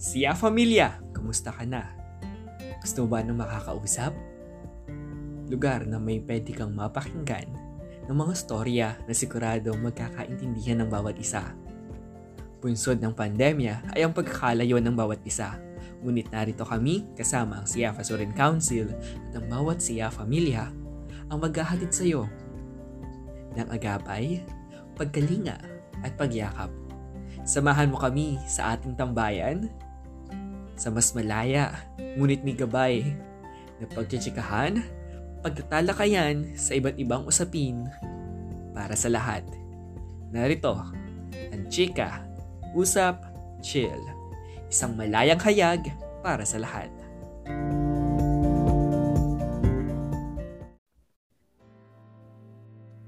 Siya 0.00 0.32
Familia, 0.32 0.96
kumusta 1.12 1.52
ka 1.52 1.60
na? 1.68 1.84
Gusto 2.80 3.04
ba 3.04 3.20
nang 3.20 3.36
makakausap? 3.36 4.16
Lugar 5.52 5.84
na 5.84 6.00
may 6.00 6.24
pwede 6.24 6.56
kang 6.56 6.72
mapakinggan 6.72 7.44
ng 8.08 8.16
mga 8.16 8.32
storya 8.32 8.88
na 9.04 9.12
siguradong 9.12 9.76
magkakaintindihan 9.76 10.80
ng 10.80 10.88
bawat 10.88 11.20
isa. 11.20 11.52
Punsod 12.64 12.96
ng 12.96 13.12
pandemya 13.12 13.92
ay 13.92 14.00
ang 14.00 14.16
pagkakalayo 14.16 14.80
ng 14.80 14.96
bawat 14.96 15.20
isa. 15.28 15.60
Ngunit 16.00 16.32
narito 16.32 16.64
kami 16.64 17.04
kasama 17.12 17.60
ang 17.60 17.68
Siafa 17.68 18.00
Surin 18.00 18.32
Council 18.32 18.88
at 18.96 19.36
ang 19.36 19.52
bawat 19.52 19.84
Siya 19.84 20.08
Familia 20.08 20.72
ang 21.28 21.44
maghahatid 21.44 21.92
sa 21.92 22.08
iyo 22.08 22.24
ng 23.52 23.68
agapay, 23.68 24.40
pagkalinga 24.96 25.60
at 26.00 26.16
pagyakap. 26.16 26.72
Samahan 27.44 27.92
mo 27.92 28.00
kami 28.00 28.40
sa 28.48 28.72
ating 28.72 28.96
tambayan 28.96 29.68
sa 30.80 30.88
mas 30.88 31.12
malaya, 31.12 31.76
ngunit 32.16 32.40
may 32.40 32.56
gabay 32.56 33.04
na 33.76 33.84
pagtsitsikahan, 33.92 34.80
pagtatalakayan 35.44 36.56
sa 36.56 36.72
iba't 36.72 36.96
ibang 36.96 37.28
usapin 37.28 37.84
para 38.72 38.96
sa 38.96 39.12
lahat. 39.12 39.44
Narito, 40.32 40.80
ang 41.52 41.64
Chika, 41.68 42.24
Usap, 42.72 43.28
Chill. 43.60 44.00
Isang 44.72 44.96
malayang 44.96 45.42
hayag 45.44 45.92
para 46.24 46.48
sa 46.48 46.56
lahat. 46.56 46.88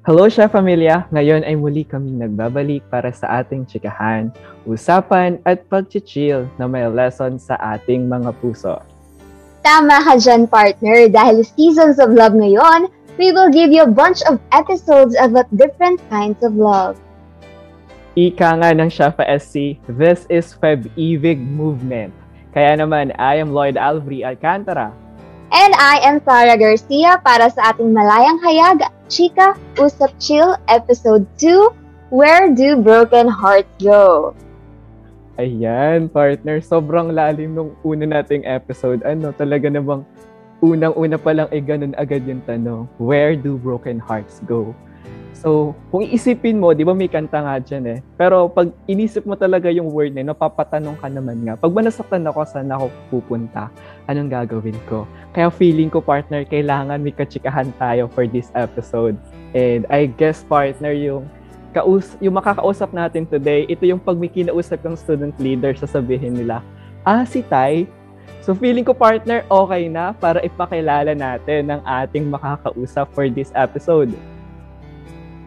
Hello 0.03 0.27
siya 0.27 0.51
familia! 0.51 1.07
Ngayon 1.15 1.47
ay 1.47 1.55
muli 1.55 1.87
kaming 1.87 2.19
nagbabalik 2.19 2.83
para 2.91 3.15
sa 3.15 3.39
ating 3.39 3.63
chikahan, 3.71 4.35
usapan 4.67 5.39
at 5.47 5.63
pag-chill 5.71 6.51
na 6.59 6.67
may 6.67 6.83
lesson 6.91 7.39
sa 7.39 7.55
ating 7.79 8.11
mga 8.11 8.35
puso. 8.43 8.83
Tama 9.63 10.03
ka 10.03 10.19
dyan, 10.19 10.51
partner. 10.51 11.07
Dahil 11.07 11.47
seasons 11.47 12.03
of 12.03 12.19
love 12.19 12.35
ngayon, 12.35 12.91
we 13.15 13.31
will 13.31 13.47
give 13.47 13.71
you 13.71 13.87
a 13.87 13.95
bunch 13.95 14.27
of 14.27 14.43
episodes 14.51 15.15
about 15.23 15.47
different 15.55 16.03
kinds 16.11 16.43
of 16.43 16.59
love. 16.59 16.99
Ika 18.19 18.59
nga 18.59 18.75
ng 18.75 18.91
Shafa 18.91 19.23
SC, 19.39 19.79
this 19.87 20.27
is 20.27 20.51
Feb 20.51 20.91
Evig 20.99 21.39
Movement. 21.39 22.11
Kaya 22.51 22.75
naman, 22.75 23.15
I 23.23 23.39
am 23.39 23.55
Lloyd 23.55 23.79
Alvri 23.79 24.27
Alcantara, 24.27 24.91
And 25.53 25.77
I 25.77 26.01
am 26.01 26.25
Sarah 26.25 26.57
Garcia 26.57 27.21
para 27.21 27.53
sa 27.53 27.77
ating 27.77 27.93
Malayang 27.93 28.41
Hayag, 28.41 28.89
Chika, 29.13 29.53
Usap 29.77 30.17
Chill, 30.17 30.57
Episode 30.65 31.29
2, 31.37 32.09
Where 32.09 32.49
Do 32.49 32.81
Broken 32.81 33.29
Hearts 33.29 33.69
Go? 33.77 34.33
Ayan, 35.37 36.09
partner. 36.09 36.65
Sobrang 36.65 37.13
lalim 37.13 37.53
nung 37.53 37.77
una 37.85 38.09
nating 38.09 38.49
episode. 38.49 39.05
Ano, 39.05 39.29
talaga 39.37 39.69
namang 39.69 40.09
unang-una 40.65 41.21
pa 41.21 41.37
lang 41.37 41.53
ay 41.53 41.61
ganun 41.61 41.93
agad 42.01 42.25
yung 42.25 42.41
tanong. 42.49 42.89
Where 42.97 43.37
do 43.37 43.61
broken 43.61 44.01
hearts 44.01 44.41
go? 44.49 44.73
So, 45.43 45.75
kung 45.91 46.07
iisipin 46.07 46.63
mo, 46.63 46.71
di 46.71 46.87
ba 46.87 46.95
may 46.95 47.11
kanta 47.11 47.43
nga 47.43 47.59
dyan 47.59 47.83
eh. 47.91 47.99
Pero 48.15 48.47
pag 48.47 48.71
inisip 48.87 49.27
mo 49.27 49.35
talaga 49.35 49.67
yung 49.75 49.91
word 49.91 50.15
na 50.15 50.31
napapatanong 50.31 50.95
ka 51.03 51.11
naman 51.11 51.43
nga, 51.43 51.59
pag 51.59 51.75
manasaktan 51.75 52.23
ako, 52.31 52.47
saan 52.47 52.71
ako 52.71 52.95
pupunta? 53.11 53.67
Anong 54.07 54.31
gagawin 54.31 54.79
ko? 54.87 55.03
Kaya 55.35 55.51
feeling 55.51 55.91
ko, 55.91 55.99
partner, 55.99 56.47
kailangan 56.47 57.03
may 57.03 57.11
kachikahan 57.11 57.75
tayo 57.75 58.07
for 58.15 58.23
this 58.31 58.55
episode. 58.55 59.19
And 59.51 59.83
I 59.91 60.07
guess, 60.15 60.47
partner, 60.47 60.95
yung 60.95 61.27
kaus 61.75 62.15
yung 62.23 62.39
makakausap 62.39 62.95
natin 62.95 63.27
today, 63.27 63.67
ito 63.67 63.83
yung 63.83 63.99
pag 63.99 64.15
may 64.15 64.31
kinausap 64.31 64.79
ng 64.87 64.95
student 64.95 65.35
leader, 65.43 65.75
sasabihin 65.75 66.39
nila, 66.39 66.63
ah, 67.03 67.27
si 67.27 67.43
Tay, 67.43 67.91
So 68.43 68.59
feeling 68.59 68.83
ko 68.83 68.91
partner, 68.91 69.47
okay 69.47 69.87
na 69.87 70.11
para 70.11 70.43
ipakilala 70.43 71.15
natin 71.15 71.71
ng 71.71 71.81
ating 71.87 72.27
makakausap 72.27 73.07
for 73.15 73.31
this 73.31 73.55
episode. 73.55 74.11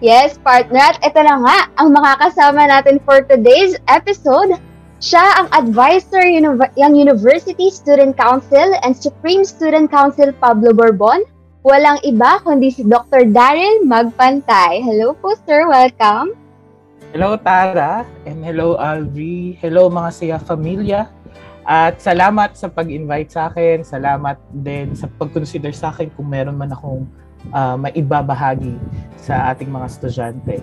Yes, 0.06 0.38
partner. 0.38 0.94
At 0.94 1.02
ito 1.02 1.18
na 1.18 1.42
nga, 1.42 1.58
ang 1.82 1.90
makakasama 1.90 2.70
natin 2.70 3.02
for 3.10 3.26
today's 3.26 3.74
episode. 3.90 4.54
Siya 5.02 5.26
ang 5.42 5.50
advisor 5.50 6.22
ng 6.22 6.94
University 6.94 7.74
Student 7.74 8.14
Council 8.14 8.78
and 8.86 8.94
Supreme 8.94 9.42
Student 9.42 9.90
Council 9.90 10.30
Pablo 10.38 10.78
Borbon. 10.78 11.26
Walang 11.66 12.06
iba 12.06 12.38
kundi 12.46 12.70
si 12.70 12.86
Dr. 12.86 13.34
Daryl 13.34 13.82
Magpantay. 13.90 14.86
Hello 14.86 15.18
po, 15.18 15.34
sir. 15.50 15.66
Welcome. 15.66 16.38
Hello, 17.10 17.34
Tara. 17.42 18.06
And 18.30 18.46
hello, 18.46 18.78
Alvi. 18.78 19.58
Hello, 19.58 19.90
mga 19.90 20.10
siya 20.14 20.38
familia. 20.38 21.10
At 21.66 21.98
salamat 21.98 22.54
sa 22.54 22.70
pag-invite 22.70 23.34
sa 23.34 23.50
akin. 23.50 23.82
Salamat 23.82 24.38
din 24.54 24.94
sa 24.94 25.10
pag-consider 25.18 25.74
sa 25.74 25.90
akin 25.90 26.14
kung 26.14 26.30
meron 26.30 26.62
man 26.62 26.70
akong 26.70 27.10
uh, 27.52 27.78
maibabahagi 27.78 28.80
sa 29.20 29.54
ating 29.54 29.70
mga 29.70 29.86
estudyante. 29.90 30.58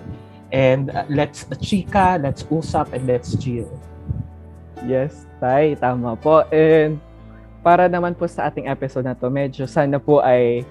And 0.53 0.93
uh, 0.93 1.07
let's 1.09 1.47
chika, 1.63 2.21
let's 2.21 2.45
usap, 2.47 2.93
and 2.93 3.07
let's 3.09 3.33
chill. 3.37 3.69
Yes, 4.83 5.25
Tay, 5.39 5.79
tama 5.79 6.19
po. 6.19 6.43
And 6.51 6.99
para 7.63 7.87
naman 7.87 8.19
po 8.19 8.27
sa 8.27 8.51
ating 8.51 8.67
episode 8.67 9.07
na 9.07 9.15
to, 9.15 9.31
medyo 9.31 9.63
sana 9.63 9.97
po 9.97 10.19
ay 10.19 10.67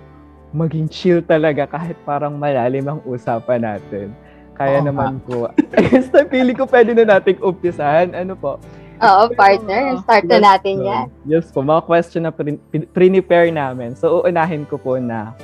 maging 0.52 0.86
chill 0.92 1.20
talaga 1.24 1.64
kahit 1.64 1.96
parang 2.04 2.36
malalim 2.36 2.84
ang 2.84 3.00
usapan 3.08 3.64
natin. 3.64 4.12
Kaya 4.52 4.84
oh, 4.84 4.86
naman 4.86 5.16
ha? 5.18 5.24
po. 5.24 5.38
I 5.72 5.88
guess 5.88 6.12
na 6.12 6.28
feeling 6.28 6.54
ko 6.54 6.68
pwede 6.68 6.92
na 6.92 7.16
nating 7.16 7.40
umpisahan. 7.40 8.12
Ano 8.12 8.36
po? 8.36 8.60
Oo, 9.02 9.22
partner. 9.34 9.98
Start 10.04 10.28
na 10.30 10.38
natin 10.38 10.84
yan. 10.84 11.06
Yes 11.26 11.50
po, 11.50 11.64
mga 11.64 11.82
question 11.88 12.22
na 12.22 12.30
pre-prepare 12.30 13.50
namin. 13.50 13.98
So, 13.98 14.22
uunahin 14.22 14.68
ko 14.68 14.78
po 14.78 15.00
na 15.00 15.34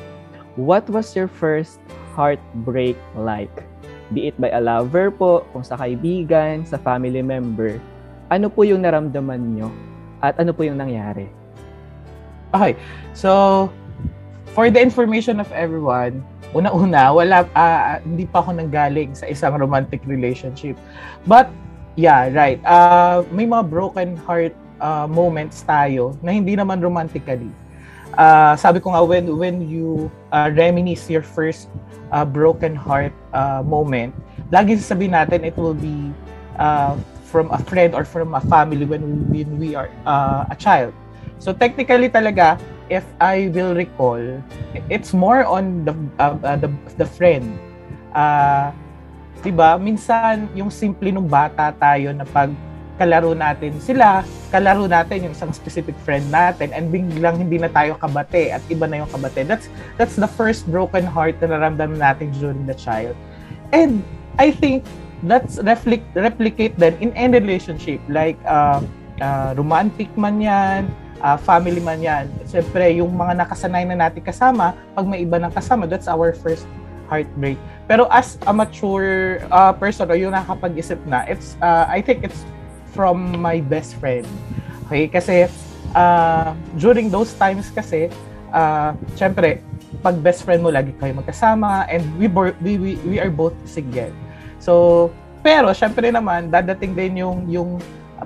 What 0.59 0.91
was 0.91 1.15
your 1.15 1.31
first 1.31 1.79
heartbreak 2.19 2.99
like? 3.15 3.63
Be 4.11 4.27
it 4.27 4.35
by 4.43 4.51
a 4.51 4.59
lover 4.59 5.07
po, 5.15 5.47
kung 5.55 5.63
sa 5.63 5.79
kaibigan, 5.79 6.67
sa 6.67 6.83
family 6.83 7.23
member. 7.23 7.79
Ano 8.27 8.51
po 8.51 8.67
yung 8.67 8.83
naramdaman 8.83 9.55
nyo? 9.55 9.71
At 10.19 10.35
ano 10.43 10.51
po 10.51 10.67
yung 10.67 10.83
nangyari? 10.83 11.31
Okay. 12.51 12.75
So, 13.15 13.71
for 14.51 14.67
the 14.67 14.83
information 14.83 15.39
of 15.39 15.47
everyone, 15.55 16.27
una-una, 16.51 17.15
wala, 17.15 17.47
uh, 17.55 18.03
hindi 18.03 18.27
pa 18.27 18.43
ako 18.43 18.59
nanggaling 18.59 19.15
sa 19.15 19.31
isang 19.31 19.55
romantic 19.63 20.03
relationship. 20.11 20.75
But, 21.23 21.55
yeah, 21.95 22.35
right. 22.35 22.59
Uh, 22.67 23.23
may 23.31 23.47
mga 23.47 23.63
broken 23.71 24.19
heart 24.27 24.59
uh, 24.83 25.07
moments 25.07 25.63
tayo 25.63 26.19
na 26.19 26.35
hindi 26.35 26.59
naman 26.59 26.83
romantically 26.83 27.55
uh, 28.17 28.55
sabi 28.57 28.81
ko 28.81 28.95
nga 28.95 29.03
when 29.05 29.27
when 29.37 29.57
you 29.67 30.09
uh, 30.33 30.49
reminisce 30.55 31.11
your 31.11 31.25
first 31.25 31.69
uh, 32.15 32.25
broken 32.25 32.73
heart 32.73 33.13
uh, 33.35 33.61
moment 33.61 34.15
lagi 34.49 34.81
sasabihin 34.81 35.13
natin 35.13 35.45
it 35.45 35.57
will 35.59 35.77
be 35.77 36.13
uh, 36.57 36.97
from 37.29 37.53
a 37.53 37.61
friend 37.69 37.93
or 37.93 38.05
from 38.09 38.33
a 38.33 38.41
family 38.49 38.89
when 38.89 39.05
we, 39.05 39.45
when 39.45 39.51
we 39.61 39.69
are 39.77 39.93
uh, 40.09 40.49
a 40.49 40.57
child. 40.57 40.97
So 41.39 41.53
technically 41.53 42.09
talaga 42.09 42.57
if 42.89 43.05
I 43.21 43.53
will 43.53 43.77
recall 43.77 44.19
it's 44.89 45.13
more 45.13 45.45
on 45.45 45.85
the 45.85 45.95
uh, 46.17 46.57
the, 46.57 46.73
the 46.97 47.05
friend. 47.05 47.61
Uh, 48.17 48.73
'di 49.45 49.53
ba? 49.55 49.77
Minsan 49.79 50.51
yung 50.57 50.73
simple 50.73 51.13
nung 51.13 51.29
bata 51.29 51.71
tayo 51.77 52.11
na 52.17 52.27
pag 52.27 52.51
kalaro 52.99 53.33
natin 53.33 53.79
sila, 53.79 54.27
kalaro 54.51 54.91
natin 54.91 55.31
yung 55.31 55.35
isang 55.35 55.55
specific 55.55 55.95
friend 56.03 56.27
natin 56.29 56.75
and 56.75 56.91
biglang 56.91 57.39
hindi 57.39 57.57
na 57.57 57.71
tayo 57.71 57.95
kabate 57.97 58.53
at 58.53 58.61
iba 58.69 58.91
na 58.91 59.07
yung 59.07 59.11
kabate. 59.11 59.47
That's 59.47 59.71
that's 59.97 60.19
the 60.19 60.29
first 60.29 60.67
broken 60.67 61.07
heart 61.07 61.39
na 61.39 61.55
naramdaman 61.55 62.03
natin 62.03 62.35
during 62.37 62.67
the 62.67 62.75
child. 62.75 63.15
And 63.71 64.03
I 64.37 64.51
think 64.51 64.83
that's 65.23 65.59
reflect, 65.63 66.07
replicate 66.15 66.75
then 66.79 66.99
in 66.99 67.15
any 67.15 67.39
relationship 67.39 68.03
like 68.11 68.39
uh, 68.47 68.83
uh, 69.23 69.55
romantic 69.55 70.11
man 70.19 70.43
yan, 70.43 70.91
uh, 71.23 71.39
family 71.39 71.83
man 71.83 72.03
yan. 72.03 72.27
Siyempre, 72.47 72.95
yung 72.99 73.15
mga 73.15 73.47
nakasanay 73.47 73.87
na 73.87 74.09
natin 74.09 74.23
kasama, 74.23 74.75
pag 74.95 75.07
may 75.07 75.23
iba 75.23 75.39
ng 75.39 75.51
kasama, 75.51 75.87
that's 75.87 76.07
our 76.07 76.35
first 76.35 76.67
heartbreak. 77.09 77.57
Pero 77.89 78.05
as 78.13 78.37
a 78.47 78.53
mature 78.53 79.41
uh, 79.49 79.73
person 79.73 80.07
o 80.13 80.15
yung 80.15 80.37
nakapag-isip 80.37 81.01
na, 81.09 81.25
it's 81.25 81.57
uh, 81.65 81.89
I 81.89 82.05
think 82.05 82.23
it's 82.23 82.45
from 82.93 83.41
my 83.41 83.61
best 83.61 83.97
friend. 83.99 84.27
Okay, 84.89 85.09
kasi 85.09 85.47
uh, 85.93 86.53
during 86.81 87.13
those 87.13 87.33
times 87.37 87.69
kasi, 87.69 88.09
uh, 88.53 88.97
syempre, 89.17 89.61
pag 90.01 90.17
best 90.21 90.45
friend 90.45 90.65
mo, 90.65 90.73
lagi 90.73 90.93
kayo 90.97 91.17
magkasama 91.17 91.89
and 91.89 92.05
we, 92.17 92.29
we, 92.61 92.73
we, 92.77 92.93
we 93.05 93.17
are 93.21 93.33
both 93.33 93.57
single. 93.65 94.13
So, 94.61 95.09
pero 95.41 95.73
syempre 95.73 96.13
naman, 96.13 96.53
dadating 96.53 96.93
din 96.93 97.21
yung, 97.25 97.49
yung 97.49 97.71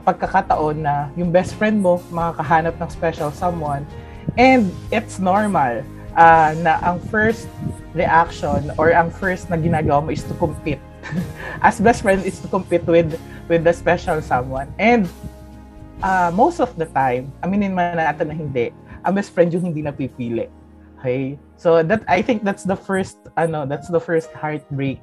pagkakataon 0.00 0.82
na 0.82 1.12
yung 1.14 1.28
best 1.28 1.54
friend 1.60 1.78
mo 1.78 2.00
makakahanap 2.08 2.74
ng 2.80 2.90
special 2.90 3.28
someone 3.28 3.84
and 4.40 4.72
it's 4.88 5.20
normal 5.20 5.84
uh, 6.16 6.56
na 6.64 6.80
ang 6.80 6.96
first 7.12 7.46
reaction 7.92 8.72
or 8.80 8.96
ang 8.96 9.12
first 9.12 9.52
na 9.52 9.60
ginagawa 9.60 10.00
mo 10.00 10.08
is 10.08 10.24
to 10.24 10.32
compete 10.40 10.80
as 11.66 11.80
best 11.80 12.02
friend 12.02 12.22
is 12.24 12.38
to 12.40 12.48
compete 12.48 12.86
with 12.86 13.18
with 13.48 13.64
the 13.64 13.74
special 13.74 14.22
someone. 14.22 14.70
And 14.78 15.08
uh, 16.02 16.30
most 16.34 16.60
of 16.60 16.74
the 16.76 16.86
time, 16.90 17.32
aminin 17.42 17.74
man 17.74 17.98
natin 17.98 18.30
na 18.30 18.36
hindi, 18.36 18.74
ang 19.06 19.14
best 19.14 19.34
friend 19.34 19.52
yung 19.52 19.72
hindi 19.72 19.82
napipili. 19.82 20.46
Okay? 20.98 21.38
So 21.58 21.82
that 21.82 22.06
I 22.06 22.22
think 22.22 22.46
that's 22.46 22.62
the 22.62 22.78
first 22.78 23.18
ano, 23.36 23.66
that's 23.66 23.90
the 23.90 24.00
first 24.00 24.30
heartbreak 24.34 25.02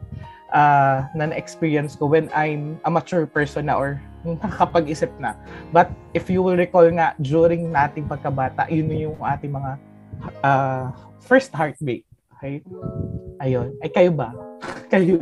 uh, 0.53 1.05
na 1.15 1.31
na-experience 1.31 1.95
ko 1.95 2.09
when 2.09 2.29
I'm 2.33 2.79
a 2.85 2.91
mature 2.91 3.25
person 3.27 3.67
na 3.67 3.77
or 3.77 4.01
nakakapag-isip 4.25 5.11
na. 5.19 5.35
But 5.71 5.91
if 6.13 6.27
you 6.27 6.43
will 6.43 6.57
recall 6.57 6.87
nga 6.91 7.15
during 7.19 7.71
nating 7.71 8.09
pagkabata, 8.11 8.67
yun 8.67 8.91
yung 8.91 9.17
ating 9.19 9.53
mga 9.55 9.71
uh, 10.43 10.91
first 11.23 11.53
heartbreak. 11.55 12.08
Okay? 12.39 12.63
Ayun. 13.43 13.75
Ay 13.83 13.91
kayo 13.91 14.15
ba? 14.15 14.31
kayo. 14.95 15.19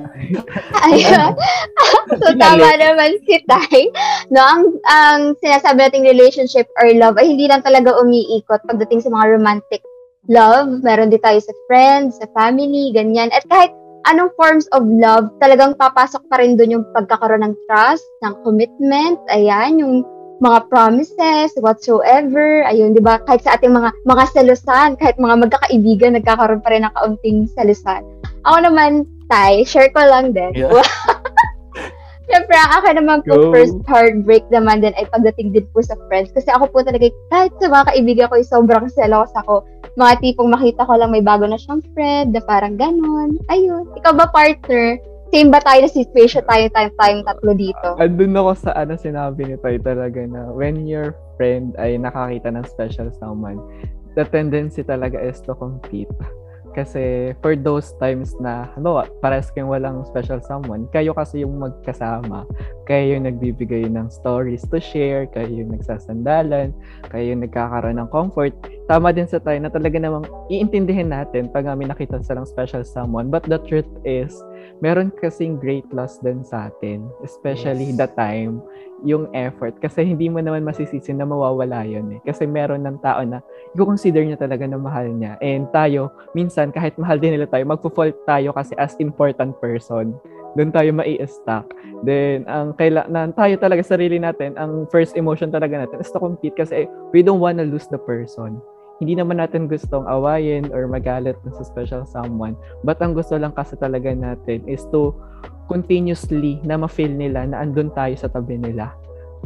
Ayun. 0.85 1.33
so, 2.21 2.29
tama 2.37 2.77
naman 2.77 3.17
si 3.25 3.41
Tay. 3.49 3.89
No, 4.29 4.41
ang, 4.45 4.63
ang 4.85 5.21
sinasabi 5.41 5.81
nating 5.81 6.05
relationship 6.05 6.69
or 6.77 6.93
love 6.93 7.17
ay 7.17 7.33
hindi 7.33 7.49
lang 7.49 7.65
talaga 7.65 7.97
umiikot 7.97 8.61
pagdating 8.69 9.01
sa 9.01 9.09
mga 9.09 9.33
romantic 9.33 9.81
love. 10.29 10.85
Meron 10.85 11.09
din 11.09 11.21
tayo 11.25 11.41
sa 11.41 11.53
friends, 11.65 12.21
sa 12.21 12.29
family, 12.37 12.93
ganyan. 12.93 13.33
At 13.33 13.49
kahit 13.49 13.73
anong 14.05 14.29
forms 14.37 14.69
of 14.77 14.85
love, 14.85 15.33
talagang 15.41 15.73
papasok 15.75 16.21
pa 16.29 16.37
rin 16.37 16.53
doon 16.53 16.79
yung 16.79 16.85
pagkakaroon 16.93 17.43
ng 17.43 17.55
trust, 17.65 18.05
ng 18.21 18.33
commitment, 18.45 19.17
ayan, 19.33 19.81
yung 19.81 20.05
mga 20.37 20.69
promises, 20.69 21.51
whatsoever, 21.57 22.65
ayun, 22.69 22.93
di 22.93 23.01
ba? 23.01 23.17
Kahit 23.25 23.45
sa 23.45 23.57
ating 23.57 23.73
mga 23.73 23.89
mga 24.05 24.23
selusan, 24.33 24.97
kahit 24.97 25.17
mga 25.17 25.47
magkakaibigan, 25.47 26.17
nagkakaroon 26.17 26.61
pa 26.61 26.69
rin 26.73 26.85
ng 26.85 26.93
kaunting 26.93 27.49
selusan. 27.57 28.05
Ako 28.45 28.57
naman, 28.63 29.05
Tay, 29.27 29.67
share 29.67 29.91
ko 29.91 29.99
lang 30.07 30.31
din. 30.31 30.55
Yeah. 30.55 30.71
Siyempre, 32.27 32.59
akin 32.59 32.99
naman 32.99 33.23
po, 33.23 33.39
Go. 33.39 33.55
first 33.55 33.79
heartbreak 33.87 34.43
naman 34.51 34.83
din 34.83 34.91
ay 34.99 35.07
pagdating 35.07 35.55
din 35.55 35.63
po 35.71 35.79
sa 35.79 35.95
friends. 36.11 36.27
Kasi 36.35 36.51
ako 36.51 36.67
po 36.71 36.83
talaga, 36.83 37.07
kahit 37.31 37.55
sa 37.63 37.71
mga 37.71 37.87
kaibigan 37.87 38.27
ko, 38.27 38.35
sobrang 38.43 38.87
selos 38.91 39.31
ako. 39.31 39.63
Mga 39.95 40.13
tipong 40.19 40.51
makita 40.51 40.83
ko 40.83 40.99
lang 40.99 41.15
may 41.15 41.23
bago 41.23 41.47
na 41.47 41.55
siyang 41.55 41.79
friend, 41.95 42.35
na 42.35 42.43
parang 42.43 42.75
ganon. 42.75 43.39
Ayun. 43.47 43.87
Ikaw 43.95 44.11
ba, 44.11 44.27
partner? 44.27 44.99
Same 45.27 45.51
ba 45.51 45.59
tayo 45.59 45.83
na 45.83 45.91
situation 45.91 46.43
tayo 46.47 46.71
tayo 46.71 46.87
tayong 46.95 47.23
tatlo 47.27 47.51
dito? 47.51 47.87
Andun 47.99 48.37
ako 48.39 48.51
sa 48.67 48.71
ano 48.79 48.95
sinabi 48.95 49.43
ni 49.43 49.55
Toy 49.59 49.75
talaga 49.79 50.23
na 50.23 50.47
when 50.55 50.87
your 50.87 51.11
friend 51.35 51.75
ay 51.75 51.99
nakakita 51.99 52.47
ng 52.47 52.63
special 52.63 53.11
someone, 53.19 53.59
the 54.15 54.23
tendency 54.23 54.81
talaga 54.81 55.19
is 55.19 55.43
to 55.43 55.51
compete 55.53 56.11
kasi 56.77 57.33
for 57.41 57.57
those 57.57 57.97
times 57.97 58.37
na, 58.37 58.69
ano, 58.77 59.01
pares 59.17 59.49
kayong 59.49 59.73
walang 59.73 60.05
special 60.05 60.37
someone, 60.45 60.85
kayo 60.93 61.09
kasi 61.17 61.41
yung 61.41 61.57
magkasama. 61.57 62.45
Kayo 62.85 63.17
yung 63.17 63.25
nagbibigay 63.25 63.89
ng 63.89 64.13
stories 64.13 64.61
to 64.69 64.77
share, 64.77 65.25
kayo 65.33 65.49
yung 65.49 65.73
nagsasandalan, 65.73 66.69
kayo 67.09 67.33
yung 67.33 67.41
nagkakaroon 67.41 67.97
ng 67.97 68.13
comfort. 68.13 68.53
Tama 68.85 69.09
din 69.09 69.25
sa 69.25 69.41
tayo 69.41 69.57
na 69.57 69.73
talaga 69.73 69.97
namang 69.97 70.29
iintindihin 70.53 71.09
natin 71.09 71.49
pag 71.49 71.65
may 71.73 71.89
nakita 71.89 72.21
sa 72.21 72.37
lang 72.37 72.45
special 72.45 72.85
someone. 72.85 73.33
But 73.33 73.49
the 73.49 73.57
truth 73.65 73.89
is, 74.05 74.37
meron 74.79 75.09
kasing 75.09 75.57
great 75.57 75.85
loss 75.89 76.21
din 76.21 76.45
sa 76.45 76.69
atin. 76.69 77.05
Especially 77.25 77.93
yes. 77.93 77.97
the 77.97 78.09
time, 78.13 78.61
yung 79.05 79.29
effort. 79.33 79.77
Kasi 79.81 80.05
hindi 80.05 80.29
mo 80.29 80.41
naman 80.41 80.65
masisisi 80.65 81.13
na 81.13 81.25
mawawala 81.25 81.85
yun 81.85 82.17
eh. 82.17 82.19
Kasi 82.25 82.45
meron 82.45 82.85
ng 82.85 82.97
tao 83.01 83.21
na 83.25 83.41
i-consider 83.73 84.25
niya 84.25 84.39
talaga 84.39 84.65
na 84.65 84.77
mahal 84.77 85.09
niya. 85.09 85.37
And 85.41 85.69
tayo, 85.73 86.13
minsan, 86.37 86.73
kahit 86.73 86.97
mahal 86.97 87.21
din 87.21 87.37
nila 87.37 87.49
tayo, 87.49 87.65
magpo-fault 87.65 88.25
tayo 88.25 88.53
kasi 88.53 88.73
as 88.77 88.97
important 89.01 89.57
person. 89.57 90.17
Doon 90.57 90.73
tayo 90.73 90.89
mai-stuck. 90.93 91.69
Then, 92.01 92.45
ang 92.49 92.73
kailangan, 92.77 93.37
tayo 93.37 93.53
talaga, 93.61 93.81
sarili 93.85 94.17
natin, 94.17 94.57
ang 94.57 94.89
first 94.89 95.13
emotion 95.13 95.53
talaga 95.53 95.85
natin 95.85 96.01
is 96.01 96.09
to 96.09 96.17
compete 96.21 96.57
kasi 96.57 96.89
we 97.13 97.21
don't 97.21 97.41
wanna 97.41 97.65
lose 97.65 97.85
the 97.89 98.01
person 98.01 98.57
hindi 98.97 99.13
naman 99.13 99.37
natin 99.37 99.69
gustong 99.69 100.05
awayin 100.09 100.73
or 100.73 100.89
magalit 100.89 101.37
sa 101.45 101.63
special 101.63 102.03
someone. 102.09 102.57
But 102.81 102.97
ang 103.01 103.13
gusto 103.13 103.37
lang 103.37 103.53
kasi 103.53 103.77
talaga 103.77 104.09
natin 104.13 104.65
is 104.65 104.81
to 104.89 105.13
continuously 105.69 106.57
na 106.65 106.79
ma-feel 106.79 107.11
nila 107.11 107.45
na 107.45 107.61
andun 107.61 107.93
tayo 107.93 108.15
sa 108.17 108.31
tabi 108.31 108.57
nila. 108.57 108.93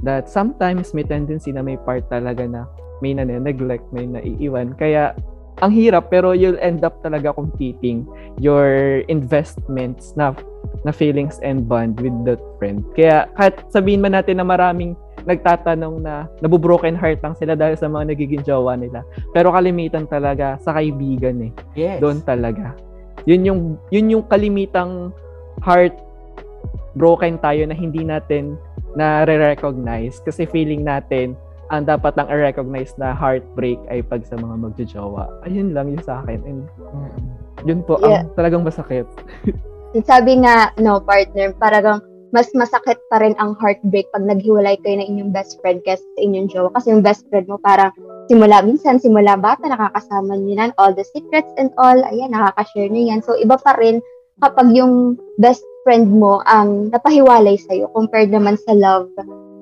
That 0.08 0.32
sometimes 0.32 0.96
may 0.96 1.04
tendency 1.04 1.52
na 1.52 1.66
may 1.66 1.76
part 1.76 2.08
talaga 2.08 2.48
na 2.48 2.64
may 3.04 3.12
na-neglect, 3.12 3.84
may 3.92 4.08
naiiwan. 4.08 4.80
Kaya 4.80 5.18
ang 5.60 5.76
hirap 5.76 6.08
pero 6.08 6.32
you'll 6.32 6.62
end 6.64 6.88
up 6.88 7.04
talaga 7.04 7.36
competing 7.36 8.08
your 8.40 9.04
investments 9.12 10.16
na 10.16 10.32
na 10.88 10.96
feelings 10.96 11.38
and 11.44 11.68
bond 11.68 12.00
with 12.00 12.16
that 12.24 12.42
friend. 12.58 12.82
Kaya 12.96 13.28
kahit 13.36 13.62
sabihin 13.70 14.02
man 14.02 14.16
natin 14.16 14.40
na 14.40 14.48
maraming 14.48 14.98
nagtatanong 15.26 15.96
na 16.02 16.26
nabubroken 16.42 16.98
heart 16.98 17.22
lang 17.22 17.36
sila 17.38 17.54
dahil 17.54 17.78
sa 17.78 17.90
mga 17.90 18.16
nagiging 18.16 18.44
jowa 18.46 18.74
nila. 18.78 19.06
Pero 19.36 19.54
kalimitan 19.54 20.10
talaga 20.10 20.58
sa 20.62 20.78
kaibigan 20.78 21.50
eh. 21.50 21.52
Yes. 21.78 22.02
Doon 22.02 22.22
talaga. 22.26 22.74
Yun 23.30 23.42
yung 23.46 23.62
yun 23.94 24.08
yung 24.10 24.24
kalimitang 24.26 25.14
heart 25.62 25.94
broken 26.98 27.40
tayo 27.40 27.64
na 27.70 27.76
hindi 27.78 28.02
natin 28.04 28.58
na 28.98 29.24
re-recognize 29.24 30.20
kasi 30.20 30.44
feeling 30.44 30.84
natin 30.84 31.38
ang 31.72 31.88
dapat 31.88 32.12
lang 32.20 32.28
i-recognize 32.28 32.92
na 33.00 33.16
heartbreak 33.16 33.80
ay 33.88 34.04
pag 34.04 34.28
sa 34.28 34.36
mga 34.36 34.60
magjojowa. 34.60 35.48
Ayun 35.48 35.72
lang 35.72 35.88
yung 35.96 36.04
sa 36.04 36.20
akin. 36.20 36.44
And 36.44 36.62
yun 37.64 37.80
po, 37.88 37.96
yeah. 38.04 38.28
ang 38.28 38.36
talagang 38.36 38.68
masakit. 38.68 39.08
Sabi 40.12 40.44
nga, 40.44 40.76
no, 40.84 41.00
partner, 41.00 41.56
parang 41.56 42.04
mas 42.32 42.48
masakit 42.56 42.98
pa 43.12 43.20
rin 43.20 43.36
ang 43.38 43.56
heartbreak 43.60 44.08
pag 44.16 44.24
naghiwalay 44.24 44.80
kayo 44.80 45.00
ng 45.00 45.08
inyong 45.08 45.32
best 45.36 45.60
friend 45.60 45.84
kaysa 45.84 46.04
sa 46.04 46.20
inyong 46.24 46.48
jowa. 46.48 46.70
Kasi 46.76 46.96
yung 46.96 47.04
best 47.04 47.28
friend 47.28 47.48
mo 47.52 47.60
parang 47.60 47.92
simula, 48.32 48.64
minsan 48.64 48.98
simula 48.98 49.36
bata, 49.36 49.68
nakakasama 49.68 50.40
niyo 50.40 50.56
yan, 50.56 50.72
all 50.80 50.96
the 50.96 51.04
secrets 51.12 51.52
and 51.60 51.76
all, 51.76 52.00
ayan, 52.08 52.32
nakakashare 52.32 52.88
niyo 52.88 53.12
yan. 53.12 53.20
So, 53.20 53.36
iba 53.36 53.60
pa 53.60 53.76
rin 53.76 54.00
kapag 54.40 54.72
yung 54.72 55.20
best 55.38 55.62
friend 55.84 56.08
mo 56.08 56.40
ang 56.48 56.90
napahiwalay 56.96 57.60
sa'yo 57.60 57.92
compared 57.92 58.32
naman 58.32 58.56
sa 58.64 58.72
love, 58.74 59.12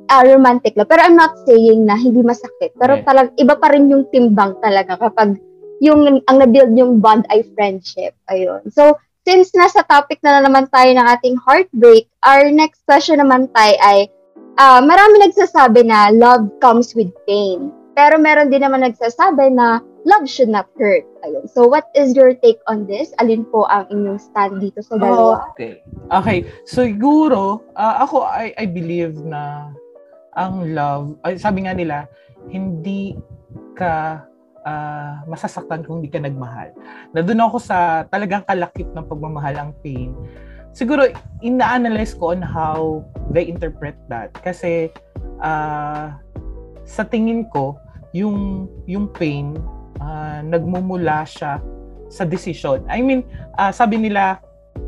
uh, 0.09 0.23
romantic 0.29 0.77
love. 0.77 0.87
Pero 0.87 1.01
I'm 1.01 1.17
not 1.17 1.33
saying 1.49 1.89
na 1.89 1.97
hindi 1.97 2.21
masakit. 2.21 2.77
Pero 2.77 3.01
yeah. 3.01 3.05
talag, 3.05 3.33
iba 3.41 3.57
pa 3.57 3.73
rin 3.73 3.89
yung 3.89 4.05
timbang 4.13 4.53
talaga 4.61 4.95
kapag 4.99 5.41
yung 5.79 6.21
ang 6.27 6.37
na-build 6.37 6.75
yung 6.75 6.99
bond 6.99 7.23
ay 7.31 7.41
friendship. 7.55 8.13
Ayun. 8.27 8.67
So, 8.69 8.99
since 9.29 9.53
nasa 9.53 9.85
topic 9.85 10.17
na, 10.25 10.41
na 10.41 10.49
naman 10.49 10.65
tayo 10.73 10.89
ng 10.89 11.05
ating 11.05 11.37
heartbreak, 11.45 12.09
our 12.25 12.49
next 12.49 12.81
question 12.89 13.21
naman 13.21 13.45
tayo 13.53 13.77
ay, 13.85 14.09
uh, 14.57 14.81
marami 14.81 15.21
nagsasabi 15.21 15.85
na 15.85 16.09
love 16.09 16.49
comes 16.57 16.97
with 16.97 17.13
pain. 17.29 17.69
Pero 17.93 18.17
meron 18.17 18.49
din 18.49 18.65
naman 18.65 18.81
nagsasabi 18.81 19.53
na 19.53 19.85
love 20.09 20.25
should 20.25 20.49
not 20.49 20.65
hurt. 20.81 21.05
Ayun. 21.21 21.45
So, 21.45 21.69
what 21.69 21.93
is 21.93 22.17
your 22.17 22.33
take 22.41 22.57
on 22.65 22.89
this? 22.89 23.13
Alin 23.21 23.45
po 23.53 23.69
ang 23.69 23.85
inyong 23.93 24.17
stand 24.17 24.65
dito 24.65 24.81
sa 24.81 24.97
dalawa? 24.97 25.45
Oh, 25.45 25.53
okay. 25.53 25.85
Okay. 26.09 26.39
So, 26.65 26.89
siguro, 26.89 27.61
uh, 27.77 28.01
ako, 28.01 28.25
I, 28.25 28.57
I 28.57 28.65
believe 28.65 29.21
na 29.21 29.69
ang 30.33 30.73
love, 30.73 31.21
ay, 31.21 31.37
sabi 31.37 31.69
nga 31.69 31.77
nila, 31.77 32.09
hindi 32.49 33.13
ka 33.77 34.25
uh, 34.65 35.23
masasaktan 35.29 35.83
kung 35.85 36.01
hindi 36.01 36.11
ka 36.11 36.23
nagmahal. 36.23 36.73
Na 37.13 37.21
doon 37.21 37.41
ako 37.45 37.57
sa 37.61 38.07
talagang 38.07 38.43
kalakip 38.47 38.87
ng 38.95 39.05
pagmamahal 39.05 39.55
ang 39.55 39.71
pain. 39.83 40.15
Siguro, 40.73 41.09
ina-analyze 41.41 42.13
ko 42.13 42.31
on 42.35 42.41
how 42.45 43.03
they 43.33 43.45
interpret 43.45 43.97
that. 44.07 44.29
Kasi, 44.45 44.93
uh, 45.41 46.13
sa 46.85 47.03
tingin 47.05 47.49
ko, 47.49 47.77
yung, 48.13 48.69
yung 48.85 49.09
pain, 49.09 49.57
uh, 50.01 50.41
nagmumula 50.45 51.25
siya 51.25 51.61
sa 52.09 52.25
decision. 52.25 52.81
I 52.89 53.05
mean, 53.05 53.25
uh, 53.57 53.69
sabi 53.69 53.97
nila, 54.01 54.41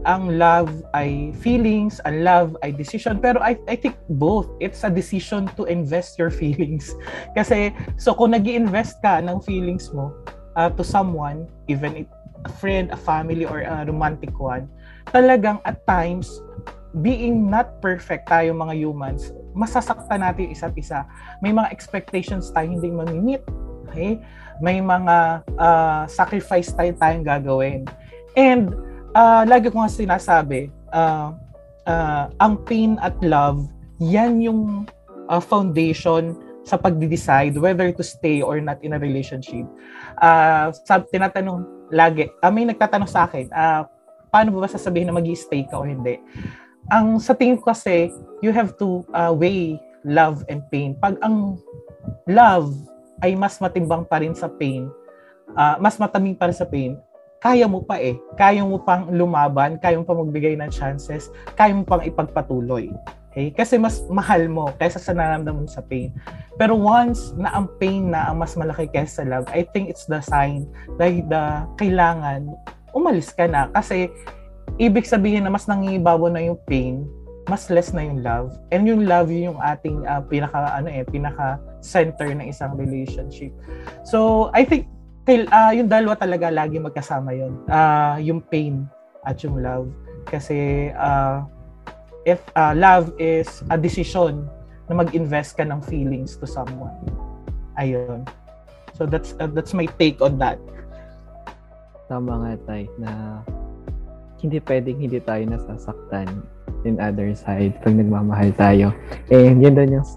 ang 0.05 0.41
love 0.41 0.69
ay 0.97 1.29
feelings, 1.39 2.01
ang 2.09 2.25
love 2.25 2.57
ay 2.65 2.73
decision. 2.73 3.21
Pero 3.21 3.37
I, 3.39 3.57
I 3.69 3.77
think 3.77 3.97
both. 4.17 4.49
It's 4.57 4.81
a 4.83 4.89
decision 4.89 5.49
to 5.55 5.65
invest 5.69 6.17
your 6.17 6.33
feelings. 6.41 6.93
Kasi, 7.37 7.73
so 7.97 8.13
kung 8.13 8.33
nag 8.33 8.47
invest 8.49 8.97
ka 9.05 9.21
ng 9.21 9.41
feelings 9.45 9.93
mo 9.93 10.11
uh, 10.57 10.69
to 10.73 10.83
someone, 10.83 11.45
even 11.69 12.05
it, 12.05 12.09
a 12.45 12.51
friend, 12.57 12.89
a 12.89 12.97
family, 12.97 13.45
or 13.45 13.61
a 13.61 13.85
romantic 13.85 14.33
one, 14.41 14.65
talagang 15.13 15.61
at 15.63 15.85
times, 15.85 16.41
being 16.99 17.47
not 17.47 17.79
perfect 17.79 18.27
tayo 18.27 18.51
mga 18.51 18.75
humans, 18.75 19.31
masasaktan 19.55 20.25
natin 20.25 20.51
isa't 20.51 20.75
isa. 20.75 21.07
May 21.39 21.55
mga 21.55 21.71
expectations 21.71 22.51
tayo 22.51 22.67
hindi 22.67 22.91
mamimit. 22.91 23.45
Okay? 23.87 24.19
May 24.59 24.79
mga 24.79 25.45
uh, 25.59 26.03
sacrifice 26.07 26.71
tayo 26.73 26.91
tayong 26.97 27.23
gagawin. 27.27 27.87
And 28.35 28.71
uh, 29.15 29.43
lagi 29.47 29.71
ko 29.71 29.81
nga 29.81 29.91
sinasabi, 29.91 30.71
uh, 30.91 31.35
uh, 31.87 32.25
ang 32.39 32.59
pain 32.63 32.97
at 33.03 33.15
love, 33.23 33.67
yan 33.99 34.41
yung 34.41 34.87
uh, 35.29 35.41
foundation 35.41 36.35
sa 36.61 36.77
pagde-decide 36.77 37.57
whether 37.57 37.89
to 37.89 38.05
stay 38.05 38.45
or 38.45 38.61
not 38.61 38.77
in 38.85 38.93
a 38.93 38.99
relationship. 39.01 39.65
Uh, 40.21 40.69
sab 40.85 41.09
tinatanong 41.09 41.65
lagi, 41.89 42.29
uh, 42.41 42.51
may 42.53 42.65
nagtatanong 42.69 43.09
sa 43.09 43.25
akin, 43.25 43.49
uh, 43.51 43.83
paano 44.29 44.55
ba 44.55 44.69
sasabihin 44.69 45.09
na 45.09 45.15
mag 45.15 45.27
stay 45.35 45.65
ka 45.67 45.81
o 45.81 45.85
hindi? 45.85 46.21
Ang 46.89 47.21
sa 47.21 47.33
tingin 47.37 47.59
ko 47.59 47.73
kasi, 47.73 48.09
you 48.41 48.53
have 48.53 48.73
to 48.77 49.05
uh, 49.13 49.33
weigh 49.33 49.77
love 50.01 50.41
and 50.49 50.65
pain. 50.73 50.97
Pag 50.97 51.17
ang 51.21 51.61
love 52.25 52.73
ay 53.21 53.37
mas 53.37 53.61
matimbang 53.61 54.05
pa 54.05 54.17
rin 54.17 54.33
sa 54.33 54.49
pain, 54.49 54.89
uh, 55.53 55.77
mas 55.77 55.97
mataming 56.01 56.33
pa 56.33 56.49
rin 56.49 56.57
sa 56.57 56.65
pain, 56.65 56.97
kaya 57.41 57.65
mo 57.65 57.81
pa 57.81 57.97
eh. 57.97 58.15
Kaya 58.37 58.61
mo 58.61 58.77
pang 58.77 59.09
lumaban, 59.09 59.81
kaya 59.81 59.97
mo 59.97 60.05
pa 60.05 60.13
magbigay 60.13 60.53
ng 60.61 60.69
chances, 60.69 61.33
kaya 61.57 61.73
mo 61.73 61.81
pang 61.81 62.05
ipagpatuloy. 62.05 62.93
Okay? 63.33 63.49
Kasi 63.49 63.81
mas 63.81 64.05
mahal 64.13 64.45
mo 64.45 64.69
kaysa 64.77 65.01
sa 65.01 65.17
nararamdaman 65.17 65.65
sa 65.65 65.81
pain. 65.81 66.13
Pero 66.61 66.77
once 66.77 67.33
na 67.33 67.49
ang 67.57 67.65
pain 67.81 68.13
na 68.13 68.29
ang 68.29 68.37
mas 68.37 68.53
malaki 68.53 68.85
kaysa 68.93 69.25
sa 69.25 69.25
love, 69.25 69.49
I 69.49 69.65
think 69.73 69.89
it's 69.89 70.05
the 70.05 70.21
sign 70.21 70.69
dahil 71.01 71.25
the 71.25 71.65
kailangan 71.81 72.53
umalis 72.93 73.33
ka 73.33 73.49
na 73.49 73.73
kasi 73.73 74.13
ibig 74.77 75.09
sabihin 75.09 75.49
na 75.49 75.51
mas 75.51 75.65
nangingibabaw 75.65 76.29
na 76.29 76.45
yung 76.45 76.61
pain, 76.69 77.09
mas 77.49 77.73
less 77.73 77.89
na 77.89 78.05
yung 78.05 78.21
love. 78.21 78.53
And 78.69 78.85
yung 78.85 79.09
love 79.09 79.33
yun 79.33 79.57
yung 79.57 79.59
ating 79.65 80.05
uh, 80.05 80.21
pinaka 80.21 80.77
ano 80.77 80.93
eh, 80.93 81.01
pinaka 81.09 81.57
center 81.81 82.29
ng 82.29 82.45
isang 82.45 82.77
relationship. 82.77 83.49
So, 84.05 84.51
I 84.53 84.61
think 84.61 84.85
kay, 85.25 85.45
uh, 85.45 85.71
yung 85.73 85.89
dalawa 85.89 86.17
talaga 86.17 86.49
lagi 86.49 86.81
magkasama 86.81 87.33
yun. 87.35 87.53
Uh, 87.69 88.17
yung 88.21 88.41
pain 88.41 88.85
at 89.25 89.37
yung 89.45 89.61
love. 89.61 89.89
Kasi 90.25 90.89
uh, 90.97 91.45
if 92.25 92.41
uh, 92.53 92.73
love 92.77 93.13
is 93.17 93.65
a 93.69 93.77
decision 93.77 94.45
na 94.89 94.97
mag-invest 94.97 95.57
ka 95.57 95.63
ng 95.65 95.81
feelings 95.85 96.37
to 96.37 96.45
someone. 96.45 96.95
Ayun. 97.79 98.27
So 98.97 99.07
that's 99.07 99.33
uh, 99.39 99.49
that's 99.49 99.73
my 99.73 99.87
take 99.97 100.19
on 100.21 100.37
that. 100.43 100.59
Tama 102.11 102.43
nga 102.43 102.53
tay 102.67 102.83
na 102.99 103.41
hindi 104.41 104.59
pwedeng 104.67 104.99
hindi 104.99 105.21
tayo 105.23 105.41
nasasaktan 105.47 106.27
in 106.83 106.97
other 106.97 107.31
side 107.37 107.77
pag 107.85 107.93
nagmamahal 107.93 108.51
tayo. 108.57 108.91
And 109.29 109.61
yun 109.61 109.77
doon 109.77 110.01
yung 110.01 110.07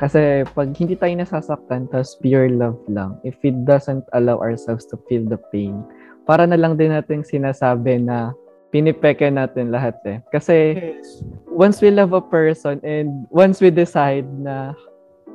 kasi 0.00 0.48
pag 0.56 0.72
hindi 0.72 0.96
tayo 0.96 1.12
nasasaktan 1.12 1.84
tapos 1.92 2.16
pure 2.24 2.48
love 2.48 2.80
lang, 2.88 3.20
if 3.20 3.36
it 3.44 3.54
doesn't 3.68 4.08
allow 4.16 4.40
ourselves 4.40 4.88
to 4.88 4.96
feel 5.04 5.20
the 5.28 5.36
pain, 5.52 5.84
para 6.24 6.48
na 6.48 6.56
lang 6.56 6.80
din 6.80 6.96
natin 6.96 7.20
sinasabi 7.20 8.00
na 8.00 8.32
pinipeke 8.72 9.28
natin 9.28 9.68
lahat 9.68 10.00
eh. 10.08 10.18
Kasi 10.32 10.56
yes. 10.96 11.20
once 11.52 11.84
we 11.84 11.92
love 11.92 12.16
a 12.16 12.22
person 12.22 12.80
and 12.80 13.28
once 13.28 13.60
we 13.60 13.68
decide 13.68 14.24
na 14.40 14.72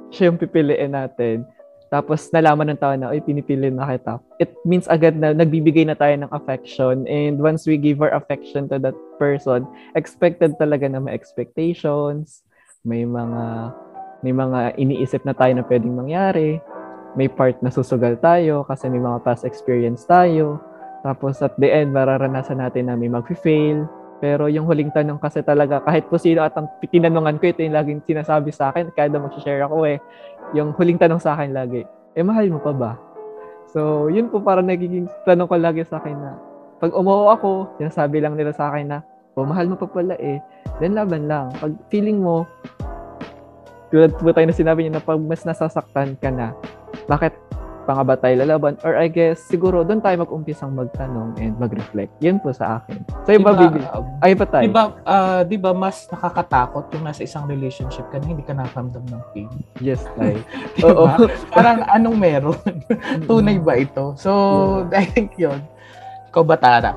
siya 0.10 0.34
yung 0.34 0.42
pipiliin 0.42 0.98
natin, 0.98 1.46
tapos 1.94 2.34
nalaman 2.34 2.74
ng 2.74 2.82
tao 2.82 2.98
na, 2.98 3.14
ay, 3.14 3.22
pinipili 3.22 3.70
na 3.70 3.86
kita. 3.86 4.18
It 4.42 4.58
means 4.66 4.90
agad 4.90 5.14
na 5.20 5.36
nagbibigay 5.36 5.86
na 5.86 5.94
tayo 5.94 6.18
ng 6.18 6.32
affection 6.34 7.06
and 7.06 7.38
once 7.38 7.70
we 7.70 7.78
give 7.78 8.02
our 8.02 8.12
affection 8.18 8.66
to 8.74 8.82
that 8.82 8.98
person, 9.22 9.70
expected 9.94 10.58
talaga 10.58 10.90
na 10.90 10.98
may 10.98 11.14
expectations, 11.14 12.42
may 12.82 13.06
mga 13.06 13.70
may 14.24 14.32
mga 14.32 14.80
iniisip 14.80 15.24
na 15.28 15.34
tayo 15.36 15.56
na 15.56 15.64
pwedeng 15.68 15.96
mangyari, 15.96 16.62
may 17.16 17.32
part 17.32 17.60
na 17.64 17.72
susugal 17.72 18.20
tayo 18.20 18.68
kasi 18.68 18.92
may 18.92 19.00
mga 19.00 19.24
past 19.24 19.48
experience 19.48 20.04
tayo, 20.04 20.60
tapos 21.02 21.40
at 21.40 21.56
the 21.56 21.72
end, 21.72 21.96
mararanasan 21.96 22.60
natin 22.60 22.92
na 22.92 23.00
may 23.00 23.08
mag-fail. 23.08 23.88
Pero 24.24 24.48
yung 24.48 24.64
huling 24.66 24.96
tanong 24.96 25.20
kasi 25.20 25.44
talaga, 25.44 25.84
kahit 25.84 26.08
po 26.08 26.16
sino 26.16 26.42
at 26.42 26.56
ang 26.56 26.72
tinanungan 26.82 27.36
ko, 27.38 27.52
ito 27.52 27.62
yung 27.62 27.76
laging 27.76 28.00
sinasabi 28.08 28.50
sa 28.50 28.72
akin, 28.72 28.90
kada 28.96 29.20
mag-share 29.20 29.68
ako 29.68 29.86
eh, 29.86 30.00
yung 30.56 30.72
huling 30.72 30.98
tanong 30.98 31.20
sa 31.20 31.36
akin 31.36 31.52
lagi, 31.52 31.84
eh 32.16 32.24
mahal 32.24 32.48
mo 32.48 32.60
pa 32.64 32.72
ba? 32.72 32.92
So, 33.76 34.08
yun 34.08 34.32
po 34.32 34.40
para 34.40 34.64
nagiging 34.64 35.12
tanong 35.28 35.52
ko 35.52 35.56
lagi 35.60 35.84
sa 35.84 36.00
akin 36.00 36.16
na, 36.16 36.32
pag 36.80 36.96
umuo 36.96 37.28
ako, 37.32 37.76
yung 37.84 37.92
sabi 37.92 38.24
lang 38.24 38.40
nila 38.40 38.56
sa 38.56 38.72
akin 38.72 38.88
na, 38.88 39.00
oh, 39.36 39.44
mahal 39.44 39.68
mo 39.68 39.76
pa 39.76 39.88
pala 39.88 40.16
eh. 40.18 40.40
Then 40.80 40.96
laban 40.96 41.28
lang. 41.28 41.52
Pag 41.60 41.76
feeling 41.92 42.24
mo, 42.24 42.48
tulad 43.94 44.12
po 44.18 44.30
tayo 44.34 44.48
na 44.50 44.56
sinabi 44.56 44.86
niyo 44.86 44.98
na 44.98 45.04
pag 45.04 45.20
mas 45.22 45.46
nasasaktan 45.46 46.18
ka 46.18 46.30
na, 46.34 46.54
bakit 47.06 47.36
pa 47.86 47.94
nga 47.94 48.04
ba 48.04 48.16
tayo 48.18 48.42
lalaban? 48.42 48.76
Or 48.82 48.98
I 48.98 49.08
guess, 49.08 49.46
siguro, 49.46 49.86
doon 49.86 50.02
tayo 50.02 50.18
mag-umpisang 50.26 50.74
magtanong 50.74 51.38
and 51.38 51.54
mag-reflect. 51.62 52.10
Yun 52.20 52.42
po 52.42 52.50
sa 52.50 52.82
akin. 52.82 52.98
So, 53.30 53.38
iba, 53.38 53.54
diba, 53.54 53.70
bibi- 53.70 53.86
uh, 53.94 54.26
ay 54.26 54.34
pa 54.34 54.46
tayo. 54.50 54.66
Diba, 54.66 54.84
uh, 55.06 55.42
diba 55.46 55.72
mas 55.72 56.10
nakakatakot 56.10 56.90
yung 56.98 57.06
nasa 57.06 57.22
isang 57.22 57.46
relationship 57.46 58.10
ka 58.10 58.18
na 58.18 58.26
hindi 58.26 58.42
ka 58.42 58.58
nakaramdam 58.58 59.06
ng 59.06 59.22
pain? 59.32 59.50
Yes, 59.80 60.02
tayo. 60.18 60.42
diba? 60.76 60.90
Oo. 60.90 61.06
Parang 61.54 61.86
anong 61.94 62.18
meron? 62.18 62.58
Tunay 63.30 63.62
ba 63.62 63.78
ito? 63.78 64.18
So, 64.18 64.32
yeah. 64.90 65.00
I 65.02 65.06
think 65.06 65.38
yun. 65.38 65.62
Ikaw 66.34 66.42
ba, 66.42 66.58
Tara? 66.58 66.92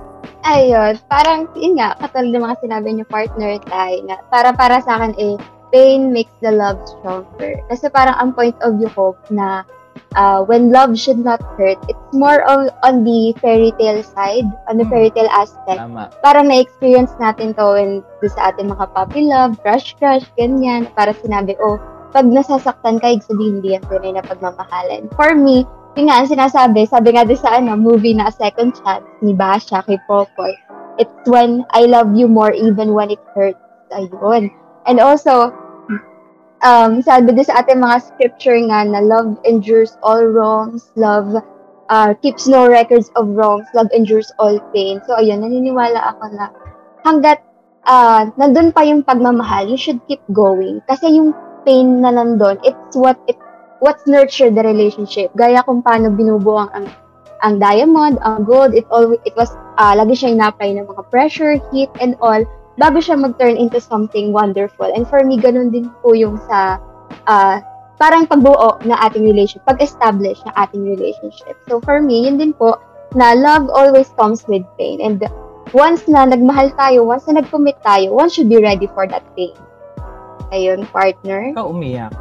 Ayun. 0.49 0.97
Parang, 1.13 1.47
yun 1.53 1.77
nga, 1.77 1.95
katulad 2.01 2.33
ng 2.33 2.45
mga 2.49 2.57
sinabi 2.65 2.89
niyo 2.97 3.07
partner 3.07 3.61
tayo, 3.69 3.97
na 4.09 4.17
para 4.33 4.51
para 4.57 4.81
sa 4.81 4.97
akin 4.97 5.13
eh, 5.21 5.37
pain 5.73 6.13
makes 6.13 6.35
the 6.41 6.53
love 6.53 6.79
stronger. 6.87 7.61
Kasi 7.69 7.89
parang 7.93 8.17
ang 8.19 8.31
point 8.33 8.57
of 8.65 8.79
view 8.81 8.91
ko 8.93 9.17
na 9.29 9.65
uh, 10.17 10.45
when 10.45 10.71
love 10.71 10.99
should 10.99 11.19
not 11.19 11.43
hurt, 11.57 11.79
it's 11.89 12.09
more 12.13 12.45
on, 12.49 12.71
on 12.83 13.05
the 13.05 13.35
fairy 13.41 13.73
tale 13.79 14.03
side, 14.03 14.47
on 14.69 14.79
the 14.79 14.85
hmm. 14.85 14.91
fairy 14.91 15.11
tale 15.11 15.31
aspect. 15.31 15.79
Tama. 15.79 16.11
Para 16.23 16.43
na-experience 16.43 17.13
natin 17.21 17.57
to 17.59 17.65
when 17.77 18.05
sa 18.25 18.53
ating 18.53 18.71
mga 18.71 18.87
puppy 18.95 19.29
love, 19.29 19.59
crush 19.61 19.97
crush, 19.99 20.25
ganyan. 20.39 20.89
Para 20.95 21.13
sinabi, 21.13 21.59
oh, 21.61 21.77
pag 22.13 22.25
nasasaktan 22.25 23.01
ka, 23.03 23.13
sabihin 23.21 23.61
hindi 23.61 23.77
yan 23.77 23.85
tunay 23.87 24.17
na 24.17 24.25
pagmamahalan. 24.25 25.13
For 25.13 25.37
me, 25.37 25.69
yun 25.99 26.09
nga 26.09 26.25
ang 26.25 26.31
sinasabi, 26.31 26.89
sabi 26.89 27.13
nga 27.13 27.27
din 27.27 27.37
sa 27.37 27.59
ano, 27.59 27.77
movie 27.77 28.17
na 28.17 28.33
Second 28.33 28.73
Chance 28.81 29.05
ni 29.21 29.35
Basha 29.37 29.85
kay 29.85 30.01
Popoy, 30.09 30.55
it's 30.97 31.27
when 31.29 31.67
I 31.75 31.85
love 31.85 32.15
you 32.17 32.31
more 32.31 32.53
even 32.53 32.95
when 32.97 33.13
it 33.13 33.21
hurts. 33.35 33.61
Ayun. 33.93 34.53
And 34.89 34.99
also, 34.99 35.53
um, 36.65 37.05
sabi 37.05 37.37
din 37.37 37.45
sa 37.45 37.61
ating 37.61 37.79
mga 37.79 38.01
scripture 38.03 38.57
nga 38.73 38.89
na 38.89 39.05
love 39.05 39.37
endures 39.45 40.01
all 40.01 40.25
wrongs, 40.25 40.91
love 40.97 41.37
uh, 41.93 42.17
keeps 42.25 42.49
no 42.49 42.65
records 42.65 43.13
of 43.15 43.29
wrongs, 43.37 43.69
love 43.77 43.93
endures 43.93 44.33
all 44.41 44.57
pain. 44.73 45.05
So, 45.05 45.21
ayun, 45.21 45.45
naniniwala 45.45 46.17
ako 46.17 46.25
na 46.33 46.49
hanggat 47.05 47.45
uh, 47.85 48.33
nandun 48.41 48.73
pa 48.73 48.83
yung 48.85 49.05
pagmamahal, 49.05 49.69
you 49.69 49.77
should 49.77 50.01
keep 50.09 50.25
going. 50.33 50.81
Kasi 50.89 51.21
yung 51.21 51.37
pain 51.69 52.01
na 52.01 52.09
nandun, 52.09 52.57
it's 52.65 52.97
what 52.97 53.21
it 53.29 53.37
what's 53.79 54.09
nurtured 54.09 54.57
the 54.57 54.65
relationship. 54.65 55.31
Gaya 55.39 55.63
kung 55.63 55.85
paano 55.85 56.11
binubuo 56.11 56.67
ang, 56.67 56.89
ang, 57.45 57.63
diamond, 57.63 58.19
ang 58.27 58.43
gold, 58.43 58.75
it 58.75 58.89
all 58.91 59.15
it 59.23 59.35
was 59.39 59.55
uh, 59.79 59.95
lagi 59.95 60.19
siya 60.19 60.35
inapay 60.35 60.75
ng 60.75 60.89
mga 60.89 61.03
pressure, 61.13 61.61
heat, 61.71 61.93
and 62.03 62.19
all 62.19 62.43
bago 62.79 63.03
siya 63.03 63.19
mag-turn 63.19 63.59
into 63.59 63.83
something 63.83 64.31
wonderful. 64.31 64.87
And 64.87 65.05
for 65.05 65.27
me, 65.27 65.37
ganun 65.37 65.75
din 65.75 65.91
po 66.01 66.15
yung 66.15 66.39
sa 66.47 66.79
uh, 67.27 67.59
parang 67.99 68.31
pagbuo 68.31 68.79
na 68.87 68.95
ating 69.03 69.27
relationship, 69.27 69.67
pag-establish 69.67 70.39
na 70.47 70.55
ating 70.55 70.87
relationship. 70.87 71.59
So 71.67 71.83
for 71.83 71.99
me, 71.99 72.31
yun 72.31 72.39
din 72.39 72.55
po 72.55 72.79
na 73.19 73.35
love 73.35 73.67
always 73.75 74.15
comes 74.15 74.47
with 74.47 74.63
pain. 74.79 75.03
And 75.03 75.19
once 75.75 76.07
na 76.07 76.25
nagmahal 76.25 76.73
tayo, 76.79 77.03
once 77.05 77.27
na 77.27 77.43
nag-commit 77.43 77.83
tayo, 77.83 78.15
one 78.15 78.31
should 78.31 78.49
be 78.49 78.63
ready 78.63 78.87
for 78.95 79.11
that 79.11 79.27
pain. 79.35 79.59
Ayun, 80.55 80.87
partner. 80.89 81.53
Ikaw 81.53 81.67
umiyak. 81.67 82.15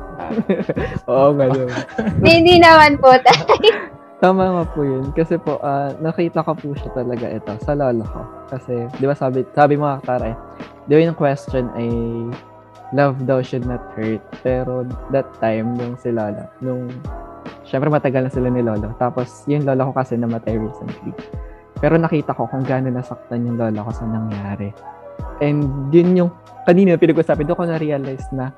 Oo, 1.11 1.31
nga 1.37 1.45
Hindi 2.27 2.59
naman 2.59 2.97
po 2.99 3.13
tayo. 3.21 3.95
Tama 4.17 4.49
nga 4.49 4.63
po 4.73 4.81
yun. 4.81 5.13
Kasi 5.13 5.37
po, 5.37 5.61
uh, 5.61 5.93
nakita 6.01 6.41
ko 6.41 6.57
po 6.57 6.73
siya 6.73 6.89
talaga 6.97 7.29
ito 7.29 7.53
sa 7.61 7.77
lolo 7.77 8.01
ko. 8.01 8.21
Kasi, 8.49 8.89
di 8.97 9.05
ba 9.05 9.13
sabi, 9.13 9.45
sabi 9.53 9.77
mo, 9.77 9.85
Tara, 10.01 10.33
eh, 10.33 10.37
di 10.89 10.97
ba 10.97 11.01
yung 11.05 11.17
question 11.17 11.69
ay 11.77 11.89
love 12.97 13.21
daw 13.29 13.45
should 13.45 13.69
not 13.69 13.83
hurt. 13.93 14.23
Pero 14.41 14.89
that 15.13 15.29
time, 15.37 15.77
yung 15.77 15.93
si 16.01 16.09
Lola, 16.09 16.49
nung, 16.65 16.89
syempre 17.61 17.93
matagal 17.93 18.25
na 18.25 18.31
sila 18.33 18.49
ni 18.49 18.65
Lolo. 18.65 18.89
Tapos, 18.97 19.45
yung 19.45 19.69
Lola 19.69 19.85
ko 19.85 19.93
kasi 19.93 20.17
namatay 20.17 20.57
recently. 20.57 21.13
Pero 21.77 22.01
nakita 22.01 22.33
ko 22.33 22.49
kung 22.49 22.65
gaano 22.65 22.89
nasaktan 22.89 23.45
yung 23.45 23.61
Lola 23.61 23.85
ko 23.85 23.91
sa 23.93 24.05
nangyari. 24.09 24.73
And 25.45 25.93
yun 25.93 26.17
yung, 26.17 26.31
kanina 26.65 26.97
pinag-usapan, 26.97 27.45
doon 27.45 27.59
ko 27.59 27.65
na-realize 27.69 28.25
na 28.33 28.49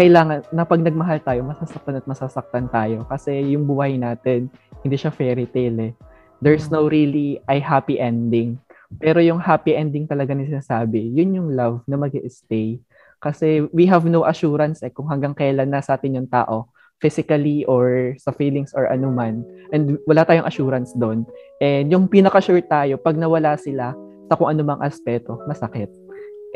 kailangan 0.00 0.48
na 0.48 0.64
pag 0.64 0.80
nagmahal 0.80 1.20
tayo, 1.20 1.44
masasaktan 1.44 2.00
at 2.00 2.08
masasaktan 2.08 2.72
tayo. 2.72 3.04
Kasi 3.04 3.52
yung 3.52 3.68
buhay 3.68 4.00
natin, 4.00 4.48
hindi 4.80 4.96
siya 4.96 5.12
fairy 5.12 5.44
tale 5.44 5.92
eh. 5.92 5.94
There's 6.40 6.72
no 6.72 6.88
really 6.88 7.36
a 7.44 7.60
happy 7.60 8.00
ending. 8.00 8.56
Pero 8.96 9.20
yung 9.20 9.36
happy 9.36 9.76
ending 9.76 10.08
talaga 10.08 10.32
ni 10.32 10.48
sinasabi, 10.48 11.04
yun 11.12 11.36
yung 11.36 11.48
love 11.52 11.84
na 11.84 12.00
mag 12.00 12.16
stay 12.32 12.80
Kasi 13.20 13.68
we 13.76 13.84
have 13.92 14.08
no 14.08 14.24
assurance 14.24 14.80
eh 14.80 14.88
kung 14.88 15.04
hanggang 15.12 15.36
kailan 15.36 15.68
nasa 15.68 16.00
atin 16.00 16.16
yung 16.16 16.32
tao 16.32 16.72
physically 17.04 17.68
or 17.68 18.16
sa 18.16 18.32
feelings 18.32 18.72
or 18.72 18.88
anuman. 18.88 19.44
And 19.68 20.00
wala 20.08 20.24
tayong 20.24 20.48
assurance 20.48 20.96
doon. 20.96 21.28
And 21.60 21.92
yung 21.92 22.08
pinaka-sure 22.08 22.64
tayo, 22.64 22.96
pag 22.96 23.20
nawala 23.20 23.60
sila 23.60 23.92
sa 24.32 24.34
kung 24.40 24.48
anumang 24.48 24.80
aspeto, 24.80 25.44
masakit. 25.44 25.92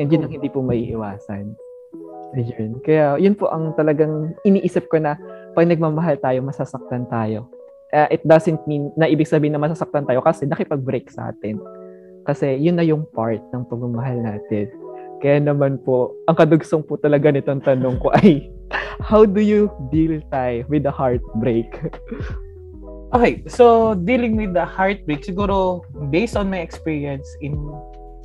And 0.01 0.09
yun 0.09 0.25
ang 0.25 0.33
hindi 0.33 0.49
po 0.49 0.65
may 0.65 0.81
iwasan. 0.89 1.53
Ayun. 2.35 2.83
Kaya 2.83 3.15
yun 3.15 3.35
po 3.35 3.47
ang 3.47 3.71
talagang 3.79 4.35
iniisip 4.43 4.91
ko 4.91 4.99
na 4.99 5.15
pag 5.55 5.67
nagmamahal 5.67 6.19
tayo, 6.19 6.43
masasaktan 6.43 7.07
tayo. 7.07 7.47
Uh, 7.95 8.11
it 8.11 8.19
doesn't 8.27 8.59
mean 8.67 8.91
na 8.99 9.07
ibig 9.07 9.29
sabihin 9.29 9.55
na 9.55 9.61
masasaktan 9.61 10.03
tayo 10.03 10.19
kasi 10.19 10.43
nakipag-break 10.43 11.07
sa 11.07 11.31
atin. 11.31 11.55
Kasi 12.27 12.59
yun 12.59 12.75
na 12.75 12.83
yung 12.83 13.07
part 13.15 13.39
ng 13.55 13.63
pagmamahal 13.71 14.19
natin. 14.19 14.67
Kaya 15.23 15.39
naman 15.39 15.79
po, 15.79 16.11
ang 16.27 16.35
kadugsong 16.35 16.83
po 16.83 16.99
talaga 16.99 17.31
nitong 17.31 17.63
tanong 17.63 17.95
ko 18.03 18.11
ay 18.19 18.51
How 19.05 19.25
do 19.25 19.41
you 19.41 19.71
deal, 19.91 20.21
Tay, 20.31 20.63
with 20.67 20.83
the 20.83 20.91
heartbreak? 20.91 21.69
Okay, 23.13 23.47
so 23.47 23.95
dealing 23.95 24.35
with 24.35 24.51
the 24.51 24.65
heartbreak, 24.65 25.23
siguro 25.23 25.79
based 26.11 26.35
on 26.35 26.51
my 26.51 26.59
experience 26.59 27.23
in 27.39 27.55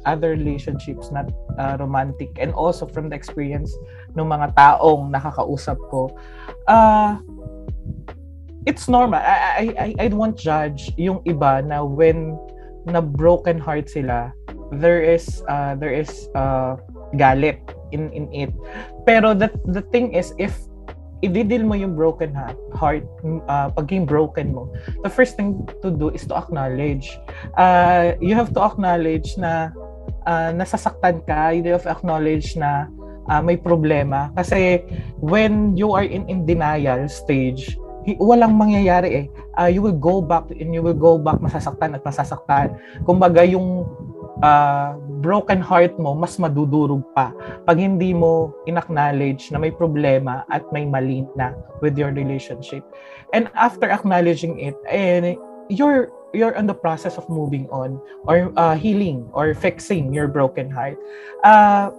other 0.03 0.35
relationships, 0.35 1.15
not 1.15 1.31
uh, 1.63 1.77
romantic, 1.79 2.35
and 2.41 2.51
also 2.59 2.91
from 2.91 3.07
the 3.07 3.15
experience 3.15 3.71
ng 4.15 4.27
mga 4.27 4.53
taong 4.55 5.11
nakakausap 5.11 5.79
ko, 5.89 6.11
uh, 6.67 7.19
it's 8.67 8.89
normal. 8.89 9.21
I, 9.21 9.73
I, 9.79 9.89
I, 9.99 10.07
won't 10.13 10.37
judge 10.37 10.93
yung 11.01 11.25
iba 11.25 11.65
na 11.65 11.85
when 11.85 12.37
na 12.85 13.01
broken 13.01 13.59
heart 13.61 13.89
sila, 13.89 14.33
there 14.73 15.01
is 15.01 15.43
uh, 15.49 15.77
there 15.77 15.93
is 15.93 16.29
uh, 16.35 16.77
galit 17.17 17.61
in 17.93 18.13
in 18.13 18.29
it. 18.33 18.53
Pero 19.05 19.33
the 19.33 19.49
the 19.69 19.85
thing 19.93 20.13
is 20.13 20.33
if 20.37 20.55
i-deal 21.21 21.65
mo 21.65 21.77
yung 21.77 21.93
broken 21.93 22.33
heart, 22.33 22.57
heart 22.73 23.05
uh, 23.49 23.69
pagiging 23.77 24.09
broken 24.09 24.57
mo, 24.57 24.73
the 25.05 25.13
first 25.13 25.37
thing 25.37 25.69
to 25.85 25.93
do 25.93 26.09
is 26.17 26.25
to 26.25 26.33
acknowledge. 26.37 27.21
Uh, 27.57 28.17
you 28.21 28.33
have 28.33 28.53
to 28.57 28.61
acknowledge 28.61 29.37
na 29.37 29.69
uh, 30.25 30.51
nasasaktan 30.57 31.21
ka, 31.29 31.53
you 31.53 31.65
have 31.69 31.85
to 31.85 31.93
acknowledge 31.93 32.57
na 32.57 32.89
uh, 33.31 33.39
may 33.39 33.55
problema. 33.55 34.35
Kasi 34.35 34.83
when 35.23 35.79
you 35.79 35.95
are 35.95 36.05
in, 36.05 36.27
in 36.27 36.43
denial 36.43 37.07
stage, 37.07 37.79
walang 38.19 38.59
mangyayari 38.59 39.11
eh. 39.15 39.27
Uh, 39.55 39.71
you 39.71 39.79
will 39.79 39.97
go 39.97 40.19
back 40.19 40.51
and 40.51 40.75
you 40.75 40.83
will 40.83 40.97
go 40.97 41.15
back 41.15 41.39
masasaktan 41.39 41.95
at 41.95 42.03
masasaktan. 42.03 42.75
Kumbaga 43.07 43.47
yung 43.47 43.87
uh, 44.43 44.97
broken 45.21 45.61
heart 45.61 45.95
mo, 46.01 46.17
mas 46.17 46.41
madudurog 46.41 47.05
pa 47.13 47.31
pag 47.69 47.77
hindi 47.77 48.17
mo 48.17 48.51
inacknowledge 48.65 49.53
na 49.53 49.61
may 49.61 49.71
problema 49.71 50.49
at 50.49 50.65
may 50.73 50.89
mali 50.89 51.23
na 51.37 51.53
with 51.85 51.95
your 51.95 52.11
relationship. 52.11 52.83
And 53.37 53.53
after 53.55 53.87
acknowledging 53.87 54.59
it, 54.59 54.75
eh, 54.89 55.37
you're 55.71 56.11
you're 56.33 56.55
on 56.57 56.67
the 56.67 56.75
process 56.75 57.19
of 57.19 57.27
moving 57.29 57.67
on 57.71 57.99
or 58.27 58.55
uh, 58.57 58.75
healing 58.75 59.29
or 59.35 59.55
fixing 59.55 60.15
your 60.15 60.27
broken 60.27 60.71
heart. 60.71 60.97
Uh, 61.45 61.91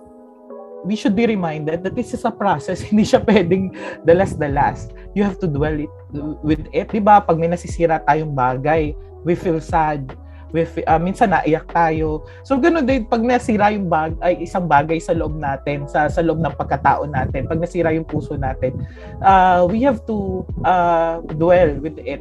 we 0.84 0.96
should 0.96 1.16
be 1.16 1.26
reminded 1.26 1.84
that 1.84 1.96
this 1.96 2.14
is 2.14 2.26
a 2.26 2.34
process. 2.34 2.82
Hindi 2.88 3.06
siya 3.06 3.22
pwedeng 3.26 3.74
the 4.06 4.14
last 4.14 4.38
the 4.42 4.50
last. 4.50 4.94
You 5.14 5.24
have 5.24 5.40
to 5.44 5.48
dwell 5.48 5.76
it, 5.78 5.92
with 6.42 6.66
it. 6.72 6.90
Diba? 6.90 7.22
Pag 7.22 7.38
may 7.38 7.52
nasisira 7.52 8.02
tayong 8.08 8.34
bagay, 8.34 8.96
we 9.24 9.36
feel 9.36 9.62
sad 9.62 10.16
with 10.52 10.76
uh, 10.88 11.00
minsan 11.00 11.32
naiyak 11.32 11.72
tayo. 11.72 12.28
So 12.44 12.60
ganoon 12.60 12.84
din 12.84 13.08
pag 13.08 13.24
nasira 13.24 13.72
yung 13.72 13.88
bag 13.88 14.20
ay 14.20 14.44
isang 14.44 14.68
bagay 14.68 15.00
sa 15.00 15.16
loob 15.16 15.40
natin, 15.40 15.88
sa 15.88 16.12
sa 16.12 16.20
loob 16.20 16.44
ng 16.44 16.54
pagkatao 16.60 17.08
natin. 17.08 17.48
Pag 17.48 17.64
nasira 17.64 17.96
yung 17.96 18.06
puso 18.06 18.36
natin, 18.36 18.76
uh, 19.24 19.64
we 19.64 19.80
have 19.84 20.04
to 20.06 20.44
uh, 20.68 21.24
dwell 21.40 21.72
with 21.80 21.96
it 22.04 22.20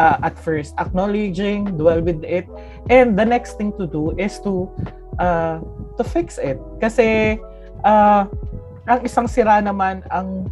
uh, 0.00 0.16
at 0.24 0.34
first, 0.40 0.74
acknowledging, 0.80 1.76
dwell 1.76 2.00
with 2.00 2.24
it. 2.24 2.48
And 2.88 3.20
the 3.20 3.28
next 3.28 3.60
thing 3.60 3.76
to 3.76 3.84
do 3.84 4.16
is 4.16 4.40
to 4.48 4.72
uh, 5.20 5.60
to 6.00 6.02
fix 6.02 6.40
it. 6.40 6.56
Kasi 6.80 7.36
uh, 7.84 8.24
ang 8.88 9.00
isang 9.04 9.26
sira 9.28 9.60
naman 9.60 10.00
ang 10.08 10.48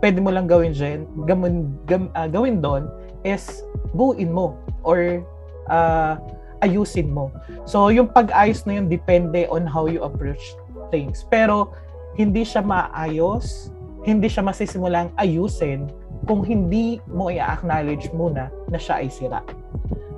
pwede 0.00 0.18
mo 0.18 0.32
lang 0.32 0.48
gawin 0.48 0.72
dyan, 0.72 1.04
gawin, 1.28 1.68
gam, 1.84 2.08
uh, 2.16 2.28
gawin 2.28 2.62
doon 2.64 2.88
is 3.22 3.62
buuin 3.92 4.32
mo 4.32 4.56
or 4.82 5.20
uh, 5.68 6.16
ayusin 6.64 7.12
mo. 7.12 7.28
So, 7.68 7.92
yung 7.92 8.08
pag-ayos 8.08 8.64
na 8.64 8.80
yun 8.80 8.88
depende 8.88 9.44
on 9.52 9.68
how 9.68 9.88
you 9.88 10.00
approach 10.04 10.56
things. 10.88 11.24
Pero, 11.28 11.72
hindi 12.16 12.44
siya 12.44 12.64
maayos, 12.64 13.72
hindi 14.04 14.28
siya 14.28 14.44
masisimulang 14.44 15.12
ayusin 15.20 15.88
kung 16.28 16.44
hindi 16.44 17.00
mo 17.08 17.32
i-acknowledge 17.32 18.12
muna 18.12 18.48
na 18.68 18.78
siya 18.80 19.04
ay 19.04 19.08
sira. 19.08 19.40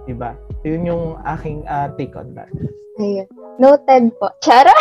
Diba? 0.07 0.35
Yun 0.67 0.83
yung 0.87 1.05
aking 1.27 1.63
uh, 1.67 1.91
take 1.95 2.15
on 2.15 2.35
that. 2.35 2.51
Ayun. 2.99 3.27
Noted 3.61 4.17
po. 4.17 4.33
Chara? 4.41 4.73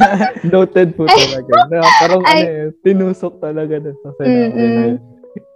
Noted 0.52 0.94
po 0.98 1.06
talaga. 1.06 1.50
Na, 1.70 1.84
parang 2.02 2.22
Ay, 2.26 2.42
ano, 2.42 2.50
eh, 2.50 2.66
tinusok 2.82 3.38
talaga 3.38 3.78
dun 3.78 3.96
sa 4.02 4.10
sinabi 4.18 4.50
na 4.50 4.82
yun. 4.94 4.98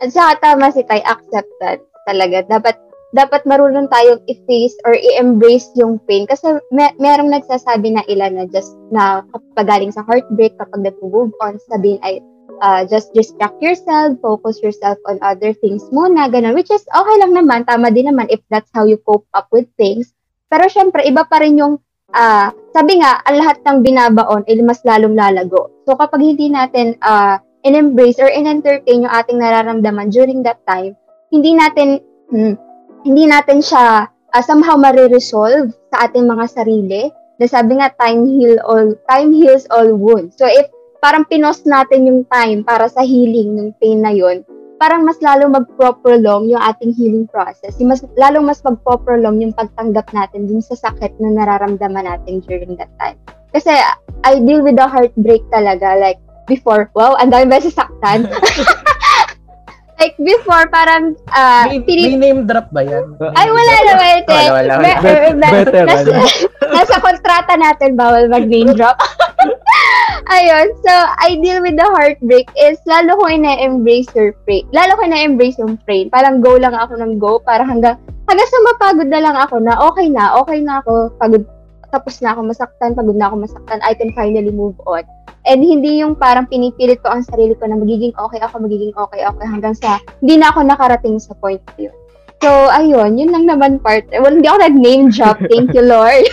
At 0.04 0.10
saka 0.12 0.32
tama 0.38 0.70
si 0.70 0.84
Tay, 0.84 1.00
accepted 1.02 1.80
talaga. 2.04 2.44
Dapat 2.46 2.76
dapat 3.10 3.42
marunong 3.42 3.90
tayong 3.90 4.22
i-face 4.30 4.78
or 4.86 4.94
i-embrace 4.94 5.66
yung 5.74 5.98
pain. 6.06 6.30
Kasi 6.30 6.62
may, 6.70 6.94
merong 7.02 7.34
nagsasabi 7.34 7.98
na 7.98 8.06
ilan 8.06 8.38
na 8.38 8.44
just 8.46 8.78
na 8.94 9.26
kapag 9.34 9.66
galing 9.66 9.90
sa 9.90 10.06
heartbreak, 10.06 10.54
kapag 10.58 10.86
nag-move 10.86 11.34
on, 11.42 11.58
sabihin 11.66 11.98
ay 12.06 12.22
uh, 12.62 12.86
just 12.86 13.10
distract 13.16 13.58
yourself, 13.58 14.14
focus 14.22 14.62
yourself 14.62 14.96
on 15.10 15.18
other 15.24 15.50
things 15.58 15.82
muna, 15.90 16.30
ganun. 16.30 16.54
Which 16.54 16.70
is 16.70 16.86
okay 16.86 17.16
lang 17.18 17.34
naman, 17.34 17.66
tama 17.66 17.90
din 17.90 18.06
naman 18.12 18.30
if 18.30 18.40
that's 18.52 18.70
how 18.70 18.86
you 18.86 19.00
cope 19.02 19.26
up 19.34 19.50
with 19.50 19.66
things. 19.74 20.14
Pero 20.50 20.70
syempre, 20.70 21.02
iba 21.02 21.26
pa 21.26 21.42
rin 21.42 21.58
yung, 21.58 21.82
uh, 22.14 22.48
sabi 22.70 23.02
nga, 23.02 23.22
ang 23.26 23.36
lahat 23.42 23.58
ng 23.66 23.78
binabaon 23.82 24.42
ay 24.46 24.58
mas 24.62 24.82
lalong 24.86 25.18
lalago. 25.18 25.70
So 25.86 25.98
kapag 25.98 26.22
hindi 26.22 26.50
natin 26.50 26.98
uh, 27.02 27.38
in-embrace 27.66 28.22
or 28.22 28.30
in-entertain 28.30 29.04
yung 29.06 29.12
ating 29.12 29.38
nararamdaman 29.42 30.14
during 30.14 30.42
that 30.46 30.62
time, 30.64 30.94
hindi 31.30 31.54
natin, 31.54 32.02
hmm, 32.30 32.54
hindi 33.06 33.24
natin 33.26 33.58
siya 33.62 34.06
uh, 34.06 34.42
somehow 34.42 34.78
mariresolve 34.78 35.74
sa 35.90 36.06
ating 36.06 36.26
mga 36.26 36.46
sarili. 36.50 37.02
Na 37.40 37.48
sabi 37.48 37.80
nga, 37.80 37.88
time 37.96 38.28
heal 38.36 38.60
all, 38.68 38.92
time 39.08 39.32
heals 39.32 39.64
all 39.72 39.88
wounds. 39.96 40.36
So 40.36 40.44
if 40.44 40.68
parang 41.00 41.24
pinos 41.24 41.64
natin 41.64 42.04
yung 42.04 42.22
time 42.28 42.60
para 42.60 42.86
sa 42.92 43.00
healing 43.00 43.56
ng 43.56 43.68
pain 43.80 44.04
na 44.04 44.12
yon, 44.12 44.44
parang 44.80 45.04
mas 45.04 45.20
lalo 45.20 45.52
mag-prolong 45.52 46.48
yung 46.48 46.62
ating 46.64 46.96
healing 46.96 47.28
process. 47.28 47.76
Yung 47.76 47.92
mas, 47.92 48.00
lalong 48.16 48.48
mas 48.48 48.64
mag-prolong 48.64 49.44
yung 49.44 49.52
pagtanggap 49.52 50.08
natin 50.16 50.48
dun 50.48 50.64
sa 50.64 50.72
sakit 50.72 51.12
na 51.20 51.36
nararamdaman 51.36 52.08
natin 52.08 52.40
during 52.48 52.80
that 52.80 52.88
time. 52.96 53.20
Kasi 53.52 53.76
I 54.24 54.40
deal 54.40 54.64
with 54.64 54.80
the 54.80 54.88
heartbreak 54.88 55.44
talaga. 55.52 56.00
Like, 56.00 56.16
before, 56.48 56.88
wow, 56.96 57.12
ang 57.20 57.28
dami 57.28 57.52
ba 57.52 57.60
sasaktan? 57.60 58.24
like 60.00 60.16
before, 60.16 60.64
parang, 60.72 61.12
uh, 61.28 61.68
may, 61.68 61.84
pinip- 61.84 62.16
may 62.16 62.32
name 62.32 62.48
drop 62.48 62.72
ba 62.72 62.80
yan? 62.80 63.04
Ay, 63.36 63.48
wala 63.52 63.74
naman. 63.84 64.16
Wala, 64.24 64.48
wala, 64.48 64.72
wala. 64.80 64.82
Be- 64.82 65.00
be- 65.04 65.36
Better, 65.36 65.84
nasa, 65.84 66.12
nasa 66.74 66.94
kontrata 67.04 67.54
natin, 67.60 68.00
bawal 68.00 68.32
mag-name 68.32 68.72
drop. 68.72 68.96
Ayun, 70.34 70.72
so, 70.80 70.92
I 71.20 71.36
deal 71.44 71.60
with 71.60 71.76
the 71.76 71.84
heartbreak 71.84 72.48
is, 72.56 72.80
lalo 72.88 73.20
ko 73.20 73.28
ina-embrace 73.28 74.08
your 74.16 74.32
pain. 74.48 74.64
Lalo 74.72 74.96
ko 74.96 75.04
ina-embrace 75.04 75.60
yung 75.60 75.76
pain. 75.84 76.08
Parang 76.08 76.40
go 76.40 76.56
lang 76.56 76.72
ako 76.72 76.96
ng 76.96 77.20
go, 77.20 77.36
para 77.44 77.60
hanggang, 77.60 78.00
hanggang 78.24 78.48
sa 78.48 78.60
mapagod 78.72 79.08
na 79.12 79.20
lang 79.20 79.36
ako 79.36 79.60
na, 79.60 79.76
okay 79.84 80.08
na, 80.08 80.32
okay 80.40 80.64
na 80.64 80.80
ako, 80.80 81.12
pagod, 81.20 81.44
tapos 81.90 82.22
na 82.22 82.34
ako 82.34 82.50
masaktan, 82.50 82.94
pagod 82.94 83.18
na 83.18 83.28
ako 83.30 83.46
masaktan, 83.46 83.78
I 83.82 83.92
can 83.94 84.14
finally 84.14 84.54
move 84.54 84.78
on. 84.86 85.02
And 85.44 85.64
hindi 85.64 86.00
yung 86.00 86.14
parang 86.14 86.46
pinipilit 86.46 87.02
ko 87.02 87.10
ang 87.10 87.26
sarili 87.26 87.56
ko 87.58 87.66
na 87.66 87.76
magiging 87.76 88.14
okay 88.14 88.40
ako, 88.42 88.62
magiging 88.62 88.94
okay 88.94 89.26
ako 89.26 89.42
hanggang 89.42 89.74
sa 89.74 89.98
hindi 90.22 90.38
na 90.38 90.52
ako 90.52 90.64
nakarating 90.64 91.16
sa 91.18 91.34
point 91.38 91.62
yun. 91.76 91.94
So, 92.40 92.48
ayun, 92.72 93.20
yun 93.20 93.36
lang 93.36 93.44
naman 93.44 93.84
part. 93.84 94.08
Well, 94.16 94.32
hindi 94.32 94.48
ako 94.48 94.64
nag-name 94.64 95.12
drop. 95.12 95.36
Thank 95.52 95.76
you, 95.76 95.84
Lord. 95.84 96.24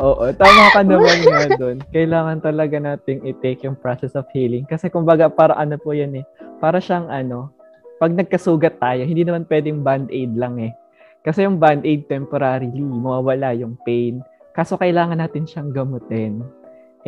Oo, 0.00 0.32
tama 0.32 0.72
ka 0.72 0.80
naman 0.80 1.28
nga 1.28 1.44
doon. 1.60 1.84
Kailangan 1.92 2.40
talaga 2.40 2.80
nating 2.80 3.20
i-take 3.28 3.68
yung 3.68 3.76
process 3.76 4.16
of 4.16 4.24
healing. 4.32 4.64
Kasi 4.64 4.88
kumbaga, 4.88 5.28
para 5.28 5.52
ano 5.60 5.76
po 5.76 5.92
yan 5.92 6.16
eh. 6.16 6.24
Para 6.56 6.80
siyang 6.80 7.12
ano, 7.12 7.52
pag 8.00 8.16
nagkasugat 8.16 8.80
tayo, 8.80 9.04
hindi 9.04 9.28
naman 9.28 9.44
pwedeng 9.44 9.84
band-aid 9.84 10.32
lang 10.40 10.56
eh. 10.56 10.72
Kasi 11.20 11.44
yung 11.44 11.60
band-aid 11.60 12.08
temporarily, 12.08 12.80
mawawala 12.80 13.52
yung 13.52 13.76
pain. 13.84 14.24
Kaso 14.52 14.76
kailangan 14.76 15.16
natin 15.16 15.48
siyang 15.48 15.72
gamutin. 15.72 16.44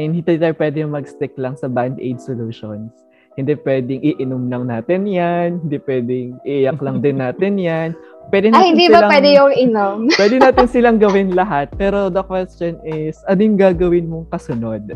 And 0.00 0.16
hindi 0.16 0.40
tayo 0.40 0.56
pwede 0.56 0.82
mag-stick 0.88 1.36
lang 1.36 1.54
sa 1.54 1.68
band-aid 1.68 2.18
solutions. 2.18 3.04
Hindi 3.34 3.58
pwedeng 3.66 4.00
iinom 4.00 4.46
lang 4.46 4.70
natin 4.70 5.10
yan. 5.10 5.60
Hindi 5.66 5.78
pwedeng 5.82 6.38
iiyak 6.46 6.78
lang 6.78 7.02
din 7.02 7.18
natin 7.18 7.58
yan. 7.58 7.92
Pwede 8.30 8.48
natin 8.50 8.62
Ay, 8.62 8.68
hindi 8.72 8.86
silang, 8.88 9.02
ba 9.04 9.10
pwede 9.10 9.28
yung 9.34 9.52
inom? 9.52 9.98
pwede 10.20 10.36
natin 10.38 10.66
silang 10.70 10.98
gawin 11.02 11.34
lahat. 11.34 11.68
Pero 11.74 12.08
the 12.08 12.22
question 12.24 12.78
is, 12.86 13.18
anong 13.26 13.58
gagawin 13.58 14.06
mong 14.06 14.30
kasunod? 14.30 14.94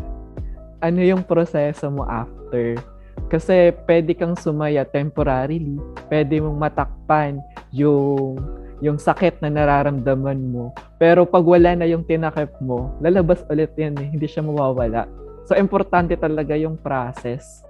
Ano 0.79 0.99
yung 1.03 1.21
proseso 1.21 1.91
mo 1.91 2.07
after? 2.07 2.79
Kasi 3.27 3.75
pwede 3.85 4.15
kang 4.15 4.39
sumaya 4.39 4.87
temporarily. 4.87 5.77
Pwede 6.07 6.39
mong 6.39 6.57
matakpan 6.57 7.43
yung 7.75 8.39
yung 8.79 8.97
sakit 8.99 9.43
na 9.43 9.51
nararamdaman 9.51 10.39
mo. 10.51 10.71
Pero 10.95 11.27
pag 11.27 11.43
wala 11.43 11.75
na 11.75 11.85
yung 11.87 12.03
tinakip 12.07 12.55
mo, 12.63 12.95
lalabas 13.03 13.43
ulit 13.51 13.71
yan 13.75 13.95
eh. 13.99 14.07
Hindi 14.07 14.27
siya 14.27 14.43
mawawala. 14.43 15.07
So, 15.47 15.57
importante 15.59 16.15
talaga 16.15 16.55
yung 16.55 16.79
process. 16.79 17.63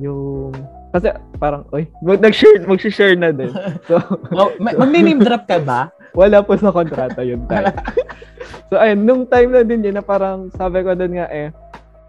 Yung... 0.00 0.52
Kasi 0.94 1.12
parang, 1.36 1.68
oy, 1.76 1.84
mag- 2.00 2.22
nag-share, 2.24 2.64
mag-share 2.64 3.16
na 3.18 3.34
din. 3.34 3.52
So, 3.84 4.00
oh, 4.38 4.50
mag-name 4.60 5.20
drop 5.20 5.44
ka 5.44 5.60
ba? 5.60 5.92
Wala 6.18 6.40
po 6.40 6.56
sa 6.56 6.72
kontrata 6.72 7.20
yun 7.20 7.44
time. 7.44 7.76
so, 8.72 8.80
ayun, 8.80 9.04
nung 9.04 9.28
time 9.28 9.52
na 9.52 9.60
din 9.60 9.84
yun 9.84 10.00
na 10.00 10.04
parang 10.04 10.48
sabi 10.56 10.80
ko 10.80 10.96
doon 10.96 11.20
nga 11.20 11.28
eh, 11.28 11.52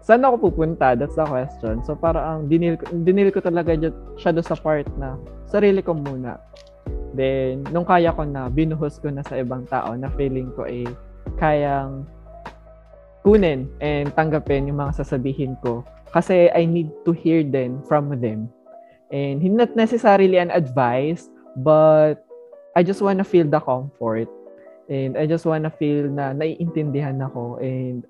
saan 0.08 0.24
ako 0.24 0.48
pupunta? 0.48 0.96
That's 0.96 1.20
the 1.20 1.28
question. 1.28 1.84
So 1.84 1.92
parang 1.92 2.48
dinil, 2.48 2.80
dinil 3.04 3.28
ko 3.28 3.44
talaga 3.44 3.76
siya 4.16 4.32
do 4.32 4.40
sa 4.40 4.56
part 4.56 4.88
na 4.96 5.20
sarili 5.44 5.84
ko 5.84 5.92
muna. 5.92 6.40
Then, 7.16 7.64
nung 7.72 7.88
kaya 7.88 8.12
ko 8.12 8.24
na, 8.28 8.52
binuhos 8.52 9.00
ko 9.00 9.08
na 9.08 9.24
sa 9.24 9.40
ibang 9.40 9.64
tao 9.64 9.96
na 9.96 10.12
feeling 10.12 10.52
ko 10.52 10.68
eh, 10.68 10.88
kayang 11.40 12.04
kunin 13.24 13.68
and 13.84 14.12
tanggapin 14.16 14.68
yung 14.68 14.80
mga 14.80 15.04
sasabihin 15.04 15.56
ko. 15.60 15.84
Kasi 16.12 16.48
I 16.52 16.64
need 16.64 16.88
to 17.04 17.12
hear 17.12 17.44
them 17.44 17.84
from 17.84 18.12
them. 18.20 18.48
And 19.08 19.40
not 19.56 19.76
necessarily 19.76 20.36
an 20.36 20.52
advice, 20.52 21.28
but 21.56 22.24
I 22.76 22.84
just 22.84 23.00
wanna 23.00 23.24
feel 23.24 23.48
the 23.48 23.60
comfort. 23.60 24.28
And 24.88 25.16
I 25.16 25.28
just 25.28 25.44
wanna 25.44 25.68
feel 25.68 26.08
na 26.08 26.32
naiintindihan 26.32 27.20
ako. 27.20 27.60
And 27.60 28.04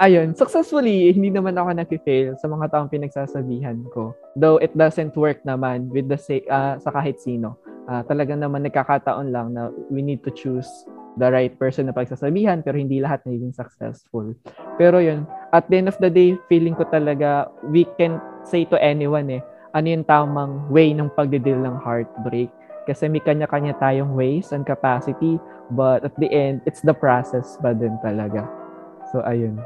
ayun, 0.00 0.32
successfully, 0.32 1.12
hindi 1.12 1.28
naman 1.28 1.60
ako 1.60 1.76
nag-fail 1.76 2.38
sa 2.40 2.48
mga 2.48 2.72
taong 2.72 2.88
pinagsasabihan 2.88 3.84
ko. 3.92 4.16
Though 4.38 4.56
it 4.62 4.72
doesn't 4.72 5.12
work 5.18 5.44
naman 5.44 5.92
with 5.92 6.08
the 6.08 6.16
uh, 6.48 6.80
sa 6.80 6.88
kahit 6.88 7.20
sino. 7.20 7.58
Uh, 7.88 8.04
talagang 8.04 8.44
naman 8.44 8.68
nagkakataon 8.68 9.32
lang 9.32 9.56
na 9.56 9.72
we 9.88 10.04
need 10.04 10.20
to 10.20 10.28
choose 10.36 10.68
the 11.16 11.24
right 11.32 11.56
person 11.56 11.88
na 11.88 11.96
pagsasabihan 11.96 12.60
pero 12.60 12.76
hindi 12.76 13.00
lahat 13.00 13.24
naging 13.24 13.56
successful. 13.56 14.36
Pero 14.76 15.00
yun, 15.00 15.24
at 15.50 15.64
the 15.72 15.80
end 15.80 15.88
of 15.88 15.96
the 15.98 16.12
day, 16.12 16.36
feeling 16.52 16.76
ko 16.76 16.84
talaga 16.84 17.48
we 17.72 17.88
can 17.96 18.20
say 18.44 18.68
to 18.68 18.76
anyone 18.76 19.26
eh, 19.32 19.42
ano 19.72 19.88
yung 19.88 20.04
tamang 20.04 20.68
way 20.68 20.92
ng 20.92 21.08
pagdidil 21.16 21.58
ng 21.64 21.76
heartbreak. 21.80 22.52
Kasi 22.88 23.04
may 23.04 23.20
kanya-kanya 23.20 23.76
tayong 23.76 24.16
ways 24.16 24.52
and 24.56 24.64
capacity, 24.64 25.36
but 25.76 26.00
at 26.04 26.14
the 26.16 26.28
end, 26.32 26.64
it's 26.64 26.80
the 26.80 26.96
process 26.96 27.60
ba 27.60 27.76
din 27.76 27.92
talaga. 28.00 28.48
So, 29.12 29.20
ayun. 29.24 29.60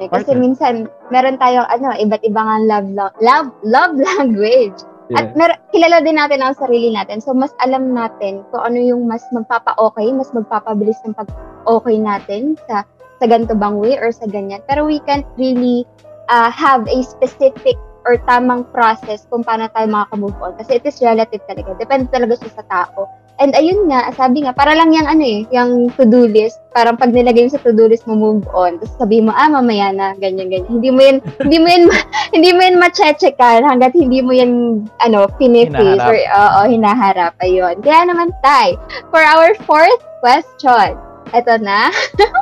Eh, 0.00 0.08
kasi 0.08 0.32
Partner. 0.32 0.40
minsan, 0.40 0.74
meron 1.12 1.36
tayong 1.36 1.68
ano, 1.68 1.92
iba't 1.96 2.24
ibang 2.24 2.48
love, 2.64 2.88
love, 2.92 3.16
love, 3.20 3.48
love 3.76 3.94
language. 3.96 4.76
Yeah. 5.06 5.22
At 5.22 5.38
mer- 5.38 5.62
kilala 5.70 6.02
din 6.02 6.18
natin 6.18 6.42
ang 6.42 6.58
sarili 6.58 6.90
natin. 6.90 7.22
So, 7.22 7.30
mas 7.30 7.54
alam 7.62 7.94
natin 7.94 8.42
kung 8.50 8.62
ano 8.62 8.78
yung 8.78 9.06
mas 9.06 9.22
magpapa-okay, 9.30 10.10
mas 10.10 10.34
magpapabilis 10.34 10.98
ng 11.06 11.14
pag-okay 11.14 11.96
natin 12.02 12.58
sa 12.66 12.82
sa 13.16 13.24
ganito 13.24 13.56
bang 13.56 13.78
way 13.78 13.96
or 13.96 14.10
sa 14.10 14.26
ganyan. 14.28 14.60
Pero 14.66 14.84
we 14.84 14.98
can't 15.06 15.26
really 15.38 15.86
uh, 16.28 16.50
have 16.50 16.84
a 16.90 17.00
specific 17.06 17.78
or 18.06 18.18
tamang 18.26 18.66
process 18.70 19.26
kung 19.30 19.42
paano 19.42 19.70
tayo 19.74 19.86
makaka-move 19.90 20.36
on. 20.42 20.52
Kasi 20.58 20.78
it 20.78 20.84
is 20.86 20.98
relative 21.02 21.42
talaga. 21.46 21.74
Depende 21.78 22.06
talaga 22.10 22.38
siya 22.38 22.52
sa 22.62 22.64
tao. 22.66 23.06
And 23.36 23.52
ayun 23.52 23.92
nga, 23.92 24.08
sabi 24.16 24.48
nga, 24.48 24.56
para 24.56 24.72
lang 24.72 24.96
yung 24.96 25.04
ano 25.04 25.20
eh, 25.20 25.44
yung 25.52 25.92
to-do 25.92 26.24
list. 26.24 26.56
Parang 26.72 26.96
pag 26.96 27.12
nilagay 27.12 27.44
mo 27.44 27.50
sa 27.52 27.60
to-do 27.60 27.84
list 27.84 28.08
mo 28.08 28.16
move 28.16 28.48
on. 28.56 28.80
Tapos 28.80 28.96
sabi 28.96 29.20
mo, 29.20 29.28
ah, 29.36 29.52
mamaya 29.52 29.92
na, 29.92 30.16
ganyan, 30.16 30.48
ganyan. 30.48 30.68
Hindi 30.72 30.88
mo 30.88 31.00
yun, 31.04 31.16
hindi 31.44 31.58
mo 31.60 31.68
yun, 31.68 31.84
hindi 32.32 32.50
mo 32.56 32.60
yun 32.64 32.76
ma-checkan 32.80 33.60
hanggat 33.60 33.92
hindi 33.92 34.24
mo 34.24 34.32
yan, 34.32 34.84
ano, 35.04 35.28
piniface 35.36 36.00
or, 36.00 36.16
oo, 36.16 36.60
hinaharap. 36.64 37.36
Ayun. 37.44 37.76
Kaya 37.84 38.08
naman, 38.08 38.32
Tay, 38.40 38.80
for 39.12 39.20
our 39.20 39.52
fourth 39.68 40.00
question, 40.24 40.96
eto 41.36 41.54
na. 41.60 41.92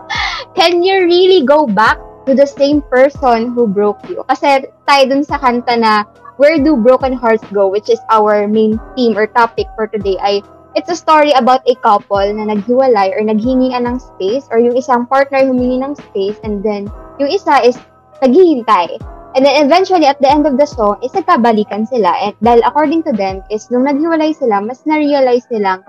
Can 0.59 0.87
you 0.87 1.11
really 1.11 1.43
go 1.43 1.67
back 1.67 1.99
to 2.27 2.35
the 2.35 2.47
same 2.47 2.81
person 2.89 3.53
who 3.53 3.69
broke 3.69 4.01
you. 4.09 4.25
Kasi 4.29 4.69
tayo 4.89 5.03
dun 5.09 5.25
sa 5.25 5.37
kanta 5.37 5.77
na 5.77 6.05
Where 6.37 6.59
Do 6.59 6.75
Broken 6.75 7.15
Hearts 7.15 7.45
Go, 7.55 7.69
which 7.71 7.87
is 7.87 8.01
our 8.11 8.49
main 8.49 8.81
theme 8.97 9.15
or 9.15 9.29
topic 9.31 9.71
for 9.77 9.87
today, 9.87 10.19
ay 10.19 10.43
it's 10.75 10.91
a 10.91 10.99
story 10.99 11.31
about 11.35 11.63
a 11.67 11.75
couple 11.81 12.23
na 12.23 12.51
naghiwalay 12.51 13.15
or 13.15 13.23
naghingian 13.23 13.87
ng 13.87 13.99
space 13.99 14.47
or 14.51 14.59
yung 14.59 14.77
isang 14.77 15.07
partner 15.07 15.43
humingi 15.43 15.81
ng 15.83 15.95
space 16.11 16.39
and 16.43 16.63
then 16.63 16.91
yung 17.19 17.31
isa 17.31 17.63
is 17.63 17.79
naghihintay. 18.23 18.99
And 19.35 19.43
then 19.43 19.67
eventually, 19.67 20.07
at 20.07 20.23
the 20.23 20.31
end 20.31 20.47
of 20.47 20.63
the 20.63 20.67
song, 20.67 21.03
is 21.03 21.11
nagkabalikan 21.11 21.91
sila. 21.91 22.15
And 22.23 22.39
dahil 22.39 22.63
according 22.63 23.03
to 23.11 23.13
them, 23.15 23.43
is 23.51 23.67
nung 23.67 23.91
naghiwalay 23.91 24.31
sila, 24.31 24.63
mas 24.63 24.87
na-realize 24.87 25.51
nilang 25.51 25.83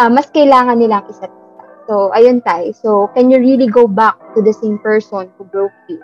uh, 0.00 0.08
mas 0.08 0.32
kailangan 0.32 0.80
nilang 0.80 1.04
isa't 1.12 1.32
So, 1.86 2.10
ayun 2.10 2.42
tayo. 2.42 2.74
So, 2.74 3.06
can 3.14 3.30
you 3.30 3.38
really 3.38 3.70
go 3.70 3.86
back 3.86 4.18
to 4.34 4.42
the 4.42 4.50
same 4.50 4.74
person 4.82 5.30
who 5.38 5.46
broke 5.46 5.74
you? 5.86 6.02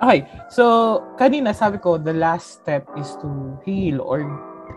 Okay. 0.00 0.24
So, 0.48 1.04
kanina 1.20 1.52
sabi 1.52 1.76
ko, 1.76 2.00
the 2.00 2.16
last 2.16 2.64
step 2.64 2.88
is 2.96 3.12
to 3.20 3.28
heal 3.60 4.00
or 4.00 4.24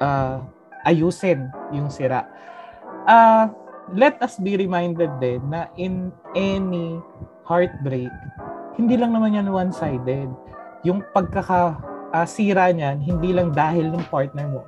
uh, 0.04 0.44
ayusin 0.84 1.48
yung 1.72 1.88
sira. 1.88 2.28
Uh, 3.06 3.48
let 3.96 4.20
us 4.20 4.36
be 4.42 4.58
reminded 4.58 5.12
din 5.22 5.40
na 5.48 5.70
in 5.80 6.12
any 6.36 7.00
heartbreak, 7.48 8.12
hindi 8.76 8.96
lang 9.00 9.16
naman 9.16 9.36
yan 9.36 9.48
one-sided. 9.52 10.30
Yung 10.88 11.04
pagkakasira 11.12 12.72
niyan, 12.72 13.04
hindi 13.04 13.36
lang 13.36 13.52
dahil 13.52 13.92
ng 13.92 14.04
partner 14.08 14.48
mo 14.48 14.64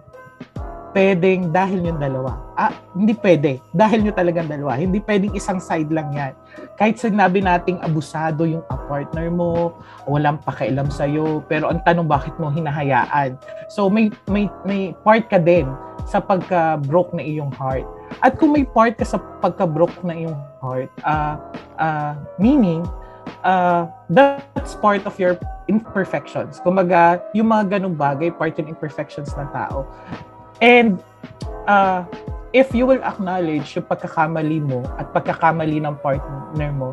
pwedeng 0.91 1.51
dahil 1.51 1.83
yung 1.83 1.99
dalawa. 1.99 2.39
Ah, 2.55 2.75
hindi 2.95 3.15
pwede. 3.15 3.63
Dahil 3.71 4.03
nyo 4.03 4.13
talagang 4.13 4.47
dalawa. 4.51 4.75
Hindi 4.75 4.99
pwedeng 5.03 5.33
isang 5.35 5.59
side 5.63 5.91
lang 5.91 6.11
yan. 6.11 6.35
Kahit 6.75 6.99
sinabi 6.99 7.39
nating 7.39 7.79
abusado 7.83 8.43
yung 8.43 8.63
partner 8.67 9.31
mo, 9.31 9.75
walang 10.05 10.39
pakialam 10.43 10.91
sa'yo, 10.91 11.43
pero 11.47 11.71
ang 11.71 11.79
tanong 11.87 12.07
bakit 12.07 12.35
mo 12.37 12.51
hinahayaan. 12.51 13.39
So 13.71 13.87
may, 13.87 14.11
may, 14.27 14.51
may 14.67 14.91
part 15.03 15.31
ka 15.31 15.39
din 15.39 15.67
sa 16.07 16.19
pagka-broke 16.19 17.15
na 17.15 17.23
iyong 17.23 17.51
heart. 17.55 17.87
At 18.19 18.35
kung 18.35 18.51
may 18.51 18.67
part 18.67 18.99
ka 18.99 19.07
sa 19.07 19.17
pagka-broke 19.39 20.03
na 20.03 20.13
iyong 20.13 20.37
heart, 20.59 20.91
uh, 21.07 21.39
uh, 21.79 22.13
meaning, 22.35 22.83
uh, 23.47 23.87
that's 24.11 24.75
part 24.75 25.07
of 25.07 25.15
your 25.15 25.39
imperfections. 25.71 26.59
Kumaga, 26.59 27.23
yung 27.31 27.47
mga 27.49 27.79
ganong 27.79 27.95
bagay, 27.95 28.35
part 28.35 28.59
yung 28.59 28.67
imperfections 28.67 29.31
ng 29.39 29.47
tao. 29.55 29.87
And 30.59 30.99
uh, 31.65 32.03
if 32.51 32.75
you 32.75 32.83
will 32.83 33.01
acknowledge 33.01 33.79
yung 33.79 33.87
pagkakamali 33.87 34.59
mo 34.59 34.83
at 34.99 35.09
pagkakamali 35.15 35.79
ng 35.79 35.95
partner 36.03 36.71
mo, 36.75 36.91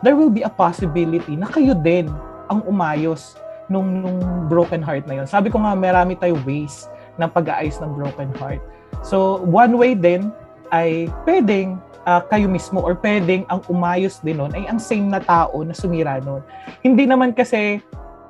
there 0.00 0.14
will 0.14 0.30
be 0.30 0.46
a 0.46 0.50
possibility 0.50 1.34
na 1.34 1.46
kayo 1.50 1.74
din 1.74 2.10
ang 2.50 2.62
umayos 2.66 3.38
nung, 3.70 4.02
nung 4.02 4.18
broken 4.50 4.82
heart 4.82 5.06
na 5.06 5.22
yun. 5.22 5.26
Sabi 5.26 5.50
ko 5.50 5.62
nga, 5.62 5.74
marami 5.74 6.18
tayo 6.18 6.38
ways 6.46 6.90
ng 7.18 7.28
pag-aayos 7.30 7.78
ng 7.82 7.92
broken 7.94 8.30
heart. 8.38 8.62
So, 9.02 9.42
one 9.48 9.74
way 9.78 9.96
din 9.96 10.30
ay 10.72 11.06
pwedeng 11.28 11.76
uh, 12.08 12.24
kayo 12.26 12.48
mismo 12.48 12.80
or 12.80 12.96
pwedeng 12.98 13.44
ang 13.52 13.60
umayos 13.68 14.18
din 14.24 14.40
nun 14.40 14.50
ay 14.56 14.66
ang 14.66 14.80
same 14.80 15.06
na 15.06 15.20
tao 15.22 15.62
na 15.62 15.76
sumira 15.76 16.18
nun. 16.18 16.42
Hindi 16.80 17.04
naman 17.06 17.36
kasi 17.36 17.78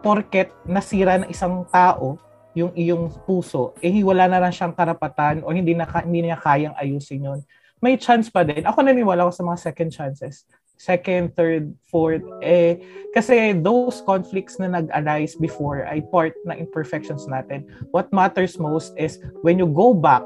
porket 0.02 0.50
nasira 0.66 1.22
ng 1.22 1.30
isang 1.30 1.62
tao, 1.70 2.18
yung 2.52 2.74
iyong 2.76 3.08
puso, 3.24 3.72
eh 3.80 4.02
wala 4.04 4.28
na 4.28 4.42
lang 4.42 4.52
siyang 4.52 4.76
karapatan 4.76 5.40
o 5.40 5.54
hindi, 5.54 5.72
na, 5.72 5.88
hindi 6.04 6.28
niya 6.28 6.36
kayang 6.36 6.76
ayusin 6.76 7.24
yon 7.24 7.40
may 7.82 7.98
chance 7.98 8.30
pa 8.30 8.46
din. 8.46 8.62
Ako 8.62 8.78
naniniwala 8.86 9.26
ko 9.26 9.32
sa 9.34 9.42
mga 9.42 9.58
second 9.58 9.90
chances. 9.90 10.46
Second, 10.78 11.34
third, 11.34 11.74
fourth. 11.90 12.22
Eh, 12.38 12.78
kasi 13.10 13.58
those 13.58 13.98
conflicts 14.06 14.62
na 14.62 14.70
nag-arise 14.70 15.34
before 15.34 15.82
ay 15.90 15.98
part 16.14 16.30
ng 16.46 16.54
imperfections 16.62 17.26
natin. 17.26 17.66
What 17.90 18.14
matters 18.14 18.54
most 18.54 18.94
is 18.94 19.18
when 19.42 19.58
you 19.58 19.66
go 19.66 19.90
back 19.90 20.22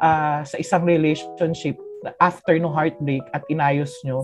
uh, 0.00 0.40
sa 0.44 0.56
isang 0.58 0.84
relationship 0.84 1.76
after 2.20 2.54
no 2.60 2.70
heartbreak 2.70 3.24
at 3.34 3.42
inayos 3.50 3.92
nyo, 4.06 4.22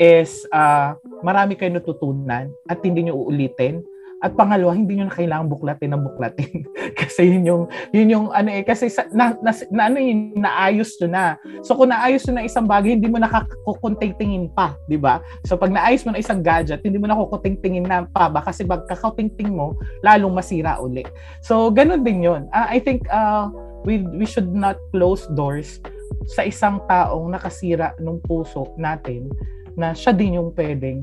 is 0.00 0.44
uh, 0.52 0.96
marami 1.20 1.56
kayo 1.56 1.72
natutunan 1.72 2.48
at 2.68 2.78
hindi 2.80 3.08
nyo 3.08 3.28
uulitin 3.28 3.84
at 4.22 4.38
pangalawa, 4.38 4.70
hindi 4.78 4.94
niyo 4.94 5.10
na 5.10 5.18
kailangan 5.18 5.50
buklatin 5.50 5.90
ng 5.90 6.02
buklatin. 6.06 6.62
kasi 7.00 7.26
yun 7.26 7.42
yung, 7.42 7.62
yun 7.90 8.08
yung 8.08 8.26
ano 8.30 8.54
eh, 8.54 8.62
kasi 8.62 8.86
sa, 8.86 9.02
na, 9.10 9.34
na, 9.42 9.50
na, 9.74 9.82
ano 9.90 9.98
yun, 9.98 10.38
naayos 10.38 10.94
nyo 11.02 11.08
na. 11.10 11.24
So 11.66 11.74
kung 11.74 11.90
naayos 11.90 12.22
nyo 12.30 12.38
na 12.38 12.46
isang 12.46 12.70
bagay, 12.70 12.94
hindi 12.94 13.10
mo 13.10 13.18
nakakukunting-tingin 13.18 14.54
pa, 14.54 14.78
di 14.86 14.94
ba? 14.94 15.18
So 15.42 15.58
pag 15.58 15.74
naayos 15.74 16.06
mo 16.06 16.14
na 16.14 16.22
isang 16.22 16.38
gadget, 16.38 16.86
hindi 16.86 17.02
mo 17.02 17.10
nakukunting-tingin 17.10 17.82
na 17.82 18.06
pa 18.06 18.30
ba? 18.30 18.46
Kasi 18.46 18.62
pag 18.62 18.86
kakauting-ting 18.86 19.50
mo, 19.50 19.74
lalong 20.06 20.38
masira 20.38 20.78
uli. 20.78 21.02
So 21.42 21.74
ganun 21.74 22.06
din 22.06 22.22
yun. 22.22 22.46
Uh, 22.54 22.70
I 22.70 22.78
think 22.78 23.02
uh, 23.10 23.50
we, 23.82 24.06
we 24.14 24.22
should 24.22 24.54
not 24.54 24.78
close 24.94 25.26
doors 25.34 25.82
sa 26.30 26.46
isang 26.46 26.78
taong 26.86 27.34
nakasira 27.34 27.98
ng 27.98 28.22
puso 28.22 28.70
natin 28.78 29.26
na 29.74 29.90
siya 29.96 30.14
din 30.14 30.38
yung 30.38 30.54
pwedeng 30.54 31.02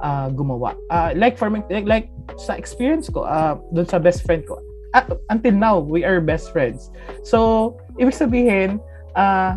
uh, 0.00 0.28
gumawa. 0.30 0.76
Uh, 0.90 1.12
like 1.16 1.38
for 1.38 1.50
like, 1.50 1.86
like 1.86 2.08
sa 2.36 2.54
experience 2.54 3.08
ko, 3.08 3.22
uh, 3.22 3.56
doon 3.72 3.86
sa 3.86 3.98
best 3.98 4.24
friend 4.24 4.44
ko, 4.46 4.60
uh, 4.94 5.04
until 5.30 5.52
now, 5.52 5.78
we 5.78 6.04
are 6.04 6.20
best 6.20 6.52
friends. 6.52 6.90
So, 7.22 7.76
ibig 8.00 8.16
sabihin, 8.16 8.80
uh, 9.16 9.56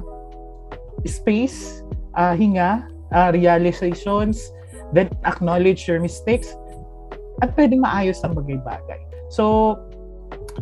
space, 1.06 1.84
uh, 2.16 2.36
hinga, 2.36 2.88
uh, 3.12 3.32
realizations, 3.34 4.52
then 4.94 5.10
acknowledge 5.26 5.88
your 5.88 6.00
mistakes, 6.00 6.56
at 7.42 7.56
pwedeng 7.56 7.84
maayos 7.84 8.20
ang 8.24 8.36
bagay-bagay. 8.36 9.00
So, 9.32 9.78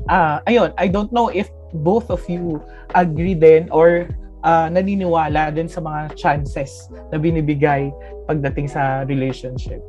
uh, 0.10 0.44
ayun, 0.46 0.74
I 0.78 0.88
don't 0.88 1.12
know 1.12 1.30
if 1.30 1.50
both 1.74 2.10
of 2.10 2.22
you 2.30 2.62
agree 2.96 3.34
then 3.34 3.68
or 3.72 4.08
uh, 4.44 4.68
naniniwala 4.70 5.54
din 5.54 5.70
sa 5.70 5.82
mga 5.82 6.14
chances 6.18 6.90
na 7.10 7.18
binibigay 7.18 7.90
pagdating 8.28 8.68
sa 8.70 9.06
relationship. 9.08 9.82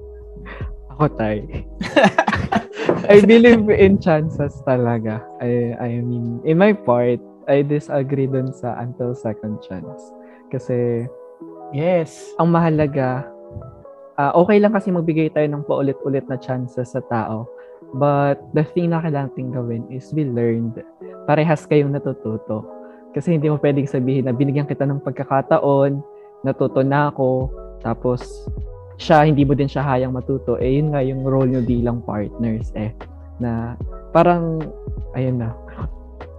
Ako, 0.95 1.11
tay. 1.15 1.45
I 3.13 3.21
believe 3.25 3.69
in 3.71 4.01
chances 4.01 4.57
talaga. 4.65 5.21
I, 5.41 5.77
I 5.79 5.91
mean, 6.01 6.41
in 6.45 6.59
my 6.59 6.73
part, 6.73 7.21
I 7.49 7.65
disagree 7.65 8.29
dun 8.29 8.53
sa 8.53 8.77
until 8.81 9.17
second 9.17 9.61
chance. 9.65 10.03
Kasi, 10.53 11.09
Yes. 11.69 12.33
ang 12.41 12.49
mahalaga, 12.49 13.29
ah, 14.17 14.33
okay 14.33 14.57
lang 14.57 14.73
kasi 14.73 14.89
magbigay 14.89 15.29
tayo 15.37 15.45
ng 15.53 15.69
paulit-ulit 15.69 16.25
na 16.25 16.41
chances 16.41 16.97
sa 16.97 17.03
tao. 17.13 17.45
But 17.97 18.41
the 18.53 18.65
thing 18.65 18.93
na 18.93 19.01
kailangan 19.01 19.53
gawin 19.53 19.89
is 19.89 20.13
we 20.13 20.29
learned. 20.29 20.77
Parehas 21.25 21.65
kayong 21.65 21.93
natututo. 21.93 22.65
Kasi 23.13 23.37
hindi 23.37 23.49
mo 23.49 23.57
pwedeng 23.59 23.89
sabihin 23.89 24.29
na 24.29 24.37
binigyan 24.37 24.69
kita 24.69 24.85
ng 24.85 25.01
pagkakataon, 25.03 26.01
natuto 26.45 26.85
na 26.85 27.09
ako, 27.09 27.51
tapos 27.81 28.49
siya, 28.99 29.23
hindi 29.23 29.47
mo 29.47 29.55
din 29.55 29.71
siya 29.71 29.87
hayang 29.87 30.11
matuto. 30.11 30.59
Eh, 30.59 30.83
yun 30.83 30.91
nga 30.91 31.01
yung 31.01 31.23
role 31.23 31.49
nyo 31.49 31.63
bilang 31.63 32.03
partners 32.03 32.75
eh. 32.75 32.91
Na 33.39 33.79
parang, 34.11 34.59
ayun 35.15 35.39
na. 35.39 35.55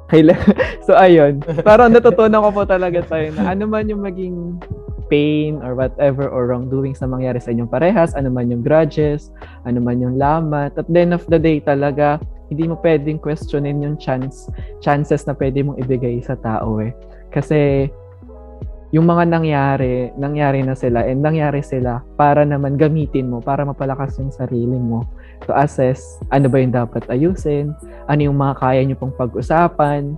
So, 0.85 0.97
ayun. 0.97 1.45
Parang 1.61 1.93
natutunan 1.93 2.41
ko 2.41 2.49
po 2.49 2.63
talaga 2.65 3.05
tayo 3.05 3.29
na 3.37 3.53
ano 3.53 3.69
man 3.69 3.85
yung 3.85 4.01
maging 4.01 4.57
pain 5.09 5.57
or 5.61 5.73
whatever 5.73 6.29
or 6.29 6.49
wrongdoings 6.49 7.01
na 7.01 7.09
mangyari 7.09 7.41
sa 7.41 7.53
inyong 7.53 7.69
parehas, 7.69 8.13
ano 8.13 8.29
man 8.29 8.49
yung 8.49 8.61
grudges, 8.61 9.33
ano 9.65 9.81
man 9.81 10.01
yung 10.01 10.17
lamat. 10.17 10.73
At 10.77 10.89
the 10.89 10.99
end 11.01 11.13
of 11.13 11.25
the 11.29 11.37
day 11.37 11.61
talaga, 11.61 12.21
hindi 12.49 12.65
mo 12.65 12.75
pwedeng 12.81 13.21
questionin 13.21 13.81
yung 13.85 13.95
chance, 13.95 14.49
chances 14.81 15.23
na 15.29 15.37
pwede 15.37 15.61
mong 15.61 15.77
ibigay 15.81 16.19
sa 16.25 16.33
tao 16.37 16.81
eh. 16.81 16.91
Kasi 17.29 17.87
yung 18.89 19.05
mga 19.05 19.29
nangyari, 19.29 20.09
nangyari 20.17 20.65
na 20.65 20.73
sila 20.73 21.05
and 21.05 21.21
nangyari 21.21 21.61
sila 21.61 22.01
para 22.17 22.41
naman 22.41 22.73
gamitin 22.73 23.29
mo, 23.29 23.37
para 23.37 23.61
mapalakas 23.61 24.17
yung 24.17 24.33
sarili 24.33 24.75
mo 24.81 25.05
to 25.45 25.53
assess 25.53 26.17
ano 26.33 26.49
ba 26.49 26.57
yung 26.57 26.73
dapat 26.73 27.05
ayusin, 27.07 27.71
ano 28.09 28.21
yung 28.25 28.37
mga 28.37 28.57
kaya 28.57 28.81
nyo 28.81 28.97
pong 28.97 29.13
pag-usapan, 29.13 30.17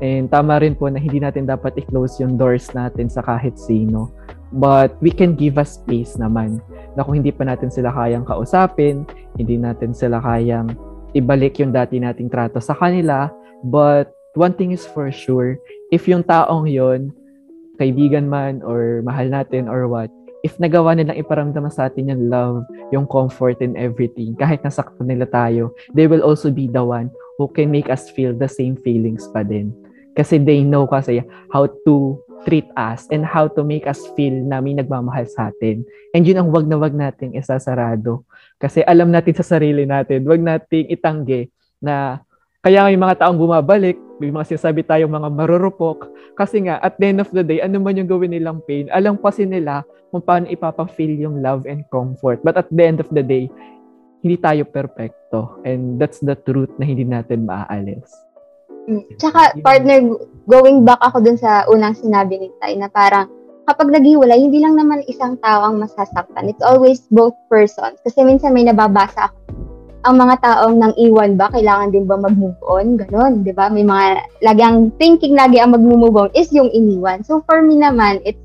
and 0.00 0.32
tama 0.32 0.58
rin 0.64 0.72
po 0.72 0.88
na 0.88 0.96
hindi 0.96 1.20
natin 1.20 1.44
dapat 1.44 1.76
i-close 1.76 2.16
yung 2.24 2.40
doors 2.40 2.72
natin 2.72 3.12
sa 3.12 3.20
kahit 3.20 3.60
sino. 3.60 4.08
But 4.56 4.96
we 5.04 5.12
can 5.12 5.36
give 5.36 5.60
a 5.60 5.66
space 5.66 6.16
naman 6.16 6.62
na 6.96 7.04
kung 7.04 7.20
hindi 7.20 7.34
pa 7.34 7.44
natin 7.44 7.68
sila 7.68 7.92
kayang 7.92 8.24
kausapin, 8.24 9.04
hindi 9.36 9.60
natin 9.60 9.92
sila 9.92 10.22
kayang 10.24 10.72
ibalik 11.14 11.62
yung 11.62 11.70
dati 11.70 12.00
nating 12.00 12.32
trato 12.32 12.58
sa 12.58 12.74
kanila. 12.74 13.30
But 13.62 14.10
one 14.34 14.56
thing 14.56 14.72
is 14.72 14.84
for 14.88 15.12
sure, 15.12 15.60
if 15.94 16.10
yung 16.10 16.26
taong 16.26 16.66
yon 16.66 17.14
kaibigan 17.76 18.26
man 18.26 18.64
or 18.64 19.04
mahal 19.04 19.28
natin 19.28 19.68
or 19.68 19.86
what, 19.86 20.08
if 20.42 20.56
nagawa 20.62 20.94
nilang 20.94 21.18
iparamdam 21.18 21.66
sa 21.70 21.90
atin 21.90 22.10
yung 22.10 22.30
love, 22.30 22.62
yung 22.94 23.06
comfort 23.06 23.58
and 23.62 23.74
everything, 23.74 24.34
kahit 24.38 24.62
nasaktan 24.62 25.10
nila 25.10 25.26
tayo, 25.28 25.74
they 25.94 26.06
will 26.06 26.22
also 26.22 26.50
be 26.50 26.70
the 26.70 26.82
one 26.82 27.10
who 27.38 27.50
can 27.50 27.70
make 27.70 27.88
us 27.90 28.08
feel 28.12 28.34
the 28.34 28.48
same 28.48 28.76
feelings 28.80 29.26
pa 29.30 29.42
din. 29.46 29.72
Kasi 30.16 30.40
they 30.40 30.64
know 30.64 30.88
kasi 30.88 31.20
how 31.52 31.68
to 31.84 32.16
treat 32.48 32.68
us 32.76 33.08
and 33.10 33.24
how 33.24 33.48
to 33.48 33.64
make 33.64 33.88
us 33.88 34.00
feel 34.14 34.32
na 34.32 34.60
may 34.60 34.76
nagmamahal 34.76 35.26
sa 35.28 35.50
atin. 35.50 35.84
And 36.12 36.24
yun 36.24 36.40
ang 36.40 36.48
wag 36.52 36.68
na 36.68 36.76
wag 36.76 36.94
nating 36.94 37.36
isasarado. 37.36 38.24
Kasi 38.56 38.80
alam 38.84 39.12
natin 39.12 39.36
sa 39.36 39.44
sarili 39.44 39.84
natin, 39.84 40.24
wag 40.24 40.40
nating 40.40 40.88
itanggi 40.88 41.52
na 41.80 42.24
kaya 42.64 42.88
yung 42.90 43.04
mga 43.04 43.22
taong 43.22 43.38
bumabalik, 43.38 43.94
may 44.18 44.32
mga 44.32 44.56
sinasabi 44.56 44.82
tayong 44.82 45.12
mga 45.12 45.28
marurupok. 45.30 46.10
Kasi 46.34 46.66
nga, 46.66 46.80
at 46.80 46.96
the 46.98 47.06
end 47.06 47.20
of 47.22 47.30
the 47.30 47.44
day, 47.44 47.62
ano 47.62 47.78
man 47.78 47.94
yung 48.00 48.10
gawin 48.10 48.32
nilang 48.32 48.64
pain, 48.64 48.88
alam 48.90 49.20
kasi 49.20 49.46
nila 49.46 49.86
kung 50.10 50.24
paano 50.24 50.50
ipapafeel 50.50 51.14
yung 51.20 51.44
love 51.44 51.68
and 51.68 51.84
comfort. 51.92 52.40
But 52.42 52.56
at 52.56 52.66
the 52.72 52.82
end 52.82 52.98
of 52.98 53.12
the 53.12 53.22
day, 53.22 53.52
hindi 54.24 54.36
tayo 54.40 54.66
perfecto. 54.66 55.60
And 55.62 56.00
that's 56.00 56.18
the 56.24 56.34
truth 56.34 56.72
na 56.80 56.88
hindi 56.88 57.06
natin 57.06 57.46
maaalis. 57.46 58.08
Mm. 58.88 59.04
Tsaka, 59.14 59.54
partner, 59.62 59.98
going 60.48 60.82
back 60.82 60.98
ako 61.06 61.22
dun 61.22 61.38
sa 61.38 61.68
unang 61.70 61.94
sinabi 61.94 62.40
ni 62.40 62.48
Tay 62.58 62.74
na 62.80 62.90
parang 62.90 63.30
kapag 63.66 63.90
naghiwalay, 63.90 64.38
hindi 64.38 64.62
lang 64.62 64.78
naman 64.78 65.02
isang 65.10 65.34
tao 65.42 65.66
ang 65.66 65.82
masasaktan. 65.82 66.46
It's 66.46 66.62
always 66.62 67.02
both 67.10 67.34
persons. 67.50 67.98
Kasi 68.06 68.22
minsan 68.22 68.54
may 68.54 68.62
nababasa 68.62 69.28
ako. 69.28 69.38
Ang 70.06 70.22
mga 70.22 70.38
taong 70.38 70.76
nang 70.78 70.94
iwan 70.94 71.34
ba, 71.34 71.50
kailangan 71.50 71.90
din 71.90 72.06
ba 72.06 72.14
mag-move 72.14 72.54
on? 72.62 72.94
Ganon, 72.94 73.42
di 73.42 73.50
ba? 73.50 73.66
May 73.66 73.82
mga, 73.82 74.22
lagi 74.46 74.62
ang 74.62 74.94
thinking 75.02 75.34
lagi 75.34 75.58
ang 75.58 75.74
mag-move 75.74 76.14
on 76.14 76.30
is 76.38 76.46
yung 76.54 76.70
iniwan. 76.70 77.26
So 77.26 77.42
for 77.42 77.58
me 77.58 77.74
naman, 77.82 78.22
it's, 78.22 78.38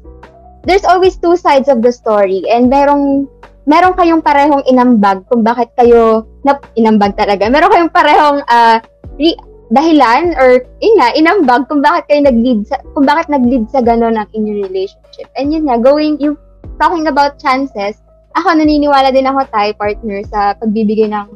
there's 0.65 0.81
always 0.89 1.21
two 1.21 1.37
sides 1.37 1.69
of 1.69 1.85
the 1.85 1.93
story. 1.93 2.41
And 2.49 2.73
merong, 2.73 3.29
meron 3.69 3.93
kayong 3.93 4.25
parehong 4.25 4.65
inambag 4.65 5.29
kung 5.29 5.45
bakit 5.45 5.69
kayo, 5.77 6.25
na, 6.41 6.57
inambag 6.73 7.13
talaga. 7.13 7.45
Meron 7.45 7.69
kayong 7.69 7.93
parehong 7.93 8.41
uh, 8.49 8.81
re, 9.21 9.37
dahilan 9.71 10.35
or 10.35 10.67
yun 10.83 10.93
nga, 10.99 11.15
inambag 11.15 11.63
kung 11.71 11.79
bakit 11.79 12.03
kayo 12.11 12.21
nag-lead 12.27 12.67
sa, 12.67 12.75
kung 12.91 13.07
bakit 13.07 13.31
nag-lead 13.31 13.65
sa 13.71 13.79
ganon 13.79 14.19
ang 14.19 14.27
inyong 14.35 14.67
relationship. 14.67 15.31
And 15.39 15.55
yun 15.55 15.65
nga, 15.65 15.79
going, 15.79 16.19
you 16.19 16.35
talking 16.75 17.07
about 17.07 17.39
chances, 17.39 18.03
ako 18.35 18.51
naniniwala 18.51 19.15
din 19.15 19.27
ako 19.27 19.47
tayo 19.51 19.71
partner 19.79 20.23
sa 20.27 20.55
pagbibigay 20.59 21.07
ng 21.07 21.27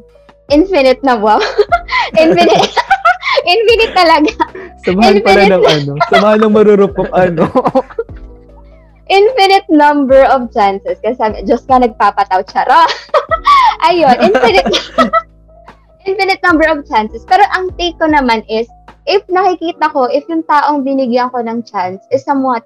infinite 0.52 1.00
na 1.00 1.16
wow. 1.16 1.40
infinite. 2.22 2.76
infinite 3.56 3.92
talaga. 3.96 4.32
Samahan 4.84 5.18
pala 5.24 5.42
Infinite. 5.42 5.52
ng 5.56 5.64
ano, 5.64 5.92
samahan 6.12 6.38
ng 6.44 6.52
marurupok 6.52 7.10
ano. 7.16 7.48
Infinite 9.06 9.66
number 9.70 10.26
of 10.28 10.50
chances. 10.50 10.98
Kasi 10.98 11.14
sabi, 11.14 11.42
Diyos 11.46 11.62
ka 11.64 11.78
nagpapataw, 11.78 12.42
charo. 12.46 12.84
Ayun, 13.86 14.16
infinite 14.18 14.66
infinite 16.06 16.40
number 16.46 16.66
of 16.70 16.86
chances. 16.86 17.26
Pero 17.26 17.42
ang 17.52 17.74
take 17.76 17.98
ko 17.98 18.06
naman 18.06 18.46
is, 18.46 18.70
if 19.10 19.22
nakikita 19.26 19.90
ko, 19.90 20.06
if 20.06 20.22
yung 20.30 20.46
taong 20.46 20.86
binigyan 20.86 21.28
ko 21.34 21.42
ng 21.42 21.66
chance 21.66 22.00
is 22.14 22.22
somewhat 22.22 22.62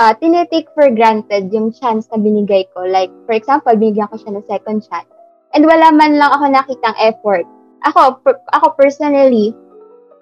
uh, 0.00 0.14
tinitake 0.16 0.70
for 0.72 0.88
granted 0.88 1.52
yung 1.52 1.74
chance 1.74 2.08
na 2.08 2.18
binigay 2.18 2.64
ko. 2.72 2.88
Like, 2.88 3.12
for 3.28 3.36
example, 3.36 3.74
binigyan 3.76 4.08
ko 4.08 4.16
siya 4.16 4.40
ng 4.40 4.46
second 4.48 4.80
chance. 4.86 5.10
And 5.52 5.64
wala 5.64 5.92
man 5.92 6.16
lang 6.16 6.32
ako 6.32 6.44
nakitang 6.48 6.96
effort. 7.00 7.44
Ako, 7.84 8.20
per- 8.24 8.42
ako 8.52 8.74
personally, 8.74 9.52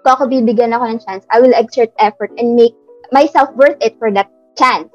kung 0.02 0.12
ako 0.18 0.31
bibigyan 0.31 0.74
ako 0.74 0.87
ng 0.90 1.00
chance, 1.02 1.22
I 1.31 1.42
will 1.42 1.55
exert 1.55 1.90
effort 1.98 2.31
and 2.38 2.55
make 2.55 2.74
myself 3.11 3.50
worth 3.55 3.79
it 3.83 3.98
for 3.98 4.11
that 4.14 4.31
chance. 4.55 4.90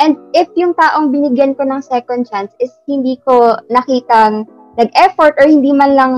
And 0.00 0.18
if 0.34 0.50
yung 0.58 0.74
taong 0.74 1.14
binigyan 1.14 1.54
ko 1.54 1.62
ng 1.62 1.84
second 1.84 2.26
chance 2.26 2.50
is 2.58 2.74
hindi 2.90 3.20
ko 3.22 3.60
nakitang 3.70 4.48
nag-effort 4.74 5.38
or 5.38 5.46
hindi 5.46 5.70
man 5.70 5.94
lang, 5.94 6.12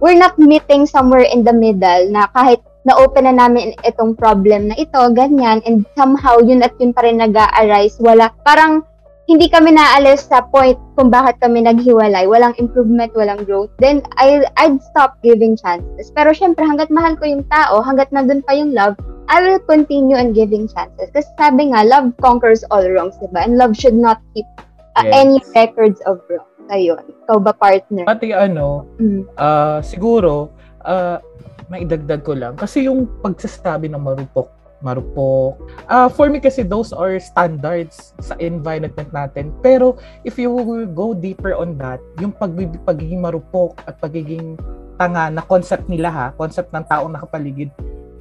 we're 0.00 0.18
not 0.18 0.38
meeting 0.38 0.84
somewhere 0.86 1.24
in 1.24 1.44
the 1.44 1.52
middle 1.52 2.10
na 2.12 2.28
kahit 2.36 2.60
na-open 2.86 3.26
na 3.26 3.34
namin 3.34 3.74
itong 3.82 4.14
problem 4.14 4.70
na 4.70 4.76
ito, 4.78 5.00
ganyan, 5.10 5.58
and 5.66 5.82
somehow 5.98 6.38
yun 6.38 6.62
at 6.62 6.70
yun 6.78 6.94
pa 6.94 7.02
rin 7.02 7.18
nag-arise, 7.18 7.98
wala, 7.98 8.30
parang 8.46 8.86
hindi 9.26 9.50
kami 9.50 9.74
naalis 9.74 10.30
sa 10.30 10.46
point 10.54 10.78
kung 10.94 11.10
bakit 11.10 11.34
kami 11.42 11.66
naghiwalay, 11.66 12.30
walang 12.30 12.54
improvement, 12.62 13.10
walang 13.18 13.42
growth, 13.42 13.66
then 13.82 14.06
I, 14.22 14.46
I'd 14.54 14.78
stop 14.94 15.18
giving 15.26 15.58
chances. 15.58 16.14
Pero 16.14 16.30
syempre, 16.30 16.62
hanggat 16.62 16.94
mahal 16.94 17.18
ko 17.18 17.26
yung 17.26 17.42
tao, 17.50 17.82
hanggat 17.82 18.14
nandun 18.14 18.46
pa 18.46 18.54
yung 18.54 18.70
love, 18.70 18.94
I 19.26 19.42
will 19.42 19.58
continue 19.66 20.14
on 20.14 20.30
giving 20.30 20.70
chances. 20.70 21.10
Kasi 21.10 21.26
sabi 21.34 21.74
nga, 21.74 21.82
love 21.82 22.14
conquers 22.22 22.62
all 22.70 22.86
wrongs, 22.86 23.18
diba? 23.18 23.42
And 23.42 23.58
love 23.58 23.74
should 23.74 23.98
not 23.98 24.22
keep 24.30 24.46
uh, 24.94 25.02
Yes. 25.02 25.26
any 25.26 25.38
records 25.58 25.98
of 26.06 26.22
wrongs. 26.30 26.55
Ayun. 26.68 27.02
Ikaw 27.26 27.38
ba, 27.38 27.52
partner? 27.54 28.04
Pati 28.06 28.34
ano, 28.34 28.86
Mm. 28.98 29.22
ah 29.38 29.78
siguro, 29.80 30.50
ah 30.82 31.22
maidagdag 31.66 32.22
ko 32.22 32.34
lang. 32.34 32.54
Kasi 32.54 32.86
yung 32.86 33.10
pagsasabi 33.22 33.90
ng 33.90 33.98
marupok, 33.98 34.50
marupok, 34.78 35.58
ah 35.86 36.06
for 36.06 36.30
me 36.30 36.38
kasi 36.38 36.62
those 36.62 36.94
are 36.94 37.18
standards 37.18 38.14
sa 38.22 38.38
environment 38.38 39.10
natin. 39.10 39.50
Pero 39.62 39.98
if 40.22 40.38
you 40.38 40.50
will 40.50 40.86
go 40.86 41.10
deeper 41.10 41.54
on 41.54 41.74
that, 41.78 41.98
yung 42.18 42.30
pag- 42.30 42.54
pagiging 42.86 43.18
marupok 43.18 43.74
at 43.86 43.98
pagiging 43.98 44.54
tanga 44.96 45.28
na 45.28 45.42
concept 45.42 45.90
nila 45.90 46.08
ha, 46.08 46.26
concept 46.34 46.70
ng 46.72 46.86
taong 46.86 47.12
nakapaligid, 47.12 47.68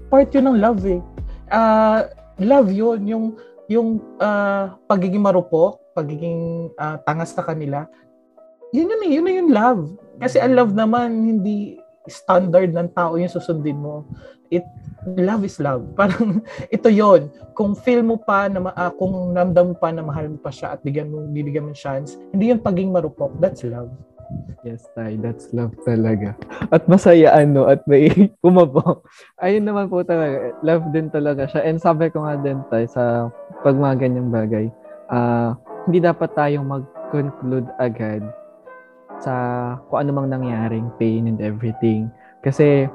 part 0.10 0.30
yun 0.34 0.50
ng 0.50 0.60
love 0.60 0.82
eh. 0.86 1.02
Ah, 1.48 2.10
love 2.38 2.70
yun, 2.70 3.06
yung 3.06 3.26
yung 3.66 3.98
ah, 4.18 4.74
pagiging 4.86 5.22
marupok, 5.22 5.82
pagiging 5.94 6.70
ah, 6.76 6.98
tanga 7.02 7.26
sa 7.26 7.42
kanila, 7.42 7.86
yun 8.76 8.92
yun 8.92 9.24
yun 9.24 9.40
yung 9.48 9.52
love. 9.56 9.82
Kasi 10.20 10.40
ang 10.40 10.56
love 10.56 10.76
naman, 10.76 11.16
hindi 11.24 11.80
standard 12.08 12.72
ng 12.76 12.92
tao 12.94 13.18
yung 13.18 13.32
susundin 13.32 13.80
mo. 13.80 14.06
It, 14.54 14.64
love 15.18 15.44
is 15.44 15.58
love. 15.58 15.84
Parang 16.00 16.44
ito 16.70 16.88
yon 16.92 17.32
Kung 17.58 17.74
feel 17.74 18.04
mo 18.06 18.20
pa, 18.20 18.52
na, 18.52 18.72
ah, 18.76 18.92
kung 18.94 19.34
namdam 19.34 19.74
mo 19.74 19.76
pa 19.76 19.90
na 19.92 20.06
mahal 20.06 20.36
mo 20.36 20.38
pa 20.40 20.52
siya 20.54 20.78
at 20.78 20.80
bigyan 20.84 21.10
mo, 21.10 21.24
bibigyan 21.32 21.68
mo 21.68 21.74
chance, 21.74 22.20
hindi 22.36 22.52
yung 22.54 22.62
pagiging 22.62 22.94
marupok. 22.94 23.34
That's 23.40 23.64
love. 23.66 23.92
Yes, 24.66 24.90
tay, 24.98 25.22
that's 25.22 25.54
love 25.54 25.78
talaga. 25.86 26.34
At 26.74 26.90
masaya 26.90 27.30
ano, 27.38 27.70
at 27.70 27.86
may 27.86 28.10
kumabong. 28.44 29.06
Ayun 29.38 29.70
naman 29.70 29.86
po 29.86 30.02
talaga, 30.02 30.58
love 30.66 30.86
din 30.90 31.14
talaga 31.14 31.46
siya. 31.46 31.62
And 31.62 31.78
sabi 31.78 32.10
ko 32.10 32.26
nga 32.26 32.42
din 32.42 32.66
tay, 32.74 32.90
sa 32.90 33.30
pag 33.62 33.78
mga 33.78 34.02
ganyang 34.02 34.34
bagay, 34.34 34.66
ah, 35.14 35.54
hindi 35.86 36.02
dapat 36.02 36.34
tayong 36.34 36.66
mag-conclude 36.66 37.70
agad 37.78 38.26
sa 39.26 39.34
kung 39.90 40.06
ano 40.06 40.30
nangyaring 40.30 40.94
pain 41.02 41.26
and 41.26 41.42
everything. 41.42 42.14
Kasi 42.46 42.86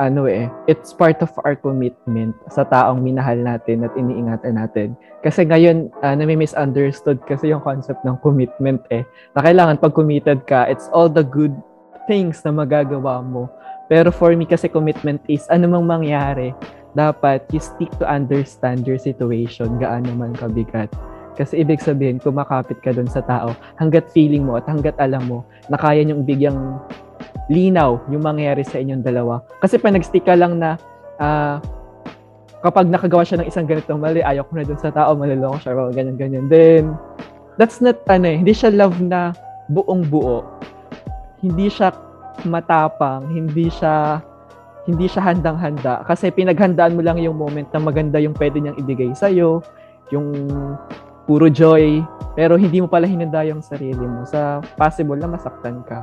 ano 0.00 0.24
eh, 0.24 0.48
it's 0.64 0.96
part 0.96 1.20
of 1.20 1.28
our 1.44 1.52
commitment 1.52 2.32
sa 2.48 2.64
taong 2.64 3.04
minahal 3.04 3.36
natin 3.36 3.84
at 3.84 3.92
iniingatan 3.96 4.56
natin. 4.56 4.88
Kasi 5.20 5.44
ngayon, 5.44 5.92
uh, 6.00 6.16
nami-misunderstood 6.16 7.20
kasi 7.28 7.52
yung 7.52 7.60
concept 7.60 8.00
ng 8.08 8.16
commitment 8.24 8.80
eh. 8.88 9.04
Na 9.36 9.44
kailangan 9.44 9.76
pag 9.76 9.92
committed 9.92 10.48
ka, 10.48 10.64
it's 10.68 10.88
all 10.96 11.08
the 11.08 11.24
good 11.24 11.52
things 12.08 12.40
na 12.44 12.52
magagawa 12.52 13.20
mo. 13.20 13.52
Pero 13.92 14.08
for 14.08 14.32
me 14.32 14.48
kasi 14.48 14.72
commitment 14.72 15.20
is 15.28 15.44
ano 15.52 15.68
mang 15.68 15.84
mangyari, 15.84 16.56
dapat 16.96 17.44
you 17.52 17.60
stick 17.60 17.92
to 18.00 18.08
understand 18.08 18.88
your 18.88 18.98
situation, 18.98 19.76
gaano 19.76 20.16
man 20.16 20.32
kabigat. 20.32 20.88
Kasi 21.38 21.62
ibig 21.62 21.82
sabihin, 21.82 22.18
kumakapit 22.18 22.78
ka 22.82 22.94
doon 22.94 23.08
sa 23.08 23.22
tao 23.24 23.54
hanggat 23.78 24.10
feeling 24.10 24.44
mo 24.44 24.58
at 24.58 24.66
hanggat 24.66 24.94
alam 24.98 25.24
mo 25.26 25.38
na 25.70 25.78
kaya 25.78 26.02
niyong 26.02 26.26
bigyang 26.26 26.78
linaw 27.50 27.98
yung 28.10 28.22
mangyayari 28.22 28.62
sa 28.62 28.78
inyong 28.78 29.02
dalawa. 29.02 29.42
Kasi 29.58 29.78
pa 29.78 29.90
nag-stick 29.90 30.26
ka 30.26 30.38
lang 30.38 30.62
na 30.62 30.78
uh, 31.18 31.58
kapag 32.62 32.86
nakagawa 32.92 33.24
siya 33.24 33.42
ng 33.42 33.48
isang 33.48 33.66
ganitong 33.66 33.98
mali, 33.98 34.20
ayaw 34.22 34.44
ko 34.46 34.52
na 34.54 34.66
dun 34.66 34.80
sa 34.80 34.92
tao, 34.92 35.16
maluloko 35.16 35.58
siya, 35.58 35.74
o 35.74 35.90
ganyan-ganyan. 35.90 36.46
Then, 36.46 36.94
that's 37.56 37.80
not, 37.80 37.98
ano 38.06 38.30
eh, 38.30 38.36
hindi 38.38 38.52
siya 38.52 38.70
love 38.70 39.00
na 39.00 39.32
buong 39.72 40.06
buo. 40.06 40.44
Hindi 41.40 41.72
siya 41.72 41.90
matapang, 42.44 43.28
hindi 43.32 43.68
siya 43.68 44.20
hindi 44.88 45.06
siya 45.06 45.22
handang-handa 45.22 46.02
kasi 46.08 46.32
pinaghandaan 46.32 46.96
mo 46.96 47.04
lang 47.04 47.20
yung 47.20 47.36
moment 47.36 47.68
na 47.68 47.78
maganda 47.78 48.16
yung 48.16 48.32
pwede 48.34 48.58
niyang 48.58 48.80
ibigay 48.80 49.12
sa 49.12 49.28
iyo, 49.28 49.60
yung 50.08 50.48
puro 51.30 51.46
joy, 51.46 52.02
pero 52.34 52.58
hindi 52.58 52.82
mo 52.82 52.90
pala 52.90 53.06
hinanda 53.06 53.46
yung 53.46 53.62
sarili 53.62 54.02
mo 54.02 54.26
sa 54.26 54.58
possible 54.74 55.14
na 55.14 55.30
masaktan 55.30 55.86
ka. 55.86 56.02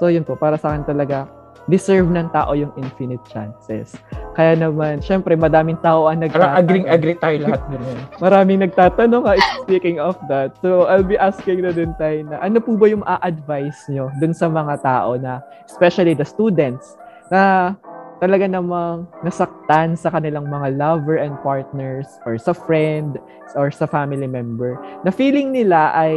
So 0.00 0.08
yun 0.08 0.24
po, 0.24 0.40
para 0.40 0.56
sa 0.56 0.72
akin 0.72 0.88
talaga, 0.88 1.28
deserve 1.68 2.08
ng 2.08 2.32
tao 2.32 2.56
yung 2.56 2.72
infinite 2.80 3.20
chances. 3.28 3.92
Kaya 4.32 4.56
naman, 4.56 5.04
syempre, 5.04 5.36
madaming 5.36 5.76
tao 5.84 6.08
ang 6.08 6.24
nagtatanong. 6.24 6.64
Agree, 6.64 6.84
agree 6.88 7.16
tayo 7.20 7.36
lahat 7.44 7.60
din. 7.68 7.80
Maraming 8.24 8.58
nagtatanong 8.64 9.22
nga, 9.28 9.34
speaking 9.60 10.00
of 10.00 10.16
that. 10.32 10.56
So, 10.64 10.88
I'll 10.88 11.04
be 11.04 11.20
asking 11.20 11.60
na 11.60 11.72
din 11.76 11.92
tayo 12.00 12.24
na, 12.24 12.40
ano 12.40 12.56
po 12.56 12.80
ba 12.80 12.88
yung 12.88 13.04
a-advise 13.04 13.84
nyo 13.92 14.08
dun 14.16 14.32
sa 14.32 14.48
mga 14.48 14.80
tao 14.80 15.20
na, 15.20 15.44
especially 15.68 16.16
the 16.16 16.24
students, 16.24 16.96
na 17.28 17.76
talaga 18.24 18.48
namang 18.48 19.04
nasaktan 19.20 19.92
sa 19.92 20.08
kanilang 20.08 20.48
mga 20.48 20.80
lover 20.80 21.20
and 21.20 21.36
partners 21.44 22.08
or 22.24 22.40
sa 22.40 22.56
friend 22.56 23.20
or 23.52 23.68
sa 23.68 23.84
family 23.84 24.24
member 24.24 24.80
na 25.04 25.12
feeling 25.12 25.52
nila 25.52 25.92
ay 25.92 26.16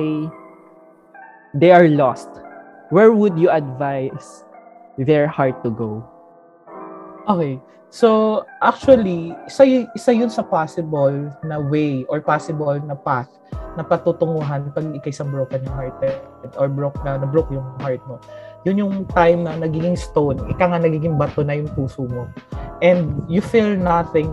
they 1.52 1.76
are 1.76 1.91
lost 1.91 2.32
where 2.89 3.12
would 3.12 3.36
you 3.36 3.52
advise 3.52 4.48
their 4.98 5.28
heart 5.28 5.60
to 5.63 5.70
go? 5.70 6.04
Okay. 7.28 7.60
So, 7.88 8.43
actually, 8.60 9.32
isa, 9.48 9.63
y- 9.63 9.89
isa 9.96 10.12
yun 10.12 10.32
sa 10.32 10.43
possible 10.43 11.32
na 11.43 11.60
way 11.60 12.04
or 12.12 12.20
possible 12.20 12.76
na 12.84 12.96
path 12.96 13.32
na 13.80 13.84
patutunguhan 13.86 14.74
pag 14.76 14.86
ikay 14.98 15.13
isang 15.13 15.32
broken 15.32 15.63
yung 15.63 15.76
heart 15.76 15.96
or 16.60 16.67
broke 16.67 16.98
na, 17.06 17.15
na 17.15 17.28
broke 17.28 17.48
yung 17.54 17.63
heart 17.80 18.04
mo. 18.10 18.20
Yun 18.65 18.82
yung 18.82 18.96
time 19.13 19.46
na 19.46 19.60
nagiging 19.60 19.96
stone, 20.00 20.41
ika 20.50 20.65
nga 20.65 20.80
nagiging 20.82 21.15
bato 21.20 21.46
na 21.46 21.56
yung 21.58 21.70
puso 21.72 22.10
mo. 22.10 22.26
And 22.82 23.22
you 23.30 23.41
feel 23.41 23.78
nothing, 23.78 24.30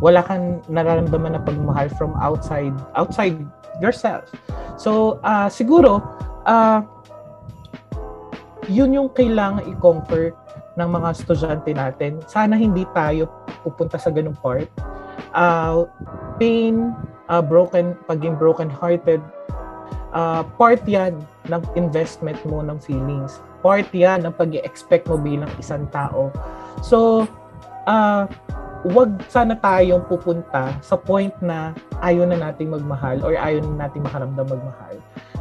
wala 0.00 0.24
kang 0.24 0.60
nararamdaman 0.68 1.36
na 1.36 1.42
pagmahal 1.42 1.92
from 1.96 2.16
outside, 2.20 2.74
outside 2.96 3.38
yourself. 3.80 4.28
So, 4.78 5.22
uh, 5.26 5.50
siguro, 5.50 6.02
uh, 6.46 6.82
yun 8.68 8.92
yung 8.94 9.10
kailangan 9.10 9.64
i-conquer 9.66 10.36
ng 10.78 10.88
mga 10.88 11.08
estudyante 11.16 11.70
natin. 11.74 12.22
Sana 12.30 12.54
hindi 12.54 12.86
tayo 12.94 13.26
pupunta 13.66 13.98
sa 13.98 14.12
ganung 14.14 14.36
part. 14.38 14.68
Uh, 15.34 15.88
pain, 16.38 16.94
uh, 17.26 17.42
broken, 17.42 17.98
paging 18.06 18.38
broken-hearted, 18.38 19.18
uh, 20.14 20.46
part 20.56 20.80
yan 20.86 21.18
ng 21.50 21.62
investment 21.74 22.38
mo 22.46 22.62
ng 22.62 22.78
feelings. 22.78 23.42
Part 23.60 23.90
yan 23.90 24.22
ng 24.26 24.34
pag 24.34 24.54
expect 24.54 25.10
mo 25.10 25.18
bilang 25.18 25.50
isang 25.58 25.90
tao. 25.90 26.30
So, 26.82 27.26
uh, 27.88 28.30
wag 28.86 29.18
sana 29.26 29.58
tayong 29.58 30.06
pupunta 30.06 30.70
sa 30.78 30.94
point 30.94 31.34
na 31.42 31.74
ayaw 31.98 32.30
na 32.30 32.38
nating 32.38 32.70
magmahal 32.70 33.18
or 33.26 33.34
ayaw 33.34 33.58
na 33.74 33.88
nating 33.88 34.06
makaramdam 34.06 34.46
magmahal. 34.46 34.96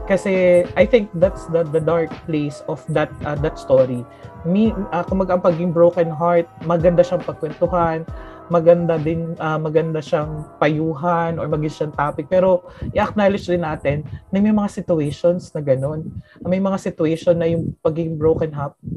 Kasi 0.08 0.64
I 0.80 0.88
think 0.88 1.12
that's 1.20 1.46
the 1.52 1.68
the 1.68 1.84
dark 1.84 2.10
place 2.26 2.64
of 2.72 2.80
that 2.96 3.12
uh, 3.28 3.36
that 3.44 3.60
story. 3.60 4.08
Me 4.48 4.72
uh, 4.96 5.04
kumbaga 5.04 5.36
ang 5.38 5.44
paging 5.44 5.76
broken 5.76 6.08
heart, 6.08 6.48
maganda 6.64 7.04
siyang 7.04 7.22
pagkwentuhan, 7.28 8.08
maganda 8.48 8.96
din 8.96 9.36
uh, 9.40 9.60
maganda 9.60 10.00
siyang 10.00 10.48
payuhan 10.60 11.36
or 11.36 11.48
maging 11.52 11.74
siyang 11.74 11.94
topic 11.96 12.32
pero 12.32 12.64
i-acknowledge 12.96 13.48
din 13.48 13.64
natin 13.64 14.08
na 14.32 14.40
may 14.40 14.56
mga 14.56 14.72
situations 14.72 15.52
na 15.52 15.60
ganun. 15.60 16.08
May 16.44 16.60
mga 16.60 16.80
situation 16.80 17.40
na 17.40 17.48
yung 17.48 17.76
pagiging 17.84 18.16
broken 18.16 18.52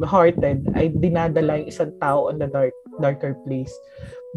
hearted 0.06 0.66
ay 0.78 0.90
dinadala 0.94 1.62
yung 1.62 1.68
isang 1.70 1.92
tao 1.98 2.30
on 2.30 2.38
the 2.38 2.46
dark 2.46 2.74
darker 3.02 3.34
place. 3.46 3.72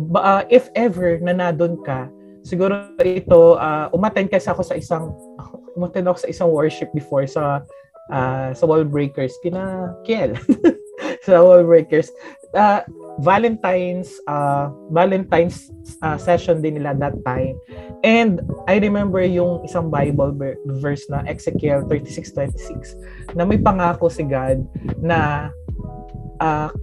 Ba, 0.09 0.19
uh, 0.19 0.43
if 0.49 0.73
ever 0.73 1.21
na 1.21 1.37
nadon 1.37 1.77
ka, 1.85 2.09
siguro 2.43 2.91
ito 3.01 3.55
uh, 3.55 3.87
umattend 3.95 4.29
kasi 4.29 4.49
ako 4.51 4.61
sa 4.61 4.75
isang 4.75 5.13
umattend 5.77 6.05
ako 6.09 6.27
sa 6.27 6.29
isang 6.29 6.49
worship 6.51 6.91
before 6.91 7.25
sa 7.25 7.63
uh, 8.11 8.49
sa 8.51 8.63
wall 8.67 8.83
breakers 8.83 9.33
kina 9.41 9.95
Kiel 10.03 10.35
sa 11.25 11.39
wall 11.39 11.63
breakers 11.63 12.11
uh, 12.53 12.81
Valentine's 13.21 14.17
uh, 14.25 14.73
Valentine's 14.89 15.69
uh, 16.01 16.17
session 16.17 16.61
din 16.65 16.81
nila 16.81 16.97
that 16.97 17.13
time 17.21 17.53
and 18.01 18.41
I 18.65 18.81
remember 18.81 19.21
yung 19.21 19.61
isang 19.61 19.93
Bible 19.93 20.33
verse 20.81 21.05
na 21.13 21.21
Ezekiel 21.29 21.85
36:26 21.85 23.37
na 23.37 23.45
may 23.45 23.61
pangako 23.61 24.09
si 24.09 24.25
God 24.25 24.65
na 24.97 25.49
uh, 26.41 26.73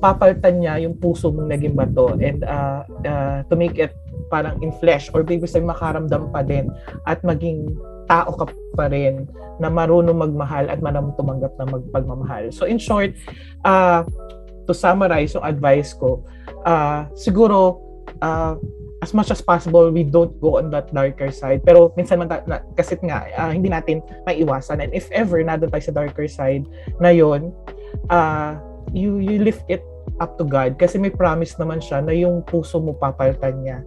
papalitan 0.00 0.58
niya 0.58 0.74
yung 0.82 0.98
puso 0.98 1.30
mong 1.30 1.52
naging 1.52 1.76
bato 1.78 2.18
and 2.18 2.42
uh, 2.42 2.82
uh, 3.06 3.46
to 3.46 3.54
make 3.54 3.78
it 3.78 3.94
parang 4.26 4.58
in 4.64 4.74
flesh 4.82 5.12
or 5.14 5.22
baby 5.22 5.46
say 5.46 5.62
makaramdam 5.62 6.32
pa 6.34 6.42
din 6.42 6.66
at 7.06 7.20
maging 7.22 7.70
tao 8.10 8.34
ka 8.34 8.50
pa 8.74 8.90
rin 8.90 9.30
na 9.62 9.70
marunong 9.70 10.18
magmahal 10.18 10.66
at 10.66 10.82
marunong 10.82 11.14
tumanggap 11.14 11.54
ng 11.62 11.68
magpagmamahal. 11.70 12.50
So 12.50 12.66
in 12.66 12.82
short, 12.82 13.14
uh, 13.62 14.02
to 14.66 14.72
summarize 14.72 15.34
yung 15.34 15.44
advice 15.44 15.94
ko, 15.96 16.22
uh, 16.64 17.06
siguro 17.14 17.80
uh, 18.22 18.54
as 19.02 19.10
much 19.10 19.34
as 19.34 19.42
possible 19.42 19.90
we 19.90 20.06
don't 20.06 20.34
go 20.38 20.58
on 20.62 20.70
that 20.70 20.90
darker 20.94 21.30
side. 21.34 21.62
Pero 21.66 21.90
minsan 21.98 22.22
man 22.22 22.30
na, 22.46 22.62
kasi 22.78 22.94
nga 23.02 23.26
uh, 23.34 23.50
hindi 23.50 23.68
natin 23.68 23.98
maiwasan. 24.26 24.78
And 24.78 24.94
if 24.94 25.10
ever 25.10 25.42
na 25.42 25.58
tayo 25.58 25.82
sa 25.82 25.94
darker 25.94 26.30
side 26.30 26.66
na 27.02 27.10
yon 27.10 27.50
uh, 28.10 28.58
you 28.94 29.18
you 29.18 29.42
lift 29.42 29.66
it 29.66 29.82
up 30.22 30.38
to 30.38 30.46
God. 30.46 30.78
Kasi 30.78 31.02
may 31.02 31.10
promise 31.10 31.58
naman 31.58 31.82
siya 31.82 31.98
na 32.02 32.14
yung 32.14 32.46
puso 32.46 32.78
mo 32.78 32.94
papalitan 32.94 33.66
niya. 33.66 33.82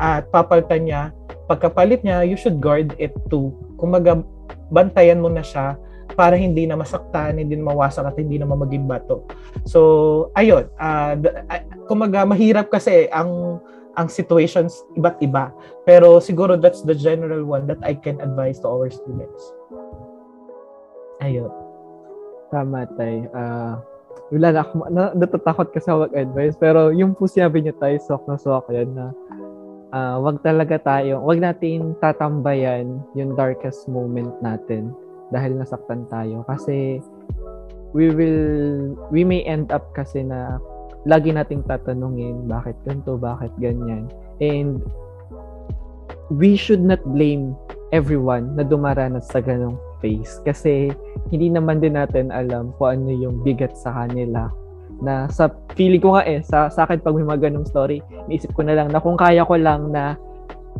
At 0.00 0.32
papalitan 0.32 0.88
niya 0.88 1.02
pagkapalit 1.48 2.00
niya, 2.04 2.24
you 2.24 2.36
should 2.36 2.60
guard 2.60 2.96
it 2.96 3.12
too. 3.28 3.52
Kumaga, 3.76 4.24
bantayan 4.72 5.20
mo 5.20 5.28
na 5.28 5.44
siya 5.44 5.76
para 6.12 6.36
hindi 6.36 6.68
na 6.68 6.76
masaktan, 6.76 7.40
hindi 7.40 7.56
na 7.56 7.72
mawasak 7.72 8.04
at 8.04 8.16
hindi 8.20 8.36
na 8.36 8.44
maging 8.44 8.84
bato. 8.84 9.24
So, 9.64 9.80
ayun. 10.36 10.68
Uh, 10.76 11.16
kumaga, 11.88 12.28
mahirap 12.28 12.68
kasi 12.68 13.08
ang 13.08 13.60
ang 13.94 14.10
situations 14.10 14.84
iba't 14.98 15.16
iba. 15.24 15.54
Pero 15.88 16.20
siguro 16.20 16.60
that's 16.60 16.84
the 16.84 16.94
general 16.94 17.46
one 17.46 17.64
that 17.70 17.80
I 17.80 17.96
can 17.96 18.20
advise 18.20 18.60
to 18.62 18.68
our 18.68 18.90
students. 18.90 19.42
Ayun. 21.22 21.50
Tama, 22.50 22.90
tay. 22.98 23.24
Uh, 23.32 23.80
wala 24.34 24.48
na 24.50 24.60
ako, 24.66 24.74
na, 24.90 25.02
natatakot 25.14 25.70
kasi 25.70 25.88
mag-advise. 25.88 26.58
Pero 26.58 26.90
yung 26.90 27.14
po 27.14 27.30
sinabi 27.30 27.64
niya 27.64 27.74
tayo, 27.78 27.96
sok 28.02 28.22
na 28.26 28.36
sok 28.36 28.66
yan 28.74 28.90
na 28.92 29.14
uh, 29.94 30.16
wag 30.18 30.42
talaga 30.42 30.76
tayo, 30.82 31.22
wag 31.22 31.38
natin 31.38 31.94
tatambayan 32.02 32.98
yung 33.14 33.38
darkest 33.38 33.86
moment 33.86 34.34
natin 34.42 34.90
dahil 35.34 35.58
nasaktan 35.58 36.06
tayo. 36.06 36.46
Kasi 36.46 37.02
we 37.90 38.14
will 38.14 38.94
we 39.10 39.26
may 39.26 39.42
end 39.42 39.74
up 39.74 39.90
kasi 39.94 40.22
na 40.22 40.62
lagi 41.04 41.34
nating 41.34 41.66
tatanungin 41.66 42.46
bakit 42.46 42.78
ganito, 42.86 43.18
bakit 43.18 43.50
ganyan. 43.58 44.06
And 44.38 44.78
we 46.32 46.56
should 46.56 46.80
not 46.80 47.02
blame 47.04 47.52
everyone 47.92 48.56
na 48.56 48.64
dumaranas 48.64 49.28
sa 49.28 49.42
ganong 49.42 49.76
phase. 50.00 50.40
Kasi 50.42 50.90
hindi 51.30 51.52
naman 51.52 51.78
din 51.78 51.94
natin 51.94 52.32
alam 52.32 52.72
kung 52.80 53.00
ano 53.00 53.10
yung 53.12 53.44
bigat 53.44 53.76
sa 53.76 53.92
kanila. 53.92 54.48
Na 55.02 55.28
sa 55.28 55.50
feeling 55.74 56.00
ko 56.00 56.16
nga 56.16 56.24
eh 56.24 56.40
sa, 56.40 56.70
sa 56.70 56.86
akin 56.86 57.02
pag 57.02 57.14
may 57.14 57.26
mga 57.26 57.50
ganong 57.50 57.68
story, 57.68 58.00
naisip 58.30 58.54
ko 58.56 58.64
na 58.64 58.78
lang 58.78 58.88
na 58.88 59.02
kung 59.02 59.18
kaya 59.18 59.44
ko 59.44 59.58
lang 59.58 59.92
na 59.92 60.16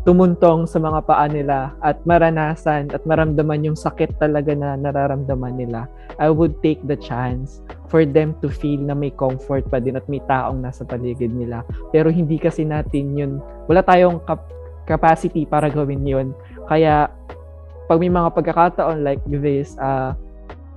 tumuntong 0.05 0.69
sa 0.69 0.77
mga 0.77 1.01
paa 1.09 1.25
nila 1.25 1.73
at 1.81 1.97
maranasan 2.05 2.93
at 2.93 3.01
maramdaman 3.09 3.65
yung 3.65 3.79
sakit 3.79 4.21
talaga 4.21 4.53
na 4.53 4.77
nararamdaman 4.77 5.57
nila, 5.57 5.89
I 6.21 6.29
would 6.29 6.61
take 6.61 6.85
the 6.85 7.01
chance 7.01 7.65
for 7.89 8.05
them 8.05 8.37
to 8.45 8.53
feel 8.53 8.85
na 8.85 8.93
may 8.93 9.11
comfort 9.17 9.65
pa 9.73 9.81
din 9.81 9.97
at 9.97 10.05
may 10.05 10.21
taong 10.29 10.61
nasa 10.61 10.85
paligid 10.85 11.33
nila. 11.33 11.65
Pero 11.89 12.13
hindi 12.13 12.37
kasi 12.37 12.69
natin 12.69 13.17
yun, 13.17 13.33
wala 13.65 13.81
tayong 13.81 14.21
kap- 14.29 14.53
capacity 14.85 15.49
para 15.49 15.73
gawin 15.73 16.05
yun. 16.05 16.37
Kaya 16.69 17.09
pag 17.89 18.01
may 18.01 18.13
mga 18.13 18.29
pagkakataon 18.37 19.01
like 19.01 19.25
this, 19.29 19.73
uh, 19.81 20.13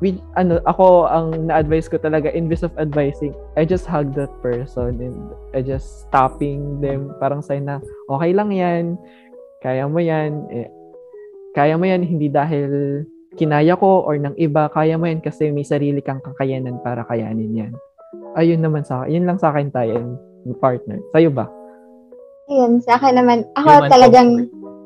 we, 0.02 0.22
ano, 0.38 0.62
ako 0.70 1.10
ang 1.10 1.50
na-advise 1.50 1.90
ko 1.90 1.98
talaga, 1.98 2.30
invis 2.30 2.62
of 2.62 2.74
advising, 2.78 3.34
I 3.58 3.66
just 3.66 3.90
hug 3.90 4.14
that 4.14 4.30
person 4.46 5.02
and 5.02 5.18
I 5.58 5.66
just 5.66 6.06
stopping 6.06 6.82
them, 6.82 7.14
parang 7.18 7.42
sign 7.42 7.66
na, 7.66 7.82
okay 8.10 8.32
lang 8.34 8.54
yan, 8.54 8.98
kaya 9.66 9.90
mo 9.90 9.98
yan, 9.98 10.46
eh, 10.54 10.70
kaya 11.58 11.74
mo 11.76 11.90
yan 11.90 12.06
hindi 12.06 12.30
dahil 12.30 13.04
kinaya 13.38 13.74
ko 13.78 14.06
or 14.06 14.22
ng 14.22 14.38
iba, 14.38 14.70
kaya 14.70 14.98
mo 14.98 15.10
yan 15.10 15.22
kasi 15.22 15.50
may 15.50 15.66
sarili 15.66 16.02
kang 16.06 16.22
kakayanan 16.22 16.78
para 16.86 17.02
kayanin 17.10 17.54
yan. 17.54 17.74
Ayun 18.38 18.62
naman 18.62 18.86
sa 18.86 19.02
akin, 19.02 19.18
yun 19.18 19.26
lang 19.26 19.42
sa 19.42 19.50
akin 19.50 19.74
tayo 19.74 19.98
and 19.98 20.58
partner. 20.62 21.02
Sa'yo 21.12 21.34
ba? 21.34 21.50
Ayun, 22.48 22.80
sa 22.86 23.02
akin 23.02 23.18
naman, 23.18 23.44
ako 23.58 23.70
Human 23.70 23.90
talagang 23.92 24.30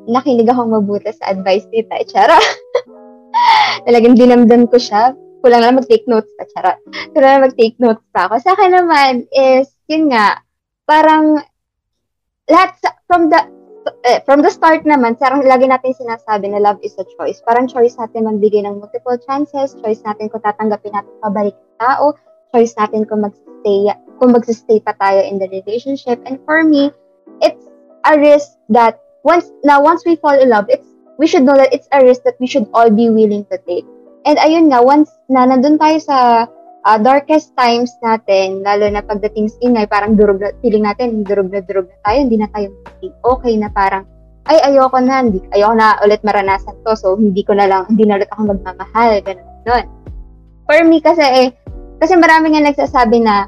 nakinig 0.10 0.50
akong 0.50 0.72
mabuti 0.72 1.12
sa 1.14 1.30
advice 1.36 1.68
ni 1.70 1.86
Tay. 1.86 2.08
Chara. 2.08 2.40
talagang 3.86 4.16
dinamdam 4.18 4.68
ko 4.70 4.78
siya. 4.78 5.14
Kulang 5.42 5.66
lang 5.66 5.78
mag-take 5.78 6.06
notes 6.06 6.30
pa, 6.38 6.46
charot. 6.54 6.78
Kulang 7.18 7.32
lang 7.40 7.46
mag-take 7.50 7.78
notes 7.82 8.06
pa 8.14 8.30
ako. 8.30 8.38
Sa 8.42 8.54
akin 8.54 8.72
naman 8.78 9.26
is, 9.34 9.74
yun 9.90 10.14
nga, 10.14 10.38
parang 10.86 11.42
lahat 12.46 12.78
sa, 12.78 12.94
from 13.10 13.32
the 13.32 13.40
eh, 14.06 14.22
from 14.26 14.46
the 14.46 14.52
start 14.54 14.86
naman, 14.86 15.18
parang 15.18 15.42
lagi 15.42 15.66
natin 15.66 15.94
sinasabi 15.98 16.54
na 16.54 16.62
love 16.62 16.78
is 16.86 16.94
a 17.02 17.06
choice. 17.18 17.42
Parang 17.42 17.66
choice 17.66 17.98
natin 17.98 18.30
magbigay 18.30 18.62
ng 18.66 18.78
multiple 18.78 19.18
chances, 19.26 19.74
choice 19.82 20.06
natin 20.06 20.30
kung 20.30 20.44
tatanggapin 20.46 20.94
natin 20.94 21.14
pabalik 21.22 21.58
ng 21.58 21.78
tao, 21.82 22.14
choice 22.54 22.78
natin 22.78 23.10
kung 23.10 23.26
mag-stay, 23.26 23.90
kung 24.22 24.32
mag-stay 24.36 24.78
pa 24.86 24.94
tayo 25.02 25.26
in 25.26 25.42
the 25.42 25.50
relationship. 25.50 26.22
And 26.30 26.38
for 26.46 26.62
me, 26.62 26.94
it's 27.42 27.66
a 28.06 28.18
risk 28.18 28.54
that 28.70 29.02
once, 29.26 29.50
now 29.66 29.82
once 29.82 30.06
we 30.06 30.18
fall 30.18 30.38
in 30.38 30.50
love, 30.54 30.70
it's 30.70 30.91
we 31.22 31.30
should 31.30 31.46
know 31.46 31.54
that 31.54 31.70
it's 31.70 31.86
a 31.94 32.02
risk 32.02 32.26
that 32.26 32.42
we 32.42 32.50
should 32.50 32.66
all 32.74 32.90
be 32.90 33.06
willing 33.14 33.46
to 33.54 33.58
take. 33.70 33.86
And 34.26 34.42
ayun 34.42 34.74
nga, 34.74 34.82
once 34.82 35.14
na 35.30 35.46
nandun 35.46 35.78
tayo 35.78 36.02
sa 36.02 36.18
uh, 36.50 36.98
darkest 36.98 37.54
times 37.54 37.94
natin, 38.02 38.66
lalo 38.66 38.90
na 38.90 39.06
pagdating 39.06 39.54
sa 39.54 39.58
ingay, 39.62 39.86
parang 39.86 40.18
durog 40.18 40.42
na, 40.42 40.50
feeling 40.66 40.90
natin, 40.90 41.22
durog 41.22 41.54
na 41.54 41.62
durog 41.62 41.86
na 41.86 41.98
tayo, 42.02 42.18
hindi 42.26 42.38
na 42.42 42.50
tayo 42.50 42.74
okay 43.22 43.54
na 43.54 43.70
parang, 43.70 44.10
ay, 44.50 44.58
ayoko 44.74 44.98
na, 44.98 45.22
hindi, 45.22 45.46
ayoko 45.54 45.78
na 45.78 46.02
ulit 46.02 46.26
maranasan 46.26 46.74
to, 46.82 46.98
so 46.98 47.14
hindi 47.14 47.46
ko 47.46 47.54
na 47.54 47.70
lang, 47.70 47.86
hindi 47.86 48.10
na 48.10 48.18
ulit 48.18 48.30
ako 48.34 48.58
magmamahal, 48.58 49.22
ganun, 49.22 49.46
ganun. 49.62 49.86
For 50.66 50.82
me 50.82 50.98
kasi 51.06 51.22
eh, 51.22 51.50
kasi 52.02 52.18
marami 52.18 52.58
nga 52.58 52.66
nagsasabi 52.66 53.22
na 53.22 53.46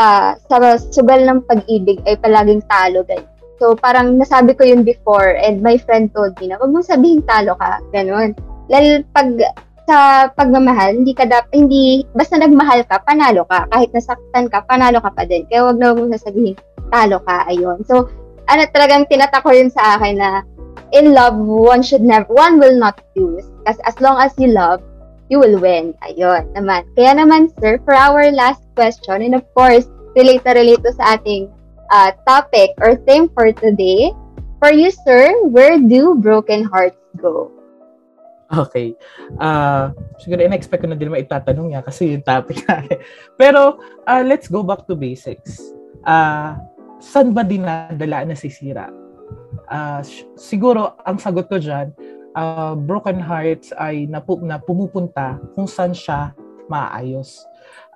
uh, 0.00 0.32
sa 0.48 0.56
sugal 0.80 1.28
ng 1.28 1.44
pag-ibig 1.44 2.00
ay 2.08 2.16
palaging 2.16 2.64
talo, 2.68 3.04
ganyan. 3.04 3.31
So, 3.60 3.76
parang 3.76 4.18
nasabi 4.18 4.56
ko 4.56 4.62
yun 4.64 4.82
before 4.82 5.36
and 5.38 5.60
my 5.60 5.76
friend 5.76 6.10
told 6.14 6.36
me 6.40 6.50
na, 6.50 6.58
wag 6.58 6.72
mong 6.72 6.88
sabihin 6.88 7.22
talo 7.24 7.56
ka, 7.56 7.78
ganun. 7.92 8.32
Lalo 8.70 9.04
pag 9.12 9.28
sa 9.86 10.30
pagmamahal, 10.32 11.02
hindi 11.02 11.12
ka 11.12 11.26
dapat, 11.26 11.50
hindi, 11.52 12.06
basta 12.14 12.38
nagmahal 12.38 12.86
ka, 12.86 13.02
panalo 13.02 13.42
ka. 13.50 13.66
Kahit 13.70 13.90
nasaktan 13.90 14.46
ka, 14.48 14.62
panalo 14.66 15.02
ka 15.02 15.10
pa 15.10 15.26
din. 15.26 15.46
Kaya 15.50 15.68
wag 15.68 15.78
na 15.78 15.94
mong 15.94 16.14
sasabihin, 16.14 16.56
talo 16.90 17.18
ka, 17.26 17.46
ayun. 17.50 17.82
So, 17.86 18.08
ano 18.50 18.62
talagang 18.74 19.06
tinatako 19.06 19.54
yun 19.54 19.70
sa 19.70 19.98
akin 19.98 20.18
na 20.18 20.42
in 20.92 21.14
love, 21.16 21.36
one 21.38 21.82
should 21.82 22.02
never, 22.04 22.28
one 22.30 22.60
will 22.60 22.76
not 22.76 23.00
lose. 23.16 23.46
Kasi 23.66 23.80
as 23.86 23.96
long 23.98 24.20
as 24.20 24.32
you 24.36 24.52
love, 24.52 24.82
you 25.32 25.40
will 25.40 25.56
win. 25.56 25.96
Ayun, 26.04 26.52
naman. 26.52 26.84
Kaya 26.92 27.16
naman, 27.16 27.48
sir, 27.56 27.80
for 27.88 27.96
our 27.96 28.28
last 28.30 28.60
question, 28.76 29.24
and 29.24 29.34
of 29.34 29.44
course, 29.56 29.88
relate 30.12 30.44
na 30.44 30.52
relate 30.52 30.84
to 30.84 30.92
sa 30.92 31.16
ating 31.16 31.48
uh, 31.92 32.10
topic 32.26 32.72
or 32.80 32.96
theme 33.04 33.28
for 33.36 33.52
today. 33.52 34.10
For 34.58 34.72
you, 34.72 34.90
sir, 34.90 35.30
where 35.52 35.76
do 35.78 36.16
broken 36.16 36.64
hearts 36.64 36.98
go? 37.20 37.52
Okay. 38.52 38.96
Uh, 39.40 39.92
siguro 40.20 40.44
in-expect 40.44 40.84
ko 40.84 40.88
na 40.88 40.96
din 40.96 41.12
maitatanong 41.12 41.72
niya 41.72 41.82
kasi 41.84 42.16
yung 42.16 42.24
topic 42.24 42.64
natin. 42.68 43.00
Pero 43.36 43.80
uh, 44.08 44.22
let's 44.24 44.48
go 44.48 44.64
back 44.64 44.88
to 44.88 44.96
basics. 44.96 45.60
Uh, 46.04 46.56
saan 47.00 47.32
ba 47.32 47.42
dinadala 47.42 48.28
na 48.28 48.36
sisira? 48.36 48.92
Uh, 49.66 50.04
siguro 50.36 50.94
ang 51.02 51.16
sagot 51.16 51.48
ko 51.48 51.56
dyan, 51.56 51.90
uh, 52.36 52.76
broken 52.76 53.18
hearts 53.18 53.72
ay 53.80 54.04
napu- 54.06 54.44
na 54.44 54.60
pumupunta 54.60 55.40
kung 55.56 55.66
saan 55.66 55.96
siya 55.96 56.36
maayos 56.68 57.42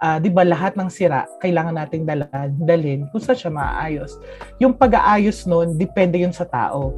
uh, 0.00 0.16
'di 0.20 0.30
ba 0.32 0.44
lahat 0.44 0.76
ng 0.76 0.88
sira 0.92 1.24
kailangan 1.40 1.76
nating 1.76 2.04
dalan, 2.04 2.48
dalhin 2.60 3.08
kung 3.12 3.22
saan 3.22 3.38
siya 3.38 3.52
maayos. 3.52 4.16
Yung 4.60 4.76
pag-aayos 4.76 5.44
noon 5.48 5.76
depende 5.76 6.20
yun 6.20 6.32
sa 6.32 6.44
tao. 6.44 6.92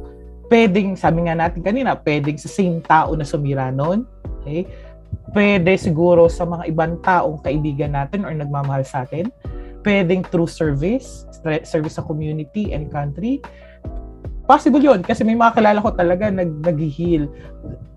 Pwedeng, 0.49 0.97
sabi 0.97 1.29
nga 1.29 1.37
natin 1.37 1.61
kanina, 1.61 1.93
pwedeng 2.01 2.41
sa 2.41 2.49
same 2.49 2.81
tao 2.81 3.13
na 3.13 3.21
sumira 3.21 3.69
noon. 3.69 4.01
Okay? 4.41 4.65
Pwede 5.29 5.77
siguro 5.77 6.25
sa 6.25 6.41
mga 6.41 6.65
ibang 6.73 6.97
taong 7.05 7.45
kaibigan 7.45 7.93
natin 7.93 8.25
or 8.25 8.33
nagmamahal 8.33 8.81
sa 8.81 9.05
atin. 9.05 9.29
Pwedeng 9.85 10.25
through 10.25 10.49
service, 10.49 11.29
service 11.61 12.01
sa 12.01 12.03
community 12.03 12.73
and 12.73 12.89
country 12.89 13.39
possible 14.49 14.81
yun 14.81 15.05
kasi 15.05 15.21
may 15.21 15.37
mga 15.37 15.61
kilala 15.61 15.77
ko 15.77 15.93
talaga 15.93 16.33
nag 16.33 16.65
nag-heal 16.65 17.29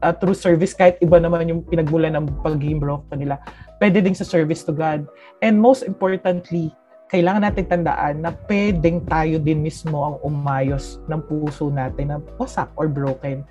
uh, 0.05 0.13
through 0.13 0.37
service 0.37 0.77
kahit 0.77 1.01
iba 1.01 1.17
naman 1.17 1.49
yung 1.49 1.65
pinagmula 1.65 2.13
ng 2.13 2.29
pagiging 2.45 2.77
broken 2.77 3.25
nila. 3.25 3.41
Pwede 3.81 4.05
din 4.05 4.13
sa 4.13 4.29
service 4.29 4.61
to 4.61 4.77
God. 4.77 5.09
And 5.41 5.57
most 5.57 5.81
importantly 5.89 6.77
kailangan 7.09 7.49
natin 7.49 7.65
tandaan 7.69 8.25
na 8.25 8.37
pwedeng 8.49 9.05
tayo 9.09 9.41
din 9.41 9.65
mismo 9.65 10.01
ang 10.01 10.17
umayos 10.25 11.01
ng 11.09 11.21
puso 11.25 11.73
natin 11.73 12.13
na 12.13 12.17
wasak 12.37 12.69
or 12.77 12.89
broken. 12.89 13.49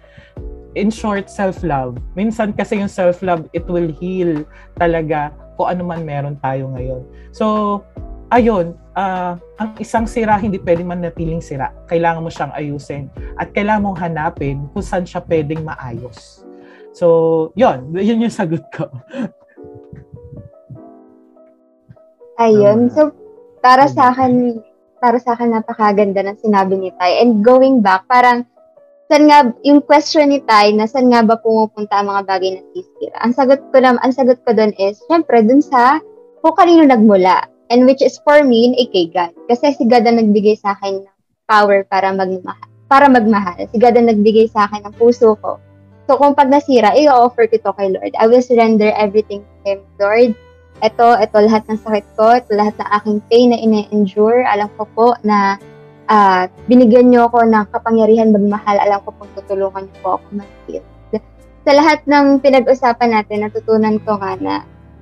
In 0.77 0.93
short 0.93 1.25
self-love. 1.25 1.97
Minsan 2.13 2.53
kasi 2.53 2.81
yung 2.81 2.89
self-love 2.89 3.49
it 3.53 3.65
will 3.65 3.89
heal 3.97 4.45
talaga 4.77 5.33
kung 5.57 5.73
ano 5.73 5.81
man 5.89 6.05
meron 6.05 6.37
tayo 6.41 6.69
ngayon. 6.73 7.01
So 7.33 7.81
ayun, 8.31 8.73
uh, 8.95 9.35
ang 9.59 9.69
isang 9.77 10.07
sira 10.07 10.39
hindi 10.39 10.57
pwedeng 10.63 10.87
manatiling 10.87 11.43
sira. 11.43 11.75
Kailangan 11.91 12.23
mo 12.23 12.31
siyang 12.31 12.55
ayusin 12.55 13.11
at 13.35 13.51
kailangan 13.51 13.83
mong 13.83 13.99
hanapin 13.99 14.65
kung 14.71 14.81
saan 14.81 15.03
siya 15.03 15.21
pwedeng 15.27 15.67
maayos. 15.67 16.47
So, 16.95 17.51
yun. 17.59 17.91
Yun 17.91 18.23
yung 18.23 18.33
sagot 18.33 18.63
ko. 18.71 18.87
Ayun. 22.39 22.89
So, 22.95 23.11
para 23.59 23.85
sa 23.91 24.15
akin, 24.15 24.63
para 25.03 25.19
sa 25.19 25.35
akin 25.35 25.51
napakaganda 25.51 26.23
ng 26.25 26.39
sinabi 26.39 26.79
ni 26.79 26.89
Tay. 26.95 27.21
And 27.21 27.43
going 27.43 27.83
back, 27.83 28.07
parang 28.07 28.47
saan 29.11 29.27
nga, 29.27 29.51
yung 29.67 29.83
question 29.83 30.31
ni 30.31 30.39
Tay, 30.39 30.71
na 30.71 30.87
saan 30.87 31.11
nga 31.11 31.19
ba 31.21 31.35
pumupunta 31.35 31.99
ang 31.99 32.07
mga 32.07 32.23
bagay 32.27 32.49
na 32.55 32.61
sisira? 32.71 33.17
Ang 33.21 33.35
sagot 33.35 33.59
ko 33.71 33.77
na, 33.83 33.99
ang 33.99 34.13
sagot 34.15 34.39
ko 34.47 34.55
doon 34.55 34.71
is, 34.79 35.03
syempre, 35.11 35.43
dun 35.43 35.59
sa 35.59 35.99
kung 36.39 36.55
kanino 36.55 36.87
nagmula. 36.87 37.50
And 37.71 37.87
which 37.87 38.03
is 38.03 38.19
for 38.27 38.43
me, 38.43 38.75
ay 38.75 38.91
kay 38.91 39.07
God. 39.07 39.31
Kasi 39.47 39.71
si 39.79 39.87
God 39.87 40.03
ang 40.03 40.19
nagbigay 40.19 40.59
sa 40.59 40.75
akin 40.75 41.07
ng 41.07 41.17
power 41.47 41.87
para 41.87 42.11
magmahal. 42.11 42.67
Para 42.91 43.07
magmahal. 43.07 43.63
Si 43.71 43.79
God 43.79 43.95
ang 43.95 44.11
nagbigay 44.11 44.51
sa 44.51 44.67
akin 44.67 44.83
ng 44.83 44.95
puso 44.99 45.39
ko. 45.39 45.55
So 46.11 46.19
kung 46.19 46.35
pag 46.35 46.51
nasira, 46.51 46.91
i-offer 46.91 47.47
ko 47.47 47.55
ito 47.55 47.71
kay 47.79 47.95
Lord. 47.95 48.11
I 48.19 48.27
will 48.27 48.43
surrender 48.43 48.91
everything 48.99 49.47
to 49.47 49.55
Him. 49.63 49.79
Lord, 49.95 50.35
ito, 50.83 51.07
ito 51.15 51.37
lahat 51.39 51.63
ng 51.71 51.79
sakit 51.79 52.05
ko, 52.19 52.35
ito 52.35 52.51
lahat 52.51 52.75
ng 52.75 52.89
aking 52.99 53.17
pain 53.31 53.47
na 53.55 53.57
ine-endure. 53.63 54.43
Alam 54.43 54.67
ko 54.75 54.83
po 54.91 55.07
na 55.23 55.55
uh, 56.11 56.51
binigyan 56.67 57.07
niyo 57.07 57.31
ako 57.31 57.47
ng 57.47 57.71
kapangyarihan 57.71 58.35
magmahal. 58.35 58.83
Alam 58.83 58.99
ko 59.07 59.15
pong 59.15 59.31
tutulungan 59.39 59.87
niyo 59.87 59.95
po 60.03 60.19
ako 60.19 60.43
mag-heal. 60.43 60.83
Sa 61.61 61.71
lahat 61.77 62.01
ng 62.09 62.41
pinag-usapan 62.41 63.15
natin, 63.15 63.47
natutunan 63.47 64.01
ko 64.03 64.17
nga 64.17 64.33
na 64.41 64.53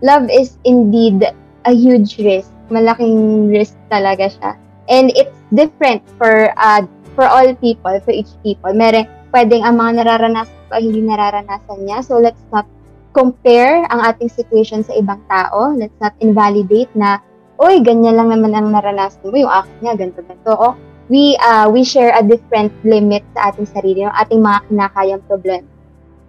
love 0.04 0.28
is 0.28 0.60
indeed 0.68 1.24
a 1.64 1.72
huge 1.72 2.20
risk 2.20 2.52
malaking 2.72 3.50
risk 3.50 3.76
talaga 3.90 4.30
siya. 4.30 4.52
And 4.90 5.14
it's 5.14 5.36
different 5.54 6.02
for 6.18 6.50
uh, 6.58 6.86
for 7.14 7.30
all 7.30 7.52
people, 7.58 7.94
for 8.02 8.14
each 8.14 8.32
people. 8.42 8.74
Meron, 8.74 9.06
pwedeng 9.34 9.62
ang 9.62 9.78
mga 9.78 10.02
nararanasan 10.02 10.58
ko 10.70 10.78
hindi 10.78 11.02
nararanasan 11.06 11.80
niya. 11.86 12.02
So 12.02 12.18
let's 12.18 12.42
not 12.50 12.66
compare 13.14 13.86
ang 13.90 14.06
ating 14.06 14.30
situation 14.30 14.86
sa 14.86 14.94
ibang 14.98 15.22
tao. 15.30 15.74
Let's 15.74 15.98
not 16.02 16.14
invalidate 16.22 16.90
na, 16.94 17.22
oy, 17.62 17.82
ganyan 17.82 18.18
lang 18.18 18.30
naman 18.30 18.54
ang 18.54 18.72
naranasan 18.74 19.30
mo, 19.30 19.36
yung 19.36 19.52
akin 19.52 19.76
niya, 19.82 19.94
ganito, 19.98 20.22
ganito. 20.24 20.54
Oh, 20.56 20.74
we, 21.10 21.36
uh, 21.42 21.68
we 21.68 21.82
share 21.82 22.14
a 22.16 22.24
different 22.24 22.72
limit 22.86 23.26
sa 23.34 23.52
ating 23.52 23.68
sarili, 23.68 24.06
yung 24.06 24.16
ating 24.16 24.40
mga 24.40 24.60
kinakayang 24.70 25.24
problem. 25.26 25.66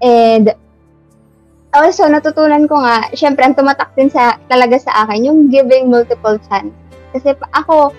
And 0.01 0.57
also, 1.71 2.07
natutunan 2.11 2.67
ko 2.67 2.83
nga, 2.83 3.11
syempre, 3.15 3.47
ang 3.47 3.55
tumatak 3.55 3.95
din 3.95 4.11
sa, 4.11 4.39
talaga 4.51 4.79
sa 4.79 5.07
akin, 5.07 5.27
yung 5.27 5.39
giving 5.51 5.87
multiple 5.87 6.39
chance. 6.51 6.75
Kasi 7.15 7.35
ako, 7.55 7.95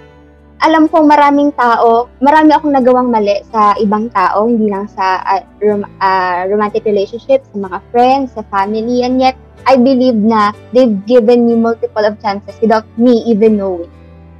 alam 0.62 0.86
ko 0.92 1.02
maraming 1.02 1.50
tao, 1.58 2.06
marami 2.22 2.54
akong 2.54 2.76
nagawang 2.76 3.10
mali 3.10 3.42
sa 3.50 3.74
ibang 3.82 4.14
tao, 4.14 4.46
hindi 4.46 4.70
lang 4.70 4.86
sa 4.92 5.24
uh, 5.26 5.42
rom- 5.58 5.90
uh, 5.98 6.46
romantic 6.52 6.86
relationships, 6.86 7.50
sa 7.50 7.58
mga 7.58 7.80
friends, 7.90 8.38
sa 8.38 8.46
family, 8.54 9.02
and 9.02 9.18
yet, 9.18 9.36
I 9.66 9.78
believe 9.78 10.18
na 10.18 10.54
they've 10.74 10.94
given 11.06 11.46
me 11.46 11.54
multiple 11.54 12.02
of 12.02 12.18
chances 12.22 12.58
without 12.62 12.86
me 12.98 13.22
even 13.30 13.58
knowing. 13.58 13.90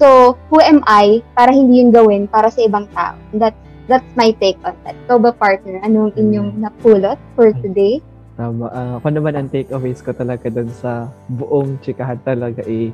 So, 0.02 0.34
who 0.50 0.58
am 0.62 0.82
I 0.90 1.22
para 1.38 1.54
hindi 1.54 1.78
yun 1.78 1.94
gawin 1.94 2.26
para 2.26 2.50
sa 2.50 2.66
ibang 2.66 2.90
tao? 2.98 3.14
That's, 3.38 3.58
that's 3.86 4.12
my 4.18 4.34
take 4.42 4.58
on 4.66 4.74
that. 4.82 4.98
So, 5.06 5.22
ba 5.22 5.30
partner, 5.30 5.78
anong 5.86 6.18
inyong 6.18 6.58
napulot 6.58 7.22
for 7.38 7.54
today? 7.62 8.02
Tama. 8.42 8.74
Uh, 8.74 8.98
ako 8.98 9.08
naman 9.14 9.38
ang 9.38 9.54
takeaways 9.54 10.02
ko 10.02 10.18
talaga 10.18 10.50
dun 10.50 10.74
sa 10.74 11.14
buong 11.30 11.78
chikahan 11.86 12.18
talaga 12.26 12.66
eh, 12.66 12.90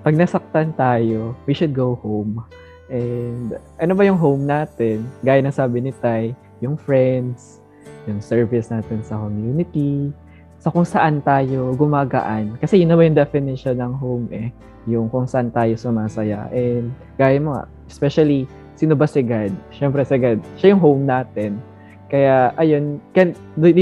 pag 0.00 0.16
nasaktan 0.16 0.72
tayo, 0.72 1.36
we 1.44 1.52
should 1.52 1.76
go 1.76 2.00
home. 2.00 2.40
And 2.88 3.60
ano 3.76 3.92
ba 3.92 4.08
yung 4.08 4.16
home 4.16 4.48
natin? 4.48 5.04
Gaya 5.20 5.44
na 5.44 5.52
sabi 5.52 5.84
ni 5.84 5.92
Tay, 5.92 6.32
yung 6.64 6.80
friends, 6.80 7.60
yung 8.08 8.24
service 8.24 8.72
natin 8.72 9.04
sa 9.04 9.20
community, 9.20 10.16
sa 10.64 10.72
kung 10.72 10.88
saan 10.88 11.20
tayo 11.20 11.76
gumagaan. 11.76 12.56
Kasi 12.56 12.80
yun 12.80 12.88
naman 12.88 13.12
yung 13.12 13.20
definition 13.20 13.76
ng 13.76 13.92
home 14.00 14.26
eh. 14.32 14.48
Yung 14.88 15.12
kung 15.12 15.28
saan 15.28 15.52
tayo 15.52 15.76
sumasaya. 15.76 16.48
And 16.56 16.88
gaya 17.20 17.36
mo 17.36 17.52
nga, 17.52 17.68
especially, 17.84 18.48
sino 18.80 18.96
ba 18.96 19.04
si 19.04 19.20
God? 19.20 19.52
Siyempre 19.76 20.08
si 20.08 20.16
God. 20.16 20.40
Siya 20.56 20.72
yung 20.72 20.80
home 20.80 21.04
natin. 21.04 21.60
Kaya, 22.06 22.54
ayun, 22.54 23.02
can, 23.10 23.34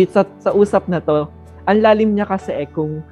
sa, 0.09 0.25
sa 0.41 0.51
usap 0.57 0.89
na 0.89 1.01
to, 1.01 1.29
ang 1.69 1.79
lalim 1.81 2.17
niya 2.17 2.25
kasi 2.29 2.53
eh 2.53 2.69
kung 2.69 3.05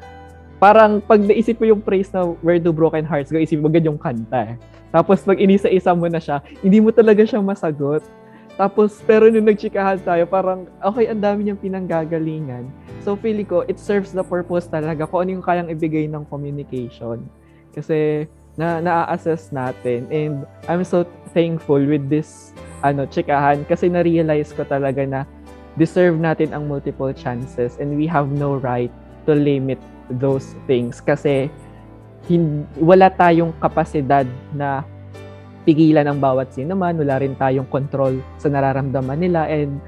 parang 0.57 1.03
pag 1.03 1.21
naisip 1.21 1.59
mo 1.59 1.69
yung 1.69 1.83
praise 1.83 2.09
na 2.15 2.33
Where 2.41 2.61
Do 2.61 2.73
Broken 2.73 3.05
Hearts 3.05 3.29
Go, 3.29 3.41
isip 3.41 3.61
mo 3.61 3.69
agad 3.69 3.85
yung 3.85 4.01
kanta 4.01 4.55
eh. 4.55 4.57
Tapos 4.93 5.25
pag 5.25 5.41
inisa-isa 5.41 5.93
mo 5.97 6.07
na 6.09 6.21
siya, 6.21 6.45
hindi 6.61 6.79
mo 6.81 6.93
talaga 6.93 7.25
siya 7.25 7.41
masagot. 7.41 8.05
Tapos, 8.53 9.01
pero 9.09 9.33
nung 9.33 9.49
nagchikahan 9.49 10.05
tayo, 10.05 10.29
parang, 10.29 10.69
okay, 10.85 11.09
ang 11.09 11.25
dami 11.25 11.49
niyang 11.49 11.61
pinanggagalingan. 11.61 12.69
So, 13.01 13.17
feeling 13.17 13.49
ko, 13.49 13.65
it 13.65 13.81
serves 13.81 14.13
the 14.13 14.21
purpose 14.21 14.69
talaga 14.69 15.09
kung 15.09 15.25
ano 15.25 15.41
yung 15.41 15.45
kayang 15.45 15.73
ibigay 15.73 16.05
ng 16.05 16.29
communication. 16.29 17.25
Kasi, 17.73 18.29
na 18.57 18.85
na-assess 18.85 19.49
natin. 19.49 20.05
And 20.13 20.45
I'm 20.69 20.85
so 20.85 21.09
thankful 21.33 21.81
with 21.81 22.13
this 22.13 22.53
ano, 22.83 23.07
chikahan 23.07 23.63
kasi 23.67 23.89
na-realize 23.89 24.51
ko 24.53 24.67
talaga 24.67 25.03
na 25.07 25.25
deserve 25.81 26.21
natin 26.21 26.53
ang 26.53 26.69
multiple 26.69 27.15
chances 27.17 27.81
and 27.81 27.97
we 27.97 28.05
have 28.05 28.29
no 28.29 28.61
right 28.61 28.93
to 29.25 29.33
limit 29.33 29.81
those 30.21 30.53
things 30.69 31.01
kasi 31.01 31.49
hin- 32.29 32.69
wala 32.77 33.09
tayong 33.09 33.55
kapasidad 33.57 34.29
na 34.53 34.85
pigilan 35.63 36.05
ang 36.05 36.19
bawat 36.19 36.51
sino 36.53 36.75
man, 36.75 36.99
wala 36.99 37.23
rin 37.23 37.39
tayong 37.39 37.71
control 37.71 38.19
sa 38.37 38.51
nararamdaman 38.51 39.17
nila 39.17 39.47
and 39.49 39.79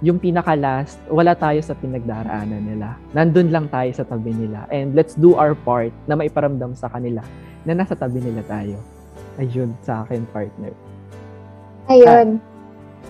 yung 0.00 0.16
pinaka-last, 0.16 0.96
wala 1.12 1.36
tayo 1.36 1.60
sa 1.60 1.76
pinagdaraanan 1.76 2.64
nila. 2.64 2.96
Nandun 3.12 3.52
lang 3.52 3.68
tayo 3.68 3.92
sa 3.92 4.08
tabi 4.08 4.32
nila. 4.32 4.64
And 4.72 4.96
let's 4.96 5.12
do 5.12 5.36
our 5.36 5.52
part 5.52 5.92
na 6.08 6.16
maiparamdam 6.16 6.72
sa 6.72 6.88
kanila 6.88 7.20
na 7.68 7.76
nasa 7.76 7.92
tabi 7.92 8.24
nila 8.24 8.40
tayo. 8.48 8.80
Ayun 9.36 9.76
sa 9.84 10.00
akin, 10.04 10.24
partner. 10.32 10.72
Ayun. 11.88 12.42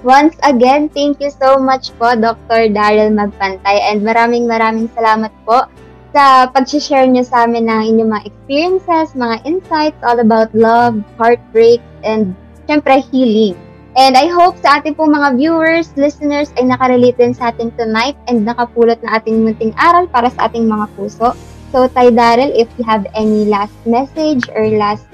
Once 0.01 0.33
again, 0.47 0.89
thank 0.89 1.21
you 1.21 1.29
so 1.29 1.61
much 1.61 1.93
po, 2.01 2.17
Dr. 2.17 2.73
Daryl 2.73 3.13
Magpantay. 3.13 3.93
And 3.93 4.01
maraming 4.01 4.49
maraming 4.49 4.89
salamat 4.97 5.29
po 5.45 5.69
sa 6.17 6.49
pag-share 6.49 7.07
nyo 7.07 7.23
sa 7.23 7.45
amin 7.45 7.69
ng 7.69 7.83
inyong 7.95 8.11
mga 8.11 8.27
experiences, 8.27 9.13
mga 9.13 9.37
insights 9.45 10.01
all 10.01 10.19
about 10.19 10.49
love, 10.57 10.99
heartbreak, 11.21 11.85
and 12.03 12.33
syempre 12.65 13.05
healing. 13.13 13.55
And 13.99 14.15
I 14.15 14.31
hope 14.31 14.57
sa 14.63 14.79
ating 14.79 14.95
pong 14.95 15.13
mga 15.13 15.37
viewers, 15.37 15.91
listeners 15.99 16.55
ay 16.55 16.71
nakarelate 16.71 17.19
din 17.19 17.35
sa 17.35 17.51
ating 17.51 17.75
tonight 17.75 18.15
and 18.31 18.47
nakapulot 18.47 19.03
na 19.03 19.19
ating 19.19 19.43
munting 19.43 19.75
aral 19.77 20.07
para 20.07 20.31
sa 20.31 20.47
ating 20.47 20.71
mga 20.71 20.87
puso. 20.95 21.35
So, 21.75 21.87
Tay 21.91 22.15
Daryl, 22.15 22.55
if 22.55 22.71
you 22.79 22.87
have 22.87 23.07
any 23.15 23.47
last 23.47 23.75
message 23.87 24.47
or 24.55 24.67
last 24.75 25.07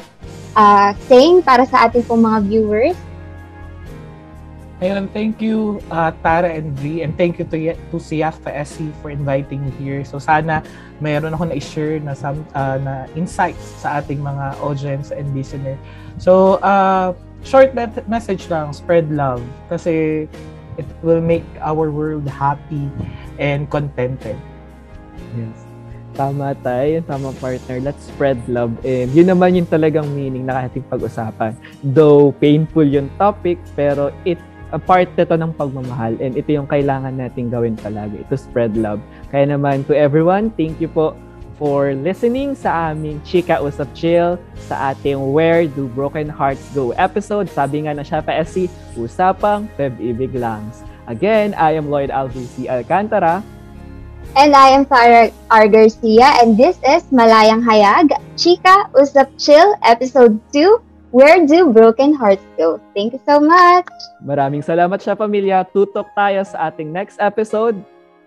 uh, 0.56 0.92
saying 1.08 1.44
para 1.44 1.64
sa 1.64 1.88
ating 1.88 2.04
pong 2.04 2.24
mga 2.24 2.38
viewers, 2.48 2.96
Ayun, 4.76 5.08
thank 5.16 5.40
you 5.40 5.80
uh, 5.88 6.12
Tara 6.20 6.52
and 6.52 6.76
Bri 6.76 7.00
and 7.00 7.16
thank 7.16 7.40
you 7.40 7.48
to, 7.48 7.56
to 7.72 7.96
Siafa 7.96 8.52
SC 8.60 8.92
for 9.00 9.08
inviting 9.08 9.64
me 9.64 9.72
here. 9.80 10.04
So 10.04 10.20
sana 10.20 10.60
mayroon 11.00 11.32
ako 11.32 11.48
na-share 11.48 11.96
na, 12.04 12.12
some, 12.12 12.44
uh, 12.52 12.76
na 12.76 13.08
insights 13.16 13.64
sa 13.80 14.04
ating 14.04 14.20
mga 14.20 14.60
audience 14.60 15.16
and 15.16 15.32
listener. 15.32 15.80
So 16.20 16.60
uh, 16.60 17.16
short 17.40 17.72
message 18.04 18.52
lang, 18.52 18.76
spread 18.76 19.08
love 19.08 19.40
kasi 19.72 20.28
it 20.76 20.88
will 21.00 21.24
make 21.24 21.48
our 21.64 21.88
world 21.88 22.28
happy 22.28 22.92
and 23.40 23.72
contented. 23.72 24.36
Yes. 25.40 25.56
Tama 26.16 26.52
tayo, 26.60 27.00
tama 27.04 27.32
partner. 27.40 27.80
Let's 27.80 28.08
spread 28.12 28.40
love. 28.44 28.76
And 28.84 29.08
yun 29.16 29.32
naman 29.32 29.56
yung 29.56 29.68
talagang 29.68 30.12
meaning 30.12 30.44
na 30.44 30.68
ating 30.68 30.84
pag-usapan. 30.88 31.56
Though 31.80 32.36
painful 32.36 32.84
yung 32.84 33.08
topic, 33.16 33.56
pero 33.72 34.12
it 34.28 34.40
a 34.74 34.78
part 34.78 35.06
nito 35.14 35.34
ng 35.38 35.52
pagmamahal 35.54 36.18
and 36.18 36.34
ito 36.34 36.50
yung 36.50 36.66
kailangan 36.66 37.14
nating 37.14 37.52
gawin 37.52 37.78
palagi, 37.78 38.26
to 38.26 38.34
spread 38.34 38.74
love. 38.74 38.98
Kaya 39.30 39.46
naman 39.54 39.86
to 39.86 39.94
everyone, 39.94 40.50
thank 40.58 40.82
you 40.82 40.90
po 40.90 41.14
for 41.56 41.96
listening 41.96 42.52
sa 42.52 42.92
aming 42.92 43.20
Chika 43.24 43.62
Usap 43.62 43.88
Chill 43.96 44.36
sa 44.68 44.92
ating 44.92 45.32
Where 45.32 45.64
Do 45.64 45.88
Broken 45.88 46.28
Hearts 46.28 46.62
Go 46.76 46.92
episode. 47.00 47.48
Sabi 47.48 47.88
nga 47.88 47.96
na 47.96 48.04
siya 48.04 48.20
pa 48.20 48.36
SC, 48.44 48.68
Usapang 48.96 49.70
Peb-Ibig 49.80 50.36
Langs. 50.36 50.84
Again, 51.08 51.54
I 51.56 51.78
am 51.78 51.88
Lloyd 51.88 52.10
Alvisi 52.10 52.68
Alcantara. 52.68 53.40
And 54.36 54.52
I 54.52 54.74
am 54.76 54.84
Farah 54.84 55.32
R. 55.48 55.64
Garcia 55.70 56.36
and 56.44 56.58
this 56.60 56.76
is 56.84 57.08
Malayang 57.08 57.64
Hayag, 57.64 58.12
Chika 58.36 58.90
Usap 58.92 59.32
Chill 59.40 59.72
Episode 59.80 60.36
2, 60.52 60.85
Where 61.16 61.48
do 61.48 61.72
broken 61.72 62.12
hearts 62.12 62.44
go? 62.60 62.76
Thank 62.92 63.16
you 63.16 63.22
so 63.24 63.40
much! 63.40 63.88
Maraming 64.20 64.60
salamat 64.60 65.00
siya, 65.00 65.16
pamilya. 65.16 65.64
Tutok 65.64 66.12
tayo 66.12 66.44
sa 66.44 66.68
ating 66.68 66.92
next 66.92 67.16
episode. 67.24 67.80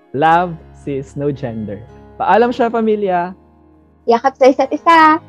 Love 0.10 0.58
sees 0.74 1.14
no 1.14 1.30
gender. 1.30 1.86
Paalam 2.18 2.50
siya, 2.50 2.66
pamilya. 2.66 3.38
Yakap 4.10 4.34
sa 4.42 4.50
isa't 4.50 4.74
isa! 4.74 5.22